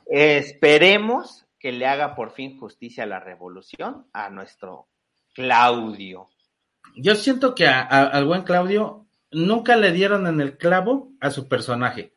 Esperemos 0.07 1.45
que 1.59 1.71
le 1.71 1.85
haga 1.87 2.15
por 2.15 2.31
fin 2.31 2.59
justicia 2.59 3.03
a 3.03 3.07
la 3.07 3.19
revolución 3.19 4.05
a 4.13 4.29
nuestro 4.29 4.87
Claudio. 5.33 6.27
Yo 6.95 7.15
siento 7.15 7.55
que 7.55 7.67
a- 7.67 7.81
a- 7.81 8.07
al 8.07 8.25
buen 8.25 8.41
Claudio 8.43 9.05
nunca 9.31 9.77
le 9.77 9.91
dieron 9.93 10.27
en 10.27 10.41
el 10.41 10.57
clavo 10.57 11.11
a 11.21 11.29
su 11.31 11.47
personaje 11.47 12.13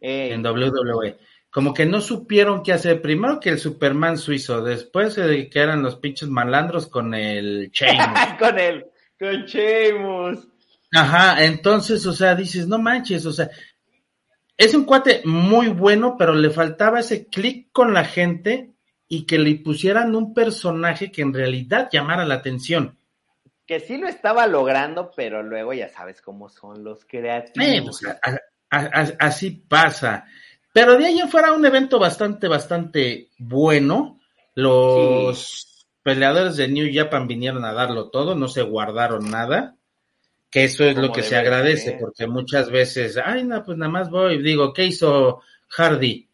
Ey, 0.00 0.30
en 0.32 0.42
WWE. 0.44 1.18
Como 1.52 1.74
que 1.74 1.84
no 1.84 2.00
supieron 2.00 2.62
qué 2.62 2.72
hacer. 2.72 3.02
Primero 3.02 3.38
que 3.38 3.50
el 3.50 3.58
Superman 3.58 4.16
suizo, 4.16 4.62
después 4.64 5.18
eh, 5.18 5.50
que 5.50 5.58
eran 5.60 5.82
los 5.82 5.96
pinches 5.96 6.28
malandros 6.30 6.86
con 6.86 7.12
el 7.14 7.70
Sheamus. 7.70 8.18
con 8.38 8.58
él, 8.58 8.86
con 9.18 9.44
Sheamus. 9.44 10.48
Ajá, 10.94 11.44
entonces, 11.44 12.04
o 12.06 12.12
sea, 12.12 12.34
dices, 12.34 12.66
no 12.66 12.78
manches, 12.78 13.24
o 13.26 13.32
sea, 13.32 13.50
es 14.56 14.74
un 14.74 14.84
cuate 14.84 15.22
muy 15.24 15.68
bueno, 15.68 16.16
pero 16.18 16.34
le 16.34 16.50
faltaba 16.50 17.00
ese 17.00 17.26
clic 17.26 17.68
con 17.72 17.92
la 17.94 18.04
gente 18.04 18.70
y 19.08 19.24
que 19.26 19.38
le 19.38 19.54
pusieran 19.56 20.14
un 20.14 20.32
personaje 20.32 21.12
que 21.12 21.20
en 21.22 21.34
realidad 21.34 21.88
llamara 21.92 22.24
la 22.24 22.34
atención. 22.36 22.98
Que 23.66 23.78
sí 23.80 23.96
lo 23.98 24.08
estaba 24.08 24.46
logrando, 24.46 25.10
pero 25.14 25.42
luego 25.42 25.72
ya 25.74 25.88
sabes 25.88 26.20
cómo 26.22 26.48
son 26.48 26.82
los 26.82 27.02
Eh, 27.02 27.06
creativos. 27.08 28.00
pues, 28.02 28.16
a- 28.22 28.38
a- 28.70 29.00
a- 29.02 29.26
así 29.26 29.50
pasa. 29.50 30.24
Pero 30.72 30.96
de 30.96 31.06
ahí 31.06 31.18
en 31.20 31.28
fuera 31.28 31.52
un 31.52 31.64
evento 31.66 31.98
bastante, 31.98 32.48
bastante 32.48 33.28
bueno. 33.38 34.18
Los 34.54 35.86
peleadores 36.02 36.56
de 36.56 36.68
New 36.68 36.90
Japan 36.92 37.26
vinieron 37.26 37.64
a 37.64 37.72
darlo 37.72 38.08
todo, 38.10 38.34
no 38.34 38.48
se 38.48 38.62
guardaron 38.62 39.30
nada. 39.30 39.76
Que 40.50 40.64
eso 40.64 40.84
es 40.84 40.96
lo 40.96 41.12
que 41.12 41.22
se 41.22 41.34
agradece, 41.36 41.92
ser. 41.92 41.98
porque 41.98 42.26
muchas 42.26 42.70
veces, 42.70 43.18
ay, 43.22 43.42
no, 43.44 43.64
pues 43.64 43.78
nada 43.78 43.90
más 43.90 44.10
voy. 44.10 44.42
Digo, 44.42 44.72
¿qué 44.74 44.84
hizo 44.84 45.40
Hardy? 45.68 46.28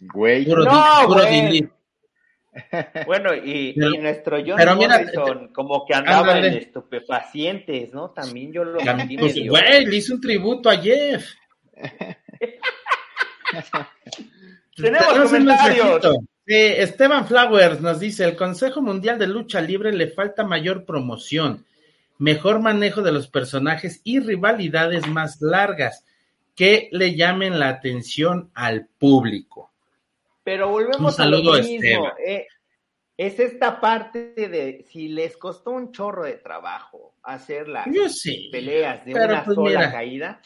Güey. 0.00 0.44
Puro, 0.44 0.64
No, 0.64 0.84
puro 1.06 1.20
güey. 1.26 1.68
Bueno, 3.06 3.32
y, 3.34 3.74
Pero- 3.74 3.94
y 3.94 3.98
nuestro 3.98 4.38
John 4.44 4.56
pero 4.56 4.74
mira, 4.76 4.98
Morrison, 4.98 5.48
como 5.52 5.86
que 5.86 5.94
andaba 5.94 6.18
ándale. 6.34 6.48
en 6.48 6.54
estupefacientes, 6.54 7.92
¿no? 7.94 8.10
También 8.10 8.52
yo 8.52 8.64
lo 8.64 8.78
Pues, 9.18 9.48
güey, 9.48 9.86
le 9.86 9.96
hizo 9.96 10.14
un 10.14 10.20
tributo 10.20 10.68
a 10.68 10.76
Jeff. 10.76 11.26
Tenemos 14.76 15.30
comentarios. 15.30 16.00
Esteban 16.46 17.26
Flowers 17.26 17.80
nos 17.80 18.00
dice, 18.00 18.24
el 18.24 18.36
Consejo 18.36 18.82
Mundial 18.82 19.18
de 19.18 19.28
Lucha 19.28 19.60
Libre 19.60 19.92
le 19.92 20.08
falta 20.08 20.42
mayor 20.42 20.84
promoción, 20.84 21.64
mejor 22.18 22.60
manejo 22.60 23.02
de 23.02 23.12
los 23.12 23.28
personajes 23.28 24.00
y 24.02 24.18
rivalidades 24.18 25.06
más 25.06 25.40
largas 25.40 26.04
que 26.56 26.88
le 26.92 27.14
llamen 27.14 27.60
la 27.60 27.68
atención 27.68 28.50
al 28.54 28.86
público. 28.86 29.70
Pero 30.42 30.70
volvemos 30.70 31.18
Un 31.18 31.24
a 31.24 31.26
lo 31.26 31.54
mismo. 31.54 32.12
Eh, 32.26 32.46
es 33.16 33.38
esta 33.38 33.80
parte 33.80 34.32
de 34.34 34.84
si 34.90 35.08
les 35.08 35.36
costó 35.36 35.72
un 35.72 35.92
chorro 35.92 36.24
de 36.24 36.38
trabajo 36.38 37.14
hacer 37.22 37.68
las 37.68 37.86
Yo 37.92 38.08
sí. 38.08 38.48
peleas 38.50 39.04
de 39.04 39.14
una 39.14 39.44
pues 39.44 39.54
sola 39.54 39.68
mira, 39.68 39.92
caída, 39.92 40.40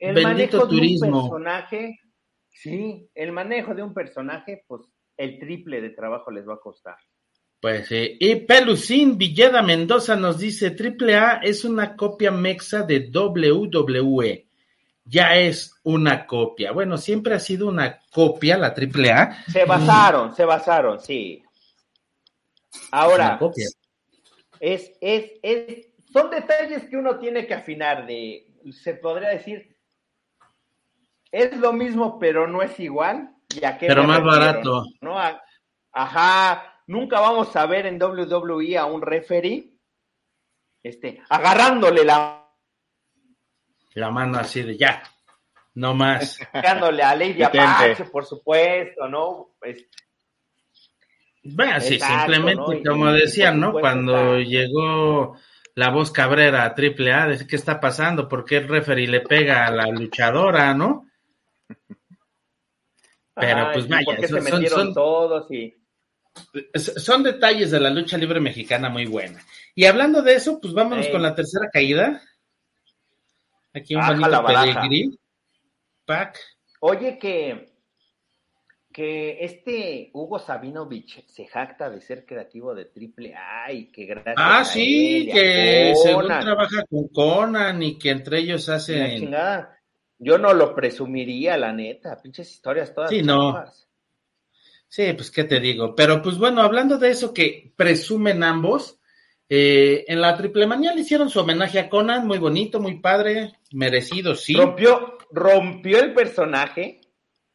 el 0.00 0.14
bendito 0.14 0.56
manejo 0.56 0.68
turismo. 0.68 1.06
de 1.06 1.12
un 1.12 1.20
personaje, 1.22 2.00
sí, 2.48 3.08
el 3.14 3.32
manejo 3.32 3.74
de 3.74 3.82
un 3.82 3.94
personaje, 3.94 4.64
pues 4.66 4.82
el 5.16 5.38
triple 5.38 5.80
de 5.80 5.90
trabajo 5.90 6.30
les 6.30 6.48
va 6.48 6.54
a 6.54 6.60
costar. 6.60 6.96
Pues 7.60 7.88
sí. 7.88 8.16
Y 8.18 8.36
Pelucín 8.36 9.18
Villeda 9.18 9.62
Mendoza 9.62 10.16
nos 10.16 10.38
dice, 10.38 10.74
AAA 10.74 11.40
es 11.42 11.64
una 11.64 11.94
copia 11.94 12.30
mexa 12.30 12.82
de 12.82 13.10
WWE. 13.14 14.46
Ya 15.04 15.36
es 15.36 15.74
una 15.82 16.26
copia. 16.26 16.72
Bueno, 16.72 16.96
siempre 16.96 17.34
ha 17.34 17.38
sido 17.38 17.68
una 17.68 18.00
copia 18.10 18.56
la 18.56 18.68
AAA. 18.68 19.44
Se 19.48 19.64
basaron, 19.66 20.34
se 20.34 20.44
basaron, 20.44 21.00
sí. 21.00 21.42
Ahora, 22.92 23.38
es, 24.58 24.92
es, 25.00 25.32
es, 25.42 25.88
son 26.12 26.30
detalles 26.30 26.84
que 26.88 26.96
uno 26.96 27.18
tiene 27.18 27.46
que 27.46 27.54
afinar 27.54 28.06
de, 28.06 28.46
se 28.72 28.94
podría 28.94 29.30
decir, 29.30 29.76
es 31.32 31.56
lo 31.56 31.72
mismo, 31.72 32.18
pero 32.18 32.46
no 32.46 32.62
es 32.62 32.78
igual. 32.80 33.30
Ya 33.48 33.76
que 33.78 33.86
Pero 33.86 34.04
más 34.04 34.22
barato. 34.22 34.84
¿no? 35.00 35.16
Ajá, 35.92 36.82
nunca 36.86 37.20
vamos 37.20 37.54
a 37.56 37.66
ver 37.66 37.86
en 37.86 38.00
WWE 38.00 38.78
a 38.78 38.84
un 38.86 39.02
referee 39.02 39.72
este, 40.82 41.20
agarrándole 41.28 42.04
la 42.04 42.46
La 43.94 44.10
mano 44.10 44.38
así 44.38 44.62
de 44.62 44.76
ya. 44.76 45.02
No 45.74 45.94
más. 45.94 46.38
dándole 46.52 47.02
a 47.02 47.14
Lady. 47.14 47.42
Apache, 47.42 48.04
por 48.04 48.24
supuesto, 48.24 49.08
¿no? 49.08 49.50
Es- 49.62 49.86
Bueno, 51.42 51.80
sí, 51.80 51.94
Exacto, 51.94 52.32
simplemente 52.32 52.88
como 52.88 53.10
y 53.10 53.20
decían, 53.20 53.58
¿no? 53.60 53.72
Cuando 53.72 54.36
está- 54.36 54.48
llegó 54.48 55.36
la 55.74 55.90
voz 55.90 56.10
Cabrera 56.12 56.64
a 56.64 56.74
AAA, 56.74 57.46
¿qué 57.48 57.56
está 57.56 57.80
pasando? 57.80 58.28
¿Por 58.28 58.44
qué 58.44 58.58
el 58.58 58.68
referee 58.68 59.06
le 59.06 59.20
pega 59.20 59.66
a 59.66 59.70
la 59.70 59.86
luchadora, 59.86 60.72
no? 60.74 61.06
Pero, 63.34 63.70
pues, 63.72 63.88
vaya, 63.88 64.04
¿por 64.04 64.16
qué 64.16 64.28
son- 64.28 64.42
se 64.42 64.50
metieron 64.52 64.80
son- 64.86 64.94
todos 64.94 65.50
y 65.50 65.76
Son 66.74 67.22
detalles 67.24 67.72
de 67.72 67.80
la 67.80 67.90
lucha 67.90 68.16
libre 68.16 68.38
mexicana 68.40 68.88
muy 68.88 69.04
buena. 69.06 69.44
Y 69.74 69.84
hablando 69.86 70.22
de 70.22 70.34
eso, 70.36 70.60
pues 70.60 70.72
vámonos 70.72 71.08
con 71.08 71.22
la 71.22 71.34
tercera 71.34 71.68
caída. 71.72 72.22
Aquí 73.74 73.96
un 73.96 74.06
bonito 74.06 74.44
pedigrí. 74.46 75.18
Pack. 76.04 76.38
Oye, 76.80 77.18
que, 77.18 77.72
que 78.92 79.44
este 79.44 80.10
Hugo 80.14 80.38
Sabinovich 80.38 81.26
se 81.26 81.46
jacta 81.46 81.90
de 81.90 82.00
ser 82.00 82.24
creativo 82.24 82.74
de 82.76 82.86
triple 82.86 83.34
A 83.34 83.72
y 83.72 83.90
que 83.90 84.06
gracias 84.06 84.34
Ah, 84.38 84.60
a 84.60 84.64
sí, 84.64 85.28
él 85.28 85.32
que 85.34 85.94
según 86.02 86.28
trabaja 86.28 86.84
con 86.88 87.08
Conan 87.08 87.82
y 87.82 87.98
que 87.98 88.10
entre 88.10 88.38
ellos 88.38 88.68
hacen. 88.68 89.34
Yo 90.22 90.36
no 90.38 90.52
lo 90.52 90.74
presumiría, 90.74 91.56
la 91.56 91.72
neta. 91.72 92.20
Pinches 92.20 92.50
historias 92.50 92.94
todas. 92.94 93.10
Sí, 93.10 93.22
no. 93.22 93.64
Sí, 94.86 95.12
pues 95.14 95.30
qué 95.30 95.44
te 95.44 95.60
digo. 95.60 95.94
Pero 95.94 96.20
pues 96.20 96.36
bueno, 96.36 96.60
hablando 96.62 96.98
de 96.98 97.10
eso 97.10 97.32
que 97.32 97.72
presumen 97.74 98.42
ambos, 98.42 99.00
eh, 99.48 100.04
en 100.06 100.20
la 100.20 100.36
triple 100.36 100.66
manía 100.66 100.94
le 100.94 101.00
hicieron 101.00 101.30
su 101.30 101.40
homenaje 101.40 101.78
a 101.78 101.88
Conan, 101.88 102.26
muy 102.26 102.38
bonito, 102.38 102.80
muy 102.80 103.00
padre, 103.00 103.52
merecido, 103.72 104.34
sí. 104.34 104.54
Rompió, 104.54 105.16
rompió 105.30 106.00
el 106.00 106.12
personaje, 106.12 107.00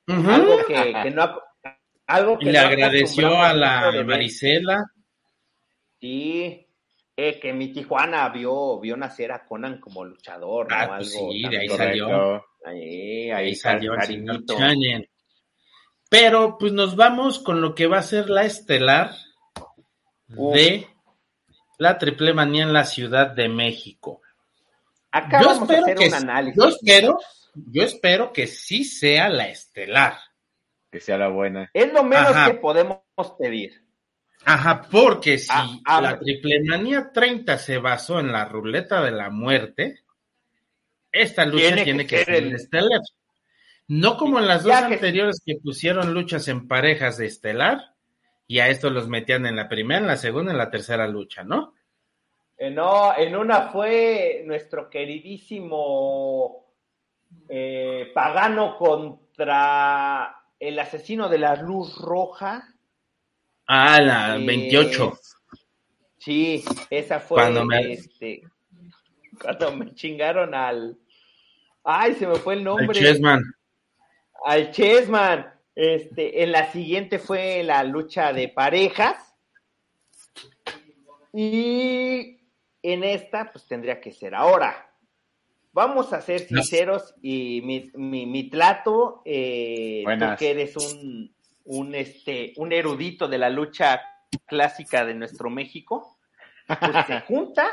algo 0.07 0.57
que, 0.67 0.93
que 1.03 1.11
no 1.11 1.21
ha- 1.23 1.41
algo 2.07 2.39
que 2.39 2.45
Y 2.45 2.51
le 2.51 2.59
no 2.61 2.67
agradeció 2.67 3.41
a 3.41 3.53
la. 3.53 4.03
Marisela. 4.05 4.85
Sí, 5.99 6.67
eh, 7.15 7.39
que 7.39 7.53
mi 7.53 7.69
Tijuana 7.71 8.29
vio, 8.29 8.79
vio 8.79 8.95
nacer 8.97 9.31
a 9.31 9.45
Conan 9.45 9.79
como 9.79 10.03
luchador, 10.05 10.69
¿no? 10.69 10.75
Ah, 10.75 10.95
pues 10.97 11.15
Algo 11.15 11.31
sí, 11.31 11.47
de 11.49 11.57
ahí 11.57 11.67
salió. 11.69 12.45
Correcto. 12.65 12.69
Ahí, 12.69 13.31
ahí, 13.31 13.45
Ahí 13.47 13.55
salió 13.55 13.93
el. 13.93 14.45
Chanyen. 14.45 15.09
Pero 16.09 16.57
pues 16.57 16.71
nos 16.71 16.95
vamos 16.95 17.39
con 17.39 17.61
lo 17.61 17.73
que 17.75 17.87
va 17.87 17.97
a 17.99 18.03
ser 18.03 18.29
la 18.29 18.45
estelar 18.45 19.11
Uf. 20.35 20.55
de 20.55 20.87
la 21.77 21.97
triple 21.97 22.33
manía 22.33 22.63
en 22.63 22.73
la 22.73 22.85
Ciudad 22.85 23.31
de 23.31 23.49
México. 23.49 24.21
Acá 25.11 25.41
Yo 25.41 25.47
vamos 25.47 25.69
a 25.69 25.73
espero 25.73 25.85
hacer 25.85 25.97
que 25.97 26.07
un 26.07 26.13
análisis. 26.13 26.61
yo 26.61 26.69
espero, 26.69 27.19
yo 27.55 27.83
espero 27.83 28.33
que 28.33 28.47
sí 28.47 28.83
sea 28.83 29.29
la 29.29 29.47
estelar. 29.49 30.17
que 30.91 30.99
sea 30.99 31.17
la 31.17 31.27
buena. 31.29 31.69
Es 31.73 31.91
lo 31.91 32.03
menos 32.03 32.33
que 32.47 32.53
podemos 32.55 32.99
pedir. 33.39 33.83
Ajá, 34.45 34.81
porque 34.91 35.39
si 35.39 35.47
ah, 35.51 35.79
ah, 35.85 36.01
la 36.01 36.19
Triple 36.19 36.61
Manía 36.65 37.11
30 37.11 37.57
se 37.57 37.79
basó 37.79 38.19
en 38.19 38.31
la 38.31 38.45
ruleta 38.45 39.01
de 39.01 39.11
la 39.11 39.29
muerte, 39.31 40.04
esta 41.15 41.45
lucha 41.45 41.83
tiene, 41.83 42.05
que, 42.05 42.23
ser, 42.23 42.35
el 42.35 42.55
estelar. 42.55 43.01
No 43.87 44.17
como 44.17 44.39
en 44.39 44.47
las 44.47 44.63
dos 44.63 44.73
anteriores 44.73 45.41
que 45.45 45.57
pusieron 45.57 46.13
luchas 46.13 46.47
en 46.47 46.67
parejas 46.67 47.17
de 47.17 47.27
estelar, 47.27 47.95
y 48.47 48.59
a 48.59 48.67
estos 48.67 48.91
los 48.91 49.07
metían 49.07 49.45
en 49.45 49.55
la 49.55 49.67
primera, 49.67 49.99
en 49.99 50.07
la 50.07 50.17
segunda, 50.17 50.51
en 50.51 50.57
la 50.57 50.69
tercera 50.69 51.07
lucha, 51.07 51.43
¿no? 51.43 51.73
Eh, 52.57 52.69
no, 52.69 53.17
en 53.17 53.35
una 53.35 53.69
fue 53.69 54.43
nuestro 54.45 54.89
queridísimo 54.89 56.65
eh, 57.49 58.11
Pagano 58.13 58.77
contra 58.77 60.43
el 60.59 60.79
asesino 60.79 61.27
de 61.27 61.37
la 61.37 61.55
luz 61.55 61.97
roja. 61.97 62.73
Ah, 63.67 63.99
la 63.99 64.37
28. 64.37 65.13
Eh, 65.13 65.57
sí, 66.17 66.63
esa 66.89 67.19
fue 67.19 67.41
cuando 67.41 67.65
me... 67.65 67.93
Este, 67.93 68.41
cuando 69.41 69.75
me 69.75 69.93
chingaron 69.93 70.53
al. 70.53 70.97
Ay, 71.85 72.15
se 72.15 72.25
me 72.25 72.35
fue 72.35 72.55
el 72.55 72.63
nombre. 72.63 72.87
Al 72.87 72.93
Chessman. 72.93 73.43
Al 74.43 74.71
Chessman. 74.71 75.53
Este, 75.75 76.41
en 76.41 76.51
la 76.51 76.71
siguiente 76.71 77.19
fue 77.19 77.61
la 77.63 77.83
lucha 77.83 78.33
de 78.33 78.49
parejas. 78.49 79.35
Y 81.31 82.39
en 82.81 83.03
esta, 83.03 83.51
pues 83.51 83.67
tendría 83.67 84.01
que 84.01 84.11
ser 84.11 84.33
ahora. 84.33 84.89
Vamos 85.73 86.11
a 86.13 86.21
ser 86.21 86.39
sinceros 86.39 87.13
y 87.21 87.61
mi, 87.61 87.91
mi, 87.95 88.25
mi 88.25 88.49
trato, 88.49 89.21
eh, 89.25 90.03
tú 90.17 90.25
que 90.39 90.51
eres 90.51 90.77
un, 90.77 91.35
un, 91.65 91.93
este, 91.93 92.53
un 92.55 92.71
erudito 92.71 93.27
de 93.27 93.37
la 93.37 93.49
lucha 93.49 94.01
clásica 94.47 95.05
de 95.05 95.13
nuestro 95.13 95.49
México, 95.49 96.17
pues 96.67 97.05
se 97.05 97.19
junta 97.27 97.67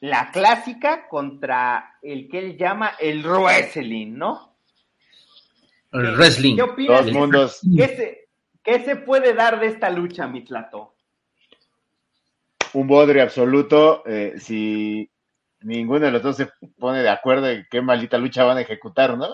la 0.00 0.30
clásica 0.30 1.08
contra 1.08 1.98
el 2.02 2.28
que 2.28 2.38
él 2.38 2.56
llama 2.56 2.92
el 2.98 3.24
wrestling, 3.24 4.16
¿no? 4.16 4.56
El 5.92 6.16
wrestling. 6.16 6.56
¿Qué 6.56 6.62
opinas? 6.62 7.12
mundos. 7.12 7.60
¿Qué, 8.62 8.84
se, 8.84 8.96
puede 8.96 9.32
dar 9.32 9.58
de 9.60 9.68
esta 9.68 9.88
lucha, 9.90 10.26
mi 10.26 10.44
Tlato? 10.44 10.94
Un 12.74 12.86
bodre 12.86 13.22
absoluto. 13.22 14.02
Eh, 14.06 14.34
si 14.38 15.10
ninguno 15.62 16.06
de 16.06 16.12
los 16.12 16.22
dos 16.22 16.36
se 16.36 16.50
pone 16.78 17.02
de 17.02 17.08
acuerdo 17.08 17.48
en 17.48 17.66
qué 17.70 17.80
maldita 17.80 18.18
lucha 18.18 18.44
van 18.44 18.58
a 18.58 18.62
ejecutar, 18.62 19.16
¿no? 19.16 19.28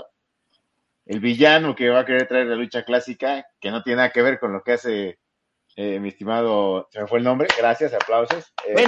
El 1.06 1.20
villano 1.20 1.74
que 1.74 1.90
va 1.90 2.00
a 2.00 2.06
querer 2.06 2.28
traer 2.28 2.46
la 2.46 2.54
lucha 2.54 2.84
clásica, 2.84 3.44
que 3.60 3.70
no 3.70 3.82
tiene 3.82 3.96
nada 3.96 4.10
que 4.10 4.22
ver 4.22 4.38
con 4.38 4.52
lo 4.52 4.62
que 4.62 4.72
hace 4.72 5.18
eh, 5.76 5.98
mi 6.00 6.08
estimado, 6.08 6.88
se 6.90 7.00
me 7.00 7.06
fue 7.06 7.18
el 7.18 7.24
nombre, 7.24 7.48
gracias, 7.58 7.94
aplausos. 7.94 8.52
Eh, 8.66 8.86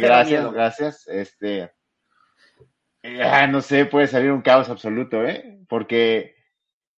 gracias, 0.00 0.52
gracias. 0.52 1.08
Este, 1.08 1.70
Ah, 3.22 3.46
no 3.46 3.60
sé, 3.60 3.84
puede 3.84 4.06
salir 4.06 4.32
un 4.32 4.40
caos 4.40 4.70
absoluto, 4.70 5.24
¿eh? 5.26 5.58
Porque 5.68 6.36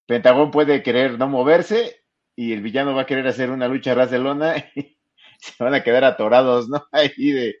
Pentagón 0.05 0.51
puede 0.51 0.81
querer 0.81 1.19
no 1.19 1.27
moverse 1.27 2.01
y 2.33 2.53
el 2.53 2.61
villano 2.61 2.95
va 2.95 3.01
a 3.01 3.05
querer 3.05 3.27
hacer 3.27 3.49
una 3.49 3.67
lucha 3.67 3.93
ras 3.93 4.09
de 4.09 4.19
lona 4.19 4.55
y 4.75 4.97
se 5.39 5.61
van 5.61 5.73
a 5.73 5.83
quedar 5.83 6.05
atorados, 6.05 6.69
¿no? 6.69 6.87
Ahí 6.93 7.31
de, 7.31 7.55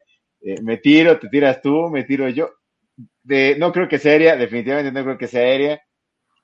me 0.63 0.77
tiro, 0.77 1.19
te 1.19 1.27
tiras 1.27 1.61
tú, 1.61 1.89
me 1.89 2.05
tiro 2.05 2.29
yo. 2.29 2.51
De, 3.21 3.57
no 3.59 3.73
creo 3.73 3.89
que 3.89 3.99
sea 3.99 4.13
aérea, 4.13 4.37
definitivamente 4.37 4.93
no 4.93 5.03
creo 5.03 5.17
que 5.17 5.27
sea 5.27 5.41
aérea. 5.41 5.81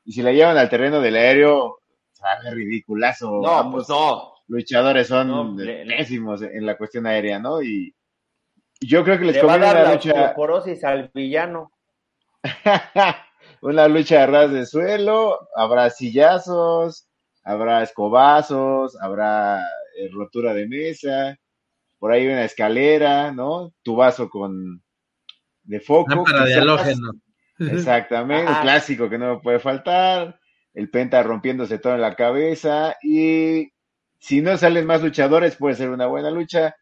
Y 0.03 0.11
si 0.11 0.21
la 0.21 0.33
llevan 0.33 0.57
al 0.57 0.69
terreno 0.69 0.99
del 0.99 1.15
aéreo, 1.15 1.79
sabe 2.11 2.51
ridiculazo. 2.51 3.39
No, 3.41 3.71
pues 3.71 3.87
no. 3.87 4.32
Luchadores 4.47 5.07
son 5.07 5.55
pésimos 5.57 6.41
en 6.41 6.65
la 6.65 6.77
cuestión 6.77 7.05
aérea, 7.07 7.39
¿no? 7.39 7.61
Y 7.61 7.95
yo 8.81 9.03
creo 9.03 9.17
que 9.17 9.25
les 9.25 9.37
conviene 9.37 9.71
una 9.71 9.93
lucha. 9.93 10.35
al 10.83 11.11
villano. 11.13 11.71
una 13.61 13.87
lucha 13.87 14.23
a 14.23 14.27
ras 14.27 14.51
de 14.51 14.65
suelo, 14.65 15.47
habrá 15.55 15.89
sillazos, 15.89 17.07
habrá 17.43 17.83
escobazos, 17.83 18.97
habrá 19.01 19.61
eh, 19.97 20.09
rotura 20.11 20.53
de 20.53 20.67
mesa, 20.67 21.37
por 21.99 22.11
ahí 22.11 22.27
una 22.27 22.43
escalera, 22.43 23.31
¿no? 23.31 23.73
Tu 23.81 23.95
vaso 23.95 24.29
con 24.29 24.83
de 25.63 25.79
foco. 25.79 26.25
Exactamente, 27.59 28.51
el 28.51 28.59
clásico 28.59 29.09
que 29.09 29.17
no 29.17 29.41
puede 29.41 29.59
faltar, 29.59 30.39
el 30.73 30.89
penta 30.89 31.23
rompiéndose 31.23 31.79
todo 31.79 31.95
en 31.95 32.01
la 32.01 32.15
cabeza 32.15 32.97
y 33.01 33.71
si 34.23 34.39
no 34.39 34.55
salen 34.55 34.85
más 34.85 35.01
luchadores 35.01 35.57
puede 35.57 35.75
ser 35.75 35.89
una 35.89 36.07
buena 36.07 36.31
lucha, 36.31 36.77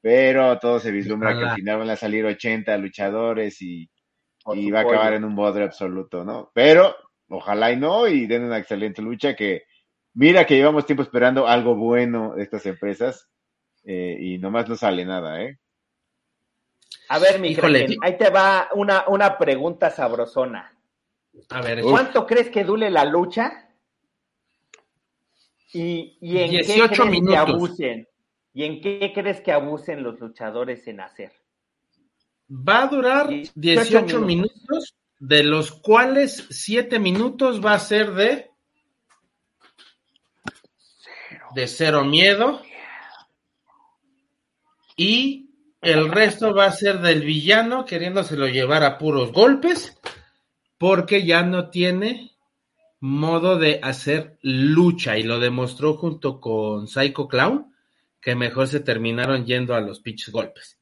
pero 0.00 0.58
todo 0.58 0.80
se 0.80 0.90
vislumbra 0.90 1.36
que 1.36 1.44
al 1.44 1.54
final 1.56 1.80
van 1.80 1.90
a 1.90 1.96
salir 1.96 2.24
80 2.24 2.74
luchadores 2.78 3.60
y 3.60 3.90
y 4.54 4.70
va 4.70 4.78
a 4.78 4.82
acabar 4.82 5.12
en 5.12 5.24
un 5.24 5.34
bodre 5.34 5.64
absoluto, 5.64 6.24
¿no? 6.24 6.50
Pero 6.54 6.94
ojalá 7.28 7.70
y 7.70 7.76
no, 7.76 8.08
y 8.08 8.26
den 8.26 8.44
una 8.44 8.56
excelente 8.56 9.02
lucha 9.02 9.36
que 9.36 9.64
mira 10.14 10.46
que 10.46 10.56
llevamos 10.56 10.86
tiempo 10.86 11.02
esperando 11.02 11.46
algo 11.46 11.74
bueno 11.74 12.34
de 12.34 12.44
estas 12.44 12.64
empresas 12.64 13.28
eh, 13.84 14.16
y 14.18 14.38
nomás 14.38 14.66
no 14.66 14.76
sale 14.76 15.04
nada, 15.04 15.42
¿eh? 15.42 15.58
A 17.10 17.18
ver, 17.18 17.38
mi 17.38 17.54
ahí 18.02 18.16
te 18.16 18.30
va 18.30 18.70
una, 18.74 19.04
una 19.08 19.36
pregunta 19.36 19.90
sabrosona. 19.90 20.72
A 21.50 21.60
ver, 21.60 21.82
¿cuánto 21.82 22.26
crees 22.26 22.48
que 22.48 22.64
dure 22.64 22.88
la 22.88 23.04
lucha? 23.04 23.65
¿Y, 25.76 26.18
y 26.20 26.38
en 26.38 26.50
qué 26.50 26.62
crees 26.64 26.90
que 27.28 27.36
abusen? 27.36 28.08
¿Y 28.54 28.64
en 28.64 28.80
qué 28.80 29.12
crees 29.14 29.40
que 29.42 29.52
abusen 29.52 30.02
los 30.02 30.18
luchadores 30.18 30.86
en 30.86 31.00
hacer? 31.00 31.32
Va 32.50 32.84
a 32.84 32.86
durar 32.86 33.28
18 33.54 34.20
minutos. 34.20 34.94
de 35.18 35.42
los 35.42 35.72
cuales 35.72 36.46
7 36.50 36.98
minutos 36.98 37.64
va 37.64 37.74
a 37.74 37.78
ser 37.78 38.12
de 38.12 38.50
de 41.54 41.66
cero 41.66 42.04
miedo 42.04 42.60
y 44.94 45.50
el 45.80 46.10
resto 46.10 46.54
va 46.54 46.66
a 46.66 46.72
ser 46.72 47.00
del 47.00 47.22
villano 47.22 47.86
queriéndoselo 47.86 48.46
llevar 48.46 48.84
a 48.84 48.98
puros 48.98 49.32
golpes 49.32 49.98
porque 50.76 51.24
ya 51.24 51.42
no 51.42 51.70
tiene 51.70 52.35
modo 53.06 53.58
de 53.58 53.80
hacer 53.82 54.38
lucha 54.42 55.18
y 55.18 55.22
lo 55.22 55.38
demostró 55.38 55.94
junto 55.94 56.40
con 56.40 56.88
Psycho 56.88 57.28
Clown 57.28 57.72
que 58.20 58.34
mejor 58.34 58.68
se 58.68 58.80
terminaron 58.80 59.46
yendo 59.46 59.74
a 59.74 59.80
los 59.80 60.00
pitches 60.00 60.32
golpes 60.32 60.76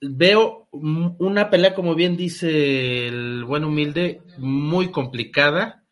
veo 0.00 0.68
una 0.72 1.50
pelea, 1.50 1.74
como 1.74 1.94
bien 1.94 2.16
dice 2.16 3.06
el 3.08 3.44
buen 3.44 3.64
humilde, 3.64 4.22
muy 4.38 4.90
complicada 4.90 5.84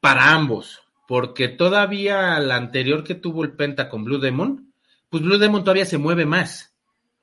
para 0.00 0.32
ambos, 0.32 0.82
porque 1.08 1.48
todavía 1.48 2.38
la 2.40 2.56
anterior 2.56 3.04
que 3.04 3.14
tuvo 3.14 3.42
el 3.42 3.52
Penta 3.52 3.88
con 3.88 4.04
Blue 4.04 4.18
Demon, 4.18 4.72
pues 5.08 5.22
Blue 5.22 5.38
Demon 5.38 5.64
todavía 5.64 5.86
se 5.86 5.98
mueve 5.98 6.26
más. 6.26 6.74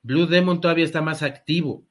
Blue 0.02 0.26
Demon 0.26 0.60
todavía 0.60 0.84
está 0.84 1.00
más 1.00 1.22
activo. 1.22 1.84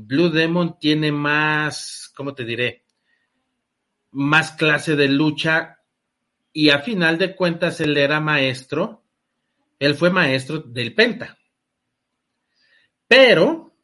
Blue 0.00 0.30
Demon 0.30 0.78
tiene 0.78 1.10
más, 1.10 2.12
¿cómo 2.14 2.32
te 2.32 2.44
diré? 2.44 2.84
Más 4.12 4.52
clase 4.52 4.94
de 4.94 5.08
lucha 5.08 5.80
y 6.52 6.70
a 6.70 6.78
final 6.78 7.18
de 7.18 7.34
cuentas 7.34 7.80
él 7.80 7.96
era 7.96 8.20
maestro, 8.20 9.02
él 9.80 9.96
fue 9.96 10.10
maestro 10.10 10.60
del 10.60 10.94
Penta. 10.94 11.36
Pero 13.08 13.74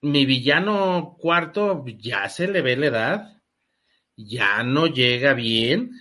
mi 0.00 0.24
villano 0.26 1.16
cuarto 1.16 1.84
ya 1.86 2.28
se 2.28 2.48
le 2.48 2.60
ve 2.60 2.76
la 2.76 2.86
edad, 2.86 3.42
ya 4.16 4.64
no 4.64 4.88
llega 4.88 5.34
bien 5.34 5.92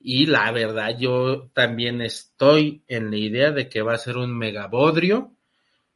y 0.00 0.26
la 0.26 0.50
verdad 0.50 0.96
yo 0.98 1.50
también 1.52 2.00
estoy 2.00 2.84
en 2.88 3.10
la 3.10 3.18
idea 3.18 3.50
de 3.50 3.68
que 3.68 3.82
va 3.82 3.94
a 3.94 3.98
ser 3.98 4.16
un 4.16 4.36
megabodrio. 4.36 5.36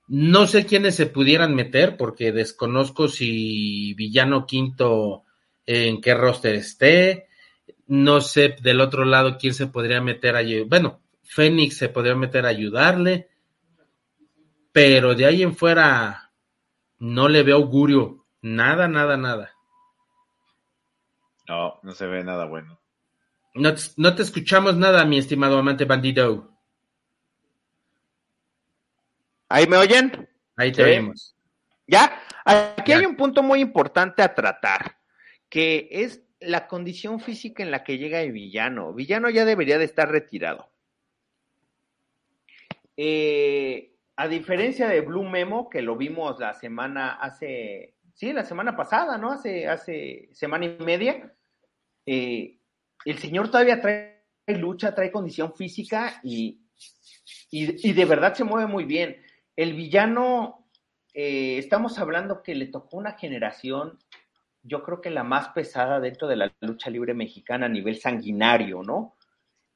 No 0.09 0.47
sé 0.47 0.67
quiénes 0.67 0.95
se 0.95 1.07
pudieran 1.07 1.55
meter 1.55 1.97
porque 1.97 2.33
desconozco 2.33 3.09
si 3.09 3.95
villano 3.95 4.47
quinto 4.47 5.25
en 5.65 6.01
qué 6.01 6.15
roster 6.15 6.55
esté. 6.55 7.29
No 7.89 8.21
sé 8.21 8.57
del 8.63 8.81
otro 8.81 9.05
lado 9.05 9.37
quién 9.39 9.55
se 9.55 9.67
podría 9.67 10.01
meter 10.01 10.37
a... 10.37 10.43
Bueno, 10.67 11.01
Fénix 11.23 11.77
se 11.77 11.89
podría 11.89 12.15
meter 12.15 12.47
a 12.47 12.51
ayudarle 12.51 13.29
pero 14.77 15.15
de 15.15 15.25
ahí 15.25 15.43
en 15.43 15.57
fuera 15.57 16.33
no 16.99 17.31
le 17.31 17.43
veo 17.43 17.57
augurio, 17.57 18.27
nada, 18.43 18.87
nada, 18.89 19.17
nada. 19.17 19.55
No, 21.49 21.81
no 21.83 21.93
se 21.93 22.07
ve 22.07 22.23
nada 22.23 22.45
bueno. 22.45 22.79
No 23.55 23.73
te, 24.15 24.23
escuchamos 24.23 24.77
nada, 24.77 25.07
mi 25.07 25.17
estimado 25.17 25.57
amante 25.57 25.87
bandido. 25.87 26.56
¿Ahí 29.49 29.67
me 29.67 29.77
oyen? 29.77 30.29
Ahí 30.57 30.73
te 30.73 30.83
oímos. 30.83 31.35
¿Ya? 31.87 32.21
Aquí 32.45 32.93
hay 32.93 33.07
un 33.07 33.17
punto 33.17 33.43
muy 33.43 33.61
importante 33.61 34.23
a 34.23 34.35
tratar, 34.35 34.99
que 35.49 35.89
es 35.91 36.23
la 36.41 36.67
condición 36.67 37.21
física 37.21 37.63
en 37.63 37.71
la 37.71 37.85
que 37.85 37.99
llega 37.99 38.21
el 38.21 38.33
villano. 38.33 38.93
Villano 38.93 39.31
ya 39.31 39.45
debería 39.45 39.79
de 39.79 39.85
estar 39.85 40.11
retirado. 40.11 40.71
Eh, 42.97 43.93
a 44.17 44.29
diferencia 44.29 44.89
de 44.89 45.01
Blue 45.03 45.29
Memo, 45.29 45.69
que 45.69 45.83
lo 45.83 45.97
vimos 45.97 46.39
la 46.41 46.55
semana 46.55 47.15
hace, 47.15 47.95
sí, 48.15 48.33
la 48.33 48.45
semana 48.45 48.75
pasada, 48.75 49.19
¿no? 49.19 49.33
Hace, 49.33 49.69
hace 49.69 50.31
semana 50.33 50.65
y 50.65 50.79
media, 50.83 51.35
eh, 52.07 52.59
el 53.05 53.19
señor 53.19 53.51
todavía 53.51 53.81
trae 53.81 54.23
lucha, 54.49 54.95
trae 54.95 55.13
condición 55.13 55.55
física 55.55 56.21
y, 56.23 56.61
y, 57.51 57.93
de 57.93 58.05
verdad 58.05 58.35
se 58.35 58.45
mueve 58.45 58.67
muy 58.67 58.85
bien. 58.85 59.23
El 59.57 59.75
villano, 59.75 60.69
eh, 61.15 61.59
estamos 61.59 61.99
hablando 61.99 62.43
que 62.43 62.55
le 62.55 62.67
tocó 62.67 62.99
una 62.99 63.13
generación, 63.13 63.99
yo 64.63 64.83
creo 64.83 65.01
que 65.01 65.11
la 65.11 65.25
más 65.25 65.49
pesada 65.49 65.99
dentro 65.99 66.29
de 66.29 66.37
la 66.37 66.55
lucha 66.61 66.91
libre 66.91 67.15
mexicana 67.15 67.67
a 67.67 67.71
nivel 67.71 67.97
sanguinario, 67.97 68.83
¿no? 68.83 69.17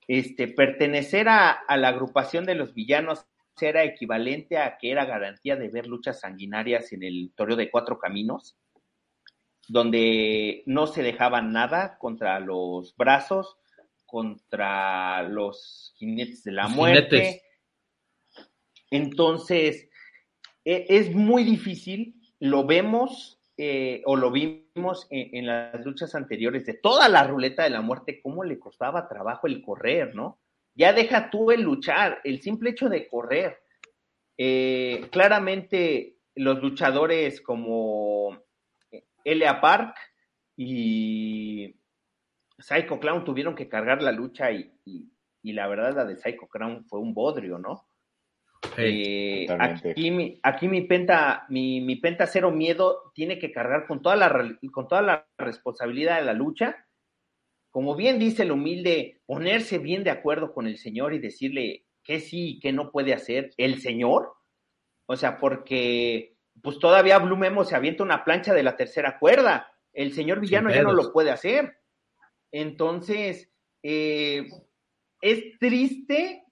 Este, 0.06 0.48
pertenecer 0.48 1.28
a, 1.28 1.50
a 1.50 1.76
la 1.76 1.88
agrupación 1.88 2.44
de 2.44 2.56
los 2.56 2.74
villanos 2.74 3.24
era 3.60 3.84
equivalente 3.84 4.58
a 4.58 4.78
que 4.78 4.90
era 4.90 5.04
garantía 5.04 5.56
de 5.56 5.68
ver 5.68 5.86
luchas 5.86 6.20
sanguinarias 6.20 6.92
en 6.92 7.02
el 7.02 7.32
Toreo 7.34 7.56
de 7.56 7.70
Cuatro 7.70 7.98
Caminos, 7.98 8.56
donde 9.68 10.62
no 10.66 10.86
se 10.86 11.02
dejaban 11.02 11.52
nada 11.52 11.98
contra 11.98 12.40
los 12.40 12.96
brazos, 12.96 13.56
contra 14.06 15.22
los 15.22 15.92
jinetes 15.96 16.42
de 16.44 16.52
la 16.52 16.68
muerte. 16.68 17.42
Entonces, 18.91 19.88
e, 20.64 20.86
es 20.88 21.14
muy 21.14 21.45
difícil, 21.45 22.20
lo 22.38 22.66
vemos 22.66 23.41
eh, 23.57 24.03
o 24.07 24.16
lo 24.16 24.30
vimos 24.30 25.07
en, 25.11 25.47
las 25.47 25.84
luchas 25.84 26.14
anteriores 26.14 26.64
de 26.64 26.74
toda 26.74 27.09
la 27.09 27.24
ruleta 27.26 27.64
de 27.64 27.70
la 27.70 27.82
muerte, 27.82 28.20
cómo 28.22 28.43
le 28.43 28.59
costaba 28.59 29.09
trabajo 29.09 29.47
el 29.47 29.61
correr, 29.62 30.14
¿no? 30.14 30.41
Ya 30.74 30.93
deja 30.93 31.28
tú 31.28 31.51
el 31.51 31.61
luchar, 31.61 32.20
el 32.24 32.41
simple 32.41 32.70
hecho 32.70 32.88
de 32.88 33.07
correr. 33.07 33.59
Eh, 34.38 35.09
claramente 35.12 36.16
los 36.34 36.62
luchadores 36.62 37.43
como 37.43 38.38
Elia 39.24 39.61
Park 39.61 39.95
y 40.57 41.76
Psycho 42.59 42.99
Clown 42.99 43.24
tuvieron 43.24 43.55
que 43.55 43.68
cargar 43.68 44.03
la 44.03 44.12
lucha 44.12 44.51
y, 44.53 44.72
la 45.43 45.66
verdad 45.66 45.95
la 45.95 46.05
de 46.07 46.16
Psycho 46.16 46.47
Clown 46.49 46.86
fue 46.86 47.01
un 47.01 47.12
bodrio, 47.12 47.59
¿no? 47.59 47.89
Eh, 48.76 49.46
aquí, 49.58 50.11
mi, 50.11 50.38
aquí 50.42 50.68
mi 50.68 50.82
penta, 50.82 51.46
mi, 51.48 51.80
mi, 51.80 51.96
penta 51.96 52.26
cero 52.26 52.50
miedo 52.50 53.11
tiene 53.14 53.38
que 53.38 53.52
cargar 53.52 53.86
con 53.86 54.02
toda 54.02 54.16
la 54.16 54.56
con 54.72 54.86
toda 54.86 55.02
la 55.02 55.26
responsabilidad 55.38 56.18
de 56.18 56.26
la 56.26 56.34
lucha 56.34 56.86
como 57.70 57.94
bien 57.94 58.18
dice 58.18 58.42
el 58.42 58.52
humilde, 58.52 59.20
ponerse 59.26 59.78
bien 59.78 60.02
de 60.02 60.11
acuerdo 60.11 60.52
con 60.52 60.66
el 60.66 60.76
Señor 60.76 61.14
y 61.14 61.20
decirle 61.20 61.86
qué 62.02 62.20
sí 62.20 62.50
y 62.50 62.61
qué 62.61 62.72
no 62.72 62.90
puede 62.90 63.14
hacer 63.14 63.52
el 63.56 63.80
Señor. 63.80 64.32
O 65.06 65.16
sea, 65.16 65.38
porque 65.38 66.36
pues 66.62 66.78
todavía 66.78 67.18
Blue 67.18 67.36
Memo 67.36 67.64
se 67.64 67.76
avienta 67.76 68.02
una 68.02 68.24
plancha 68.24 68.52
de 68.52 68.64
la 68.64 68.76
tercera 68.76 69.18
cuerda. 69.18 69.72
El 69.92 70.12
señor 70.12 70.40
villano 70.40 70.70
ya 70.70 70.82
no 70.82 70.92
lo 70.92 71.12
puede 71.12 71.30
hacer. 71.30 71.78
Entonces, 72.52 73.50
eh, 73.82 74.48
es 75.20 75.58
triste, 75.58 76.44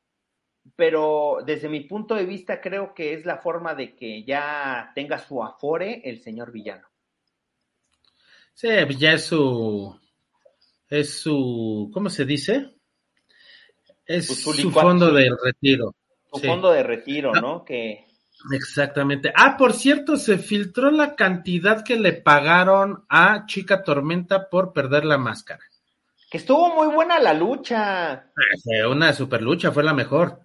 pero 0.76 1.38
desde 1.44 1.68
mi 1.68 1.80
punto 1.80 2.14
de 2.14 2.24
vista 2.24 2.60
creo 2.60 2.94
que 2.94 3.14
es 3.14 3.24
la 3.24 3.38
forma 3.38 3.74
de 3.74 3.94
que 3.94 4.24
ya 4.24 4.92
tenga 4.94 5.18
su 5.18 5.42
afore 5.42 6.02
el 6.04 6.20
señor 6.20 6.52
villano. 6.52 6.86
Sí, 8.54 8.68
ya 8.98 9.12
es 9.12 9.24
su, 9.24 9.96
es 10.88 11.20
su, 11.20 11.90
¿cómo 11.92 12.10
se 12.10 12.24
dice? 12.24 12.74
Es 14.04 14.26
pues 14.26 14.56
su, 14.56 14.70
fondo 14.70 15.12
de 15.12 15.30
retiro. 15.44 15.94
Su 16.32 16.40
fondo 16.40 16.72
de 16.72 16.82
retiro, 16.82 17.32
¿no? 17.32 17.64
Que... 17.64 18.06
Exactamente. 18.52 19.32
Ah, 19.34 19.56
por 19.56 19.72
cierto, 19.72 20.16
se 20.16 20.38
filtró 20.38 20.90
la 20.90 21.14
cantidad 21.14 21.84
que 21.84 21.96
le 21.96 22.14
pagaron 22.14 23.04
a 23.08 23.46
Chica 23.46 23.82
Tormenta 23.82 24.48
por 24.48 24.72
perder 24.72 25.04
la 25.04 25.18
máscara. 25.18 25.62
Que 26.30 26.38
estuvo 26.38 26.74
muy 26.74 26.92
buena 26.94 27.18
la 27.18 27.34
lucha. 27.34 28.30
Una 28.90 29.12
super 29.12 29.42
lucha, 29.42 29.72
fue 29.72 29.82
la 29.82 29.94
mejor. 29.94 30.40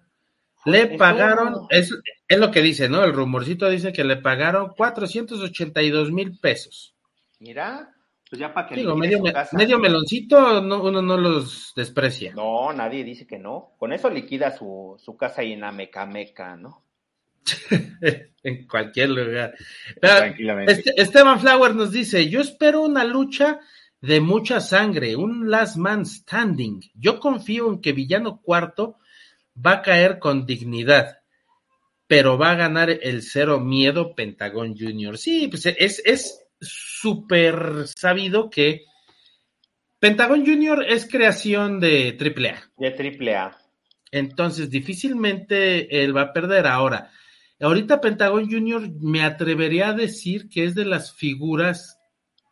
Le 0.66 0.96
pagaron, 0.96 1.66
es, 1.70 1.94
es 2.26 2.38
lo 2.38 2.50
que 2.50 2.62
dice, 2.62 2.88
¿no? 2.88 3.04
El 3.04 3.12
rumorcito 3.12 3.68
dice 3.68 3.92
que 3.92 4.04
le 4.04 4.16
pagaron 4.16 4.72
482 4.76 6.10
mil 6.10 6.38
pesos. 6.38 6.94
Mira. 7.40 7.90
Pues 8.28 8.40
ya 8.40 8.54
para 8.54 8.66
que 8.66 8.76
Digo, 8.76 8.96
medio, 8.96 9.22
medio, 9.52 9.78
meloncito 9.78 10.60
uno 10.60 11.02
no 11.02 11.16
los 11.16 11.72
desprecia. 11.76 12.32
No, 12.34 12.72
nadie 12.72 13.04
dice 13.04 13.26
que 13.26 13.38
no. 13.38 13.74
Con 13.78 13.92
eso 13.92 14.08
liquida 14.08 14.50
su, 14.50 14.96
su 14.98 15.16
casa 15.16 15.42
ahí 15.42 15.52
en 15.52 15.62
Amecameca, 15.62 16.56
¿no? 16.56 16.82
en 18.42 18.66
cualquier 18.66 19.10
lugar. 19.10 19.54
Tranquilamente. 20.00 20.72
Este, 20.72 21.00
Esteban 21.00 21.38
Flower 21.38 21.74
nos 21.74 21.92
dice: 21.92 22.28
Yo 22.28 22.40
espero 22.40 22.82
una 22.82 23.04
lucha 23.04 23.60
de 24.00 24.20
mucha 24.20 24.60
sangre, 24.60 25.16
un 25.16 25.50
last 25.50 25.76
man 25.76 26.04
standing. 26.06 26.80
Yo 26.94 27.20
confío 27.20 27.70
en 27.70 27.80
que 27.80 27.92
Villano 27.92 28.40
Cuarto 28.42 28.98
va 29.54 29.72
a 29.72 29.82
caer 29.82 30.18
con 30.18 30.46
dignidad, 30.46 31.18
pero 32.06 32.38
va 32.38 32.52
a 32.52 32.56
ganar 32.56 32.90
el 32.90 33.22
cero 33.22 33.60
miedo 33.60 34.14
Pentagón 34.14 34.76
Junior. 34.76 35.18
Sí, 35.18 35.48
pues 35.48 35.66
es, 35.66 36.02
es 36.04 36.44
súper 36.60 37.86
sabido 37.86 38.50
que 38.50 38.84
Pentagon 39.98 40.44
Junior 40.44 40.84
es 40.86 41.08
creación 41.08 41.80
de 41.80 42.16
AAA. 42.20 42.72
De 42.76 43.34
AAA. 43.34 43.56
Entonces, 44.10 44.70
difícilmente 44.70 46.04
él 46.04 46.16
va 46.16 46.22
a 46.22 46.32
perder. 46.32 46.66
Ahora, 46.66 47.10
ahorita 47.58 48.00
Pentagon 48.00 48.50
Junior 48.50 48.88
me 49.00 49.22
atrevería 49.22 49.88
a 49.88 49.92
decir 49.94 50.48
que 50.48 50.64
es 50.64 50.74
de 50.74 50.84
las 50.84 51.14
figuras 51.14 51.98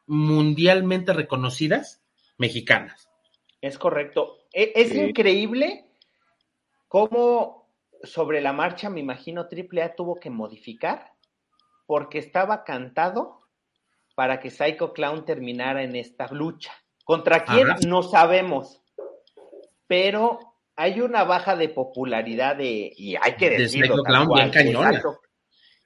mundialmente 0.07 1.13
reconocidas 1.13 2.03
mexicanas. 2.39 3.09
Es 3.61 3.79
correcto. 3.79 4.39
E, 4.53 4.73
es, 4.75 4.95
increíble 4.95 5.85
cómo 6.93 7.71
sobre 8.03 8.43
la 8.43 8.53
marcha, 8.53 8.91
me 8.91 9.01
imagino, 9.01 9.49
AAA 9.51 9.95
tuvo 9.95 10.17
que 10.17 10.29
modificar 10.29 11.15
porque 11.87 12.19
estaba 12.19 12.65
cantado 12.65 13.41
para 14.15 14.41
que 14.41 14.51
Psycho 14.51 14.93
Clown 14.93 15.25
terminara 15.25 15.85
en 15.85 15.97
esta 15.97 16.27
lucha. 16.31 16.71
¿Contra 17.03 17.47
quién? 17.47 17.67
No 17.89 18.03
sabemos. 18.03 18.83
Pero 19.87 20.39
hay 20.77 21.01
una 21.01 21.25
baja 21.25 21.57
de 21.57 21.71
popularidad 21.71 22.57
de, 22.57 22.93
y 22.95 23.17
hay 23.17 23.37
que 23.39 23.49
decirlo, 23.49 23.97
Psycho 23.97 24.03
Clown 24.03 24.29
bien 24.29 24.51
cañona. 24.51 25.03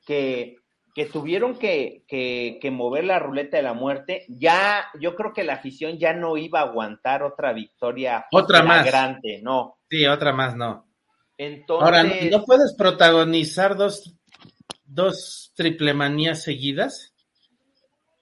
que, 0.05 0.57
que 0.93 1.07
tuvieron 1.07 1.57
que, 1.57 2.03
que, 2.09 2.71
mover 2.73 3.05
la 3.05 3.21
ruleta 3.21 3.59
de 3.59 3.63
la 3.63 3.75
muerte. 3.75 4.25
Ya, 4.29 4.87
yo 4.99 5.15
creo 5.15 5.33
que 5.33 5.45
la 5.45 5.53
afición 5.53 5.99
ya 5.99 6.15
no 6.15 6.37
iba 6.37 6.59
a 6.59 6.65
aguantar 6.65 7.23
otra 7.23 7.53
victoria 7.53 8.27
otra 8.33 8.65
más 8.65 8.85
grande, 8.85 9.39
no. 9.41 9.79
Sí, 9.89 10.05
otra 10.05 10.33
más, 10.33 10.57
no. 10.57 10.86
Entonces... 11.39 11.84
Ahora, 11.84 12.03
¿no 12.30 12.45
puedes 12.45 12.74
protagonizar 12.74 13.76
dos, 13.76 14.14
dos 14.84 15.53
triple 15.55 15.95
manías 15.95 16.43
seguidas? 16.43 17.16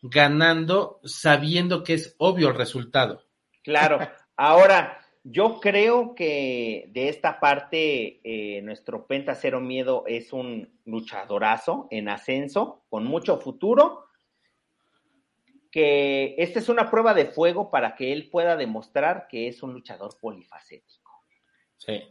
ganando 0.06 1.00
sabiendo 1.04 1.82
que 1.82 1.94
es 1.94 2.14
obvio 2.18 2.48
el 2.48 2.56
resultado. 2.56 3.24
Claro, 3.62 3.98
ahora 4.36 5.00
yo 5.22 5.60
creo 5.60 6.14
que 6.14 6.90
de 6.92 7.08
esta 7.08 7.40
parte 7.40 8.20
eh, 8.22 8.60
nuestro 8.60 9.06
Penta 9.06 9.34
Cero 9.34 9.60
Miedo 9.60 10.04
es 10.06 10.34
un 10.34 10.78
luchadorazo 10.84 11.88
en 11.90 12.10
ascenso, 12.10 12.84
con 12.90 13.06
mucho 13.06 13.38
futuro, 13.38 14.04
que 15.70 16.34
esta 16.36 16.58
es 16.58 16.68
una 16.68 16.90
prueba 16.90 17.14
de 17.14 17.24
fuego 17.24 17.70
para 17.70 17.94
que 17.94 18.12
él 18.12 18.28
pueda 18.28 18.56
demostrar 18.56 19.26
que 19.26 19.48
es 19.48 19.62
un 19.62 19.72
luchador 19.72 20.18
polifacético. 20.20 21.24
Sí. 21.78 22.02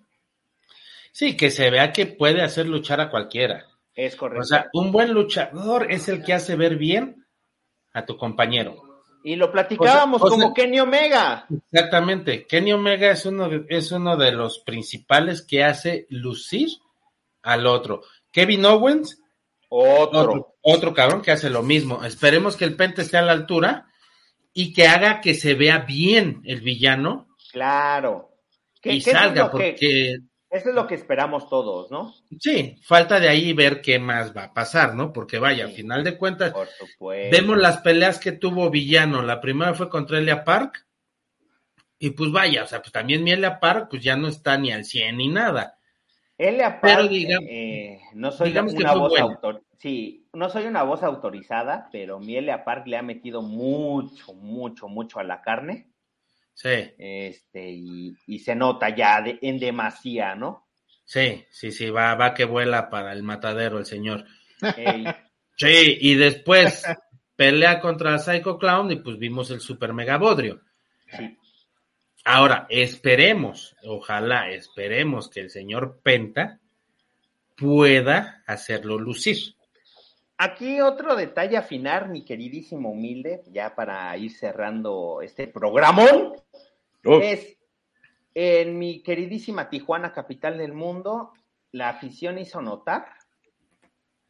Sí, 1.13 1.37
que 1.37 1.51
se 1.51 1.69
vea 1.69 1.93
que 1.93 2.07
puede 2.07 2.41
hacer 2.41 2.65
luchar 2.65 2.99
a 2.99 3.11
cualquiera. 3.11 3.67
Es 3.93 4.15
correcto. 4.15 4.41
O 4.41 4.45
sea, 4.45 4.67
un 4.73 4.91
buen 4.91 5.13
luchador 5.13 5.91
es 5.91 6.09
el 6.09 6.23
que 6.23 6.33
hace 6.33 6.55
ver 6.55 6.75
bien 6.75 7.23
a 7.93 8.03
tu 8.03 8.17
compañero. 8.17 8.81
Y 9.23 9.35
lo 9.35 9.51
platicábamos 9.51 10.19
como 10.19 10.53
Kenny 10.53 10.79
Omega. 10.79 11.45
Exactamente. 11.71 12.47
Kenny 12.47 12.73
Omega 12.73 13.11
es 13.11 13.27
uno, 13.27 13.47
de, 13.47 13.65
es 13.69 13.91
uno 13.91 14.17
de 14.17 14.31
los 14.31 14.59
principales 14.59 15.43
que 15.43 15.63
hace 15.63 16.07
lucir 16.09 16.69
al 17.43 17.67
otro. 17.67 18.01
Kevin 18.31 18.65
Owens, 18.65 19.21
otro. 19.69 20.55
otro. 20.63 20.93
cabrón 20.95 21.21
que 21.21 21.31
hace 21.31 21.51
lo 21.51 21.61
mismo. 21.61 22.03
Esperemos 22.03 22.57
que 22.57 22.65
el 22.65 22.75
Pente 22.75 23.03
esté 23.03 23.17
a 23.17 23.21
la 23.21 23.33
altura 23.33 23.87
y 24.51 24.73
que 24.73 24.87
haga 24.87 25.21
que 25.21 25.35
se 25.35 25.53
vea 25.53 25.77
bien 25.79 26.41
el 26.43 26.61
villano. 26.61 27.27
Claro. 27.51 28.31
y 28.81 28.99
salga, 28.99 29.51
porque 29.51 30.17
Eso 30.53 30.69
es 30.69 30.75
lo 30.75 30.85
que 30.85 30.93
esperamos 30.93 31.49
todos, 31.49 31.89
¿no? 31.89 32.13
Sí, 32.39 32.75
falta 32.83 33.19
de 33.19 33.27
ahí 33.27 33.53
ver 33.53 33.81
qué 33.81 33.97
más 33.97 34.37
va 34.37 34.43
a 34.43 34.53
pasar, 34.53 34.93
¿no? 34.93 35.11
Porque 35.11 35.39
vaya, 35.39 35.65
al 35.65 35.71
final 35.71 36.03
de 36.03 36.15
cuentas, 36.15 36.53
vemos 37.31 37.57
las 37.57 37.79
peleas 37.79 38.19
que 38.19 38.33
tuvo 38.33 38.69
Villano. 38.69 39.23
La 39.23 39.41
primera 39.41 39.73
fue 39.73 39.89
contra 39.89 40.19
Elia 40.19 40.43
Park. 40.43 40.85
Y 41.97 42.11
pues 42.11 42.31
vaya, 42.31 42.65
o 42.65 42.67
sea, 42.67 42.83
pues 42.83 42.91
también 42.91 43.23
mi 43.23 43.31
Elia 43.31 43.59
Park, 43.59 43.87
pues 43.89 44.03
ya 44.03 44.15
no 44.15 44.27
está 44.27 44.55
ni 44.55 44.71
al 44.71 44.85
100 44.85 45.17
ni 45.17 45.27
nada. 45.27 45.79
Elia 46.37 46.79
Park, 46.79 47.09
eh, 47.11 47.99
no 48.13 48.31
soy 48.31 48.55
una 48.55 48.93
voz 48.93 49.13
sí, 49.79 50.27
no 50.33 50.49
soy 50.49 50.67
una 50.67 50.83
voz 50.83 51.01
autorizada, 51.01 51.89
pero 51.91 52.19
mi 52.19 52.35
Elia 52.35 52.63
Park 52.63 52.85
le 52.85 52.97
ha 52.97 53.01
metido 53.01 53.41
mucho, 53.41 54.35
mucho, 54.35 54.87
mucho 54.87 55.19
a 55.19 55.23
la 55.23 55.41
carne. 55.41 55.92
Sí. 56.53 56.93
Este, 56.97 57.69
y, 57.71 58.39
se 58.39 58.55
nota 58.55 58.95
ya 58.95 59.23
en 59.41 59.59
demasía, 59.59 60.35
¿no? 60.35 60.67
Sí, 61.05 61.45
sí, 61.51 61.71
sí, 61.71 61.89
va, 61.89 62.15
va 62.15 62.33
que 62.33 62.45
vuela 62.45 62.89
para 62.89 63.11
el 63.11 63.23
matadero 63.23 63.79
el 63.79 63.85
señor. 63.85 64.25
Sí, 65.55 65.97
y 66.01 66.15
después 66.15 66.83
pelea 67.35 67.79
contra 67.79 68.17
Psycho 68.17 68.57
Clown 68.57 68.91
y 68.91 68.95
pues 68.95 69.19
vimos 69.19 69.51
el 69.51 69.59
super 69.59 69.93
mega 69.93 70.17
bodrio. 70.17 70.61
Sí. 71.15 71.37
Ahora, 72.25 72.65
esperemos, 72.69 73.75
ojalá, 73.83 74.49
esperemos 74.49 75.29
que 75.29 75.41
el 75.41 75.49
señor 75.49 75.99
Penta 76.01 76.59
pueda 77.57 78.43
hacerlo 78.47 78.97
lucir. 78.97 79.55
Aquí 80.43 80.81
otro 80.81 81.15
detalle 81.15 81.55
a 81.55 81.61
afinar, 81.61 82.09
mi 82.09 82.25
queridísimo 82.25 82.91
humilde, 82.91 83.43
ya 83.47 83.75
para 83.75 84.17
ir 84.17 84.29
cerrando 84.29 85.21
este 85.21 85.47
programón, 85.47 86.33
es 87.01 87.57
en 88.35 88.77
mi 88.77 89.01
queridísima 89.03 89.69
Tijuana, 89.69 90.11
capital 90.11 90.57
del 90.57 90.73
mundo, 90.73 91.31
la 91.71 91.87
afición 91.87 92.39
hizo 92.39 92.61
notar 92.61 93.05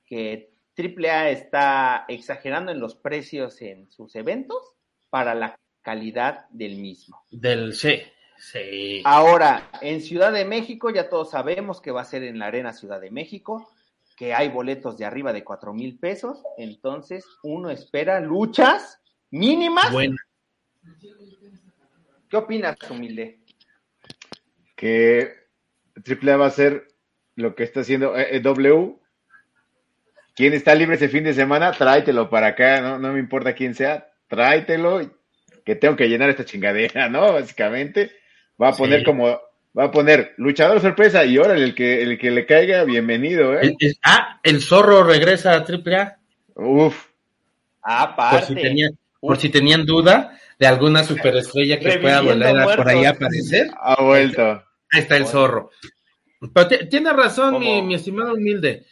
que 0.05 0.51
AAA 0.77 1.31
está 1.31 2.05
exagerando 2.07 2.71
en 2.71 2.79
los 2.79 2.93
precios 2.93 3.59
en 3.63 3.89
sus 3.89 4.15
eventos 4.15 4.75
para 5.09 5.33
la 5.33 5.55
calidad 5.81 6.45
del 6.51 6.77
mismo. 6.77 7.25
Del 7.31 7.73
sí, 7.73 8.03
sí. 8.37 9.01
Ahora, 9.03 9.71
en 9.81 9.99
Ciudad 9.99 10.31
de 10.31 10.45
México 10.45 10.91
ya 10.91 11.09
todos 11.09 11.31
sabemos 11.31 11.81
que 11.81 11.89
va 11.89 12.01
a 12.01 12.05
ser 12.05 12.21
en 12.21 12.37
la 12.37 12.45
Arena 12.45 12.71
Ciudad 12.71 13.01
de 13.01 13.09
México 13.09 13.67
que 14.23 14.33
hay 14.33 14.47
boletos 14.47 14.97
de 14.97 15.03
arriba 15.03 15.33
de 15.33 15.43
cuatro 15.43 15.73
mil 15.73 15.99
pesos, 15.99 16.41
entonces 16.57 17.25
uno 17.43 17.69
espera 17.69 18.21
luchas 18.21 19.01
mínimas. 19.31 19.91
Bueno. 19.91 20.15
¿Qué 22.29 22.37
opinas, 22.37 22.77
humilde? 22.89 23.41
Que 24.77 25.29
AAA 25.97 26.37
va 26.37 26.45
a 26.45 26.51
ser 26.51 26.87
lo 27.35 27.53
que 27.53 27.63
está 27.63 27.81
haciendo 27.81 28.17
eh, 28.17 28.37
eh, 28.37 28.39
W. 28.39 28.95
¿Quién 30.33 30.53
está 30.53 30.73
libre 30.73 30.95
ese 30.95 31.09
fin 31.09 31.25
de 31.25 31.33
semana? 31.33 31.73
Tráetelo 31.73 32.29
para 32.29 32.47
acá, 32.47 32.79
no, 32.79 32.99
no 32.99 33.11
me 33.11 33.19
importa 33.19 33.53
quién 33.53 33.75
sea, 33.75 34.09
tráetelo, 34.27 35.01
que 35.65 35.75
tengo 35.75 35.97
que 35.97 36.07
llenar 36.07 36.29
esta 36.29 36.45
chingadera, 36.45 37.09
¿no? 37.09 37.33
Básicamente, 37.33 38.13
va 38.61 38.69
a 38.69 38.73
poner 38.73 39.03
como 39.03 39.37
Va 39.77 39.85
a 39.85 39.91
poner 39.91 40.35
luchador 40.37 40.79
sorpresa 40.81 41.25
y 41.25 41.37
ahora 41.37 41.55
el 41.55 41.73
que, 41.73 42.03
el 42.03 42.19
que 42.19 42.29
le 42.29 42.45
caiga, 42.45 42.83
bienvenido, 42.83 43.59
¿eh? 43.59 43.75
ah, 44.03 44.39
el 44.43 44.61
zorro 44.61 45.03
regresa 45.03 45.53
a 45.53 45.65
AAA. 45.65 46.17
Uf. 46.55 47.07
Aparte. 47.81 48.55
Por 49.19 49.37
si, 49.37 49.49
tenían 49.49 49.85
duda 49.85 50.37
de 50.59 50.67
alguna 50.67 51.03
superestrella 51.03 51.79
que 51.79 51.97
pueda 51.97 52.21
volver 52.21 52.75
por 52.75 52.87
ahí 52.87 53.05
a 53.05 53.11
aparecer. 53.11 53.71
Ha 53.81 54.01
vuelto. 54.01 54.63
Ahí 54.91 55.01
está 55.01 55.17
el 55.17 55.25
zorro. 55.25 55.71
Pero 56.53 56.67
tiene 56.89 57.11
razón, 57.11 57.59
mi, 57.59 57.95
estimado 57.95 58.33
humilde. 58.33 58.85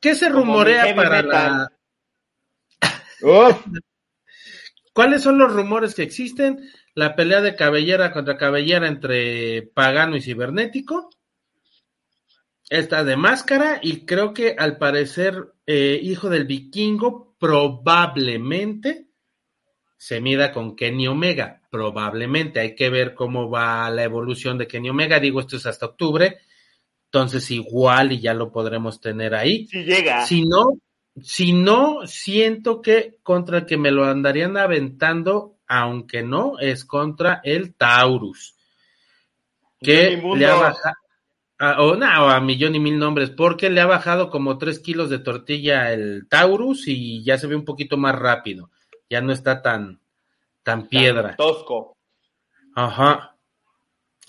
¿Qué 0.00 0.14
se 0.14 0.28
rumorea 0.28 0.94
para 0.94 1.22
la. 1.22 1.72
Uf. 3.22 3.64
¿Cuáles 4.92 5.22
son 5.22 5.38
los 5.38 5.52
rumores 5.52 5.94
que 5.94 6.02
existen? 6.02 6.70
La 6.94 7.16
pelea 7.16 7.40
de 7.40 7.56
cabellera 7.56 8.12
contra 8.12 8.36
cabellera 8.36 8.86
entre 8.86 9.62
pagano 9.62 10.16
y 10.16 10.22
cibernético. 10.22 11.10
Esta 12.70 13.04
de 13.04 13.16
máscara 13.16 13.78
y 13.82 14.06
creo 14.06 14.32
que 14.32 14.56
al 14.58 14.78
parecer 14.78 15.54
eh, 15.66 15.98
hijo 16.02 16.30
del 16.30 16.46
vikingo 16.46 17.34
probablemente 17.38 19.08
se 19.96 20.20
mida 20.20 20.52
con 20.52 20.76
Kenny 20.76 21.06
Omega, 21.06 21.62
probablemente. 21.70 22.60
Hay 22.60 22.74
que 22.74 22.90
ver 22.90 23.14
cómo 23.14 23.48
va 23.48 23.88
la 23.90 24.04
evolución 24.04 24.58
de 24.58 24.66
Kenny 24.66 24.90
Omega. 24.90 25.18
Digo, 25.18 25.40
esto 25.40 25.56
es 25.56 25.66
hasta 25.66 25.86
octubre, 25.86 26.38
entonces 27.06 27.50
igual 27.50 28.12
y 28.12 28.20
ya 28.20 28.34
lo 28.34 28.52
podremos 28.52 29.00
tener 29.00 29.34
ahí. 29.34 29.66
Si 29.66 29.82
llega. 29.84 30.26
Si 30.26 30.44
no, 30.44 30.78
si 31.22 31.52
no, 31.52 32.06
siento 32.06 32.82
que 32.82 33.18
contra 33.22 33.58
el 33.58 33.66
que 33.66 33.78
me 33.78 33.90
lo 33.90 34.04
andarían 34.04 34.56
aventando 34.56 35.53
aunque 35.66 36.22
no 36.22 36.58
es 36.58 36.84
contra 36.84 37.40
el 37.44 37.74
Taurus, 37.74 38.56
que 39.80 40.22
le 40.36 40.46
ha 40.46 40.54
bajado, 40.54 40.94
a, 41.58 41.82
o 41.82 41.94
no, 41.94 42.06
a 42.06 42.40
millón 42.40 42.74
y 42.74 42.80
mil 42.80 42.98
nombres, 42.98 43.30
porque 43.30 43.70
le 43.70 43.80
ha 43.80 43.86
bajado 43.86 44.30
como 44.30 44.58
tres 44.58 44.78
kilos 44.80 45.10
de 45.10 45.18
tortilla 45.18 45.92
el 45.92 46.26
Taurus 46.28 46.88
y 46.88 47.22
ya 47.22 47.38
se 47.38 47.46
ve 47.46 47.56
un 47.56 47.64
poquito 47.64 47.96
más 47.96 48.14
rápido, 48.14 48.70
ya 49.08 49.20
no 49.20 49.32
está 49.32 49.62
tan, 49.62 50.00
tan 50.62 50.88
piedra. 50.88 51.36
tosco. 51.36 51.96
Ajá. 52.74 53.36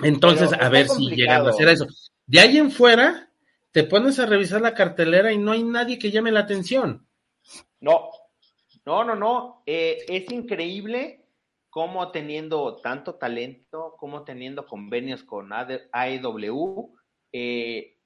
Entonces, 0.03 0.51
a 0.53 0.69
ver 0.69 0.87
si 0.89 1.09
llegan 1.09 1.45
a 1.45 1.49
hacer 1.49 1.69
eso. 1.69 1.87
De 2.27 2.39
ahí 2.39 2.57
en 2.57 2.71
fuera, 2.71 3.29
te 3.71 3.83
pones 3.83 4.19
a 4.19 4.25
revisar 4.25 4.61
la 4.61 4.73
cartelera 4.73 5.31
y 5.31 5.37
no 5.37 5.51
hay 5.51 5.63
nadie 5.63 5.97
que 5.97 6.11
llame 6.11 6.31
la 6.31 6.41
atención. 6.41 7.07
No, 7.79 8.09
no, 8.85 9.03
no, 9.03 9.15
no. 9.15 9.63
Eh, 9.65 10.05
es 10.07 10.31
increíble 10.31 11.24
cómo 11.75 12.09
teniendo 12.11 12.77
tanto 12.77 13.15
talento, 13.15 13.97
como 13.97 14.23
teniendo 14.23 14.65
convenios 14.65 15.25
con 15.25 15.51
AEW, 15.51 16.95
eh, 17.33 17.97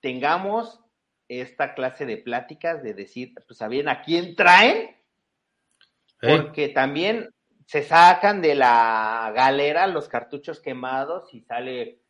tengamos 0.00 0.80
esta 1.28 1.74
clase 1.74 2.06
de 2.06 2.16
pláticas 2.16 2.82
de 2.82 2.94
decir, 2.94 3.34
pues, 3.46 3.58
¿saben 3.58 3.90
a 3.90 4.00
quién 4.00 4.34
traen? 4.36 4.96
Porque 6.18 6.70
también 6.70 7.28
se 7.66 7.82
sacan 7.82 8.40
de 8.40 8.54
la 8.54 9.30
galera 9.36 9.86
los 9.86 10.08
cartuchos 10.08 10.58
quemados 10.58 11.34
y 11.34 11.42
sale 11.42 12.00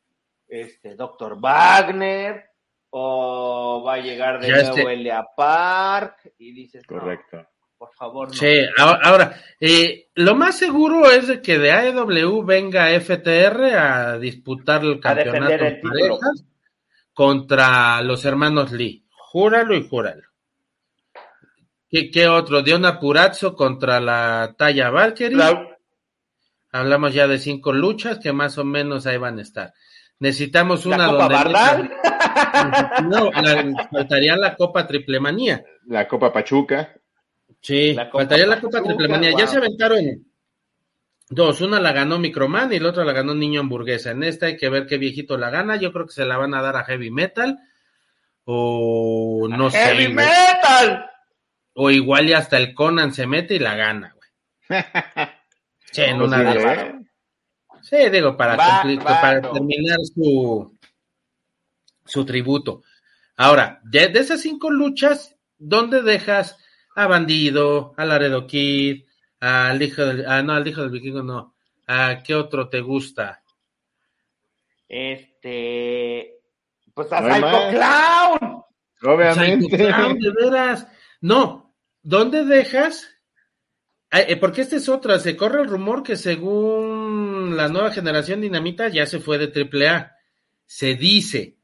este 0.46 0.94
Doctor 0.94 1.40
Wagner 1.40 2.50
o 2.90 3.82
va 3.84 3.94
a 3.94 4.00
llegar 4.00 4.40
de 4.40 4.48
nuevo 4.48 4.76
este... 4.76 4.92
Elia 4.92 5.26
Park 5.36 6.34
y 6.38 6.52
dices, 6.52 6.86
correcto 6.86 7.44
por 7.81 7.95
favor. 7.95 8.37
Sí, 8.37 8.61
ahora, 8.76 9.41
eh, 9.59 10.11
lo 10.16 10.35
más 10.35 10.59
seguro 10.59 11.11
es 11.11 11.28
de 11.28 11.41
que 11.41 11.59
de 11.59 11.72
AEW 11.72 12.45
venga 12.45 12.91
FTR 13.01 13.74
a 13.74 14.18
disputar 14.18 14.85
el 14.85 15.01
campeonato 15.01 15.64
de 15.64 15.81
parejas 15.83 16.45
contra 17.14 18.03
los 18.03 18.26
hermanos 18.26 18.70
Lee. 18.70 19.07
Júralo 19.11 19.74
y 19.74 19.89
júralo. 19.89 20.28
¿Qué, 21.89 22.11
qué 22.11 22.28
otro? 22.28 22.61
Diona 22.61 23.01
Purazzo 23.01 23.57
contra 23.57 23.99
la 23.99 24.55
Talla 24.59 24.91
Valkyrie. 24.91 25.41
Hablamos 26.72 27.14
ya 27.14 27.26
de 27.26 27.39
cinco 27.39 27.72
luchas 27.72 28.18
que 28.18 28.35
más 28.35 28.59
o 28.59 28.64
menos 28.64 29.07
ahí 29.07 29.16
van 29.16 29.39
a 29.39 29.43
estar. 29.43 29.72
Necesitamos 30.18 30.85
una 30.85 30.99
¿La 31.12 31.28
donde. 31.28 31.91
no, 33.09 33.31
faltaría 33.91 34.37
la 34.37 34.55
Copa 34.55 34.87
Triple 34.87 35.18
Manía. 35.18 35.64
La 35.87 36.07
Copa 36.07 36.31
Pachuca. 36.31 36.99
Sí, 37.61 37.94
faltaría 38.11 38.46
la 38.46 38.61
Copa 38.61 38.82
Triplemanía. 38.82 39.32
Ya 39.36 39.46
se 39.46 39.58
aventaron 39.58 40.26
dos. 41.28 41.61
Una 41.61 41.80
la 41.80 41.92
ganó 41.92 42.18
Microman 42.18 42.72
y 42.72 42.78
la 42.78 42.90
otra 42.90 43.04
la 43.04 43.12
ganó 43.12 43.34
Niño 43.34 43.61
Hamburguesa. 43.61 44.11
En 44.11 44.22
esta 44.22 44.46
hay 44.46 44.56
que 44.56 44.68
ver 44.68 44.86
qué 44.86 44.98
viejito 44.98 45.36
la 45.36 45.50
gana. 45.50 45.76
Yo 45.76 45.92
creo 45.92 46.06
que 46.06 46.12
se 46.12 46.24
la 46.24 46.36
van 46.36 46.54
a 46.54 46.62
dar 46.62 46.76
a 46.76 46.84
Heavy 46.84 47.11
Metal. 47.11 47.58
O 48.44 49.46
no 49.48 49.70
sé. 49.70 49.78
¡Heavy 49.78 50.08
Metal! 50.08 51.06
O 51.74 51.90
igual 51.90 52.28
y 52.28 52.32
hasta 52.32 52.56
el 52.56 52.74
Conan 52.74 53.12
se 53.12 53.26
mete 53.26 53.54
y 53.54 53.58
la 53.58 53.76
gana, 53.76 54.14
güey. 54.14 54.80
sí, 55.92 56.02
en 56.02 56.20
una 56.20 56.38
de 56.38 57.00
Sí, 57.82 57.96
digo, 58.11 58.36
para, 58.36 58.56
para 58.56 59.40
terminar 59.40 59.98
su, 60.14 60.76
su 62.04 62.24
tributo. 62.26 62.82
Ahora, 63.36 63.80
de, 63.84 64.08
de 64.08 64.20
esas 64.20 64.42
cinco 64.42 64.70
luchas, 64.70 65.36
¿dónde 65.56 66.02
dejas 66.02 66.58
a 66.95 67.07
Bandido, 67.07 67.95
a 67.97 68.05
Laredo 68.05 68.47
Kid, 68.47 69.05
al 69.41 69.80
hijo 69.82 70.05
del, 70.05 70.26
ah, 70.26 70.43
no, 70.43 70.53
al 70.53 70.66
hijo 70.66 70.82
del 70.82 70.91
vikingo 70.91 71.22
no. 71.22 71.55
¿A 71.86 72.22
qué 72.22 72.34
otro 72.34 72.68
te 72.68 72.80
gusta? 72.80 73.43
Este, 74.88 76.41
pues 76.95 77.12
a 77.12 77.22
Psycho 77.22 77.70
Clown. 77.70 78.62
Obviamente. 79.03 79.76
de 79.76 80.32
veras. 80.32 80.86
No, 81.20 81.74
¿dónde 82.03 82.45
dejas? 82.45 83.09
Eh, 84.12 84.36
porque 84.36 84.62
esta 84.62 84.76
es 84.76 84.88
otra, 84.88 85.20
se 85.20 85.36
corre 85.36 85.62
el 85.62 85.68
rumor 85.68 86.03
que 86.03 86.16
según 86.16 87.57
la 87.57 87.68
nueva 87.68 87.93
generación 87.93 88.41
Dinamita 88.41 88.88
ya 88.88 89.07
se 89.07 89.20
fue 89.20 89.38
de 89.38 89.53
AAA. 89.53 90.16
se 90.66 90.97
dice, 90.97 91.57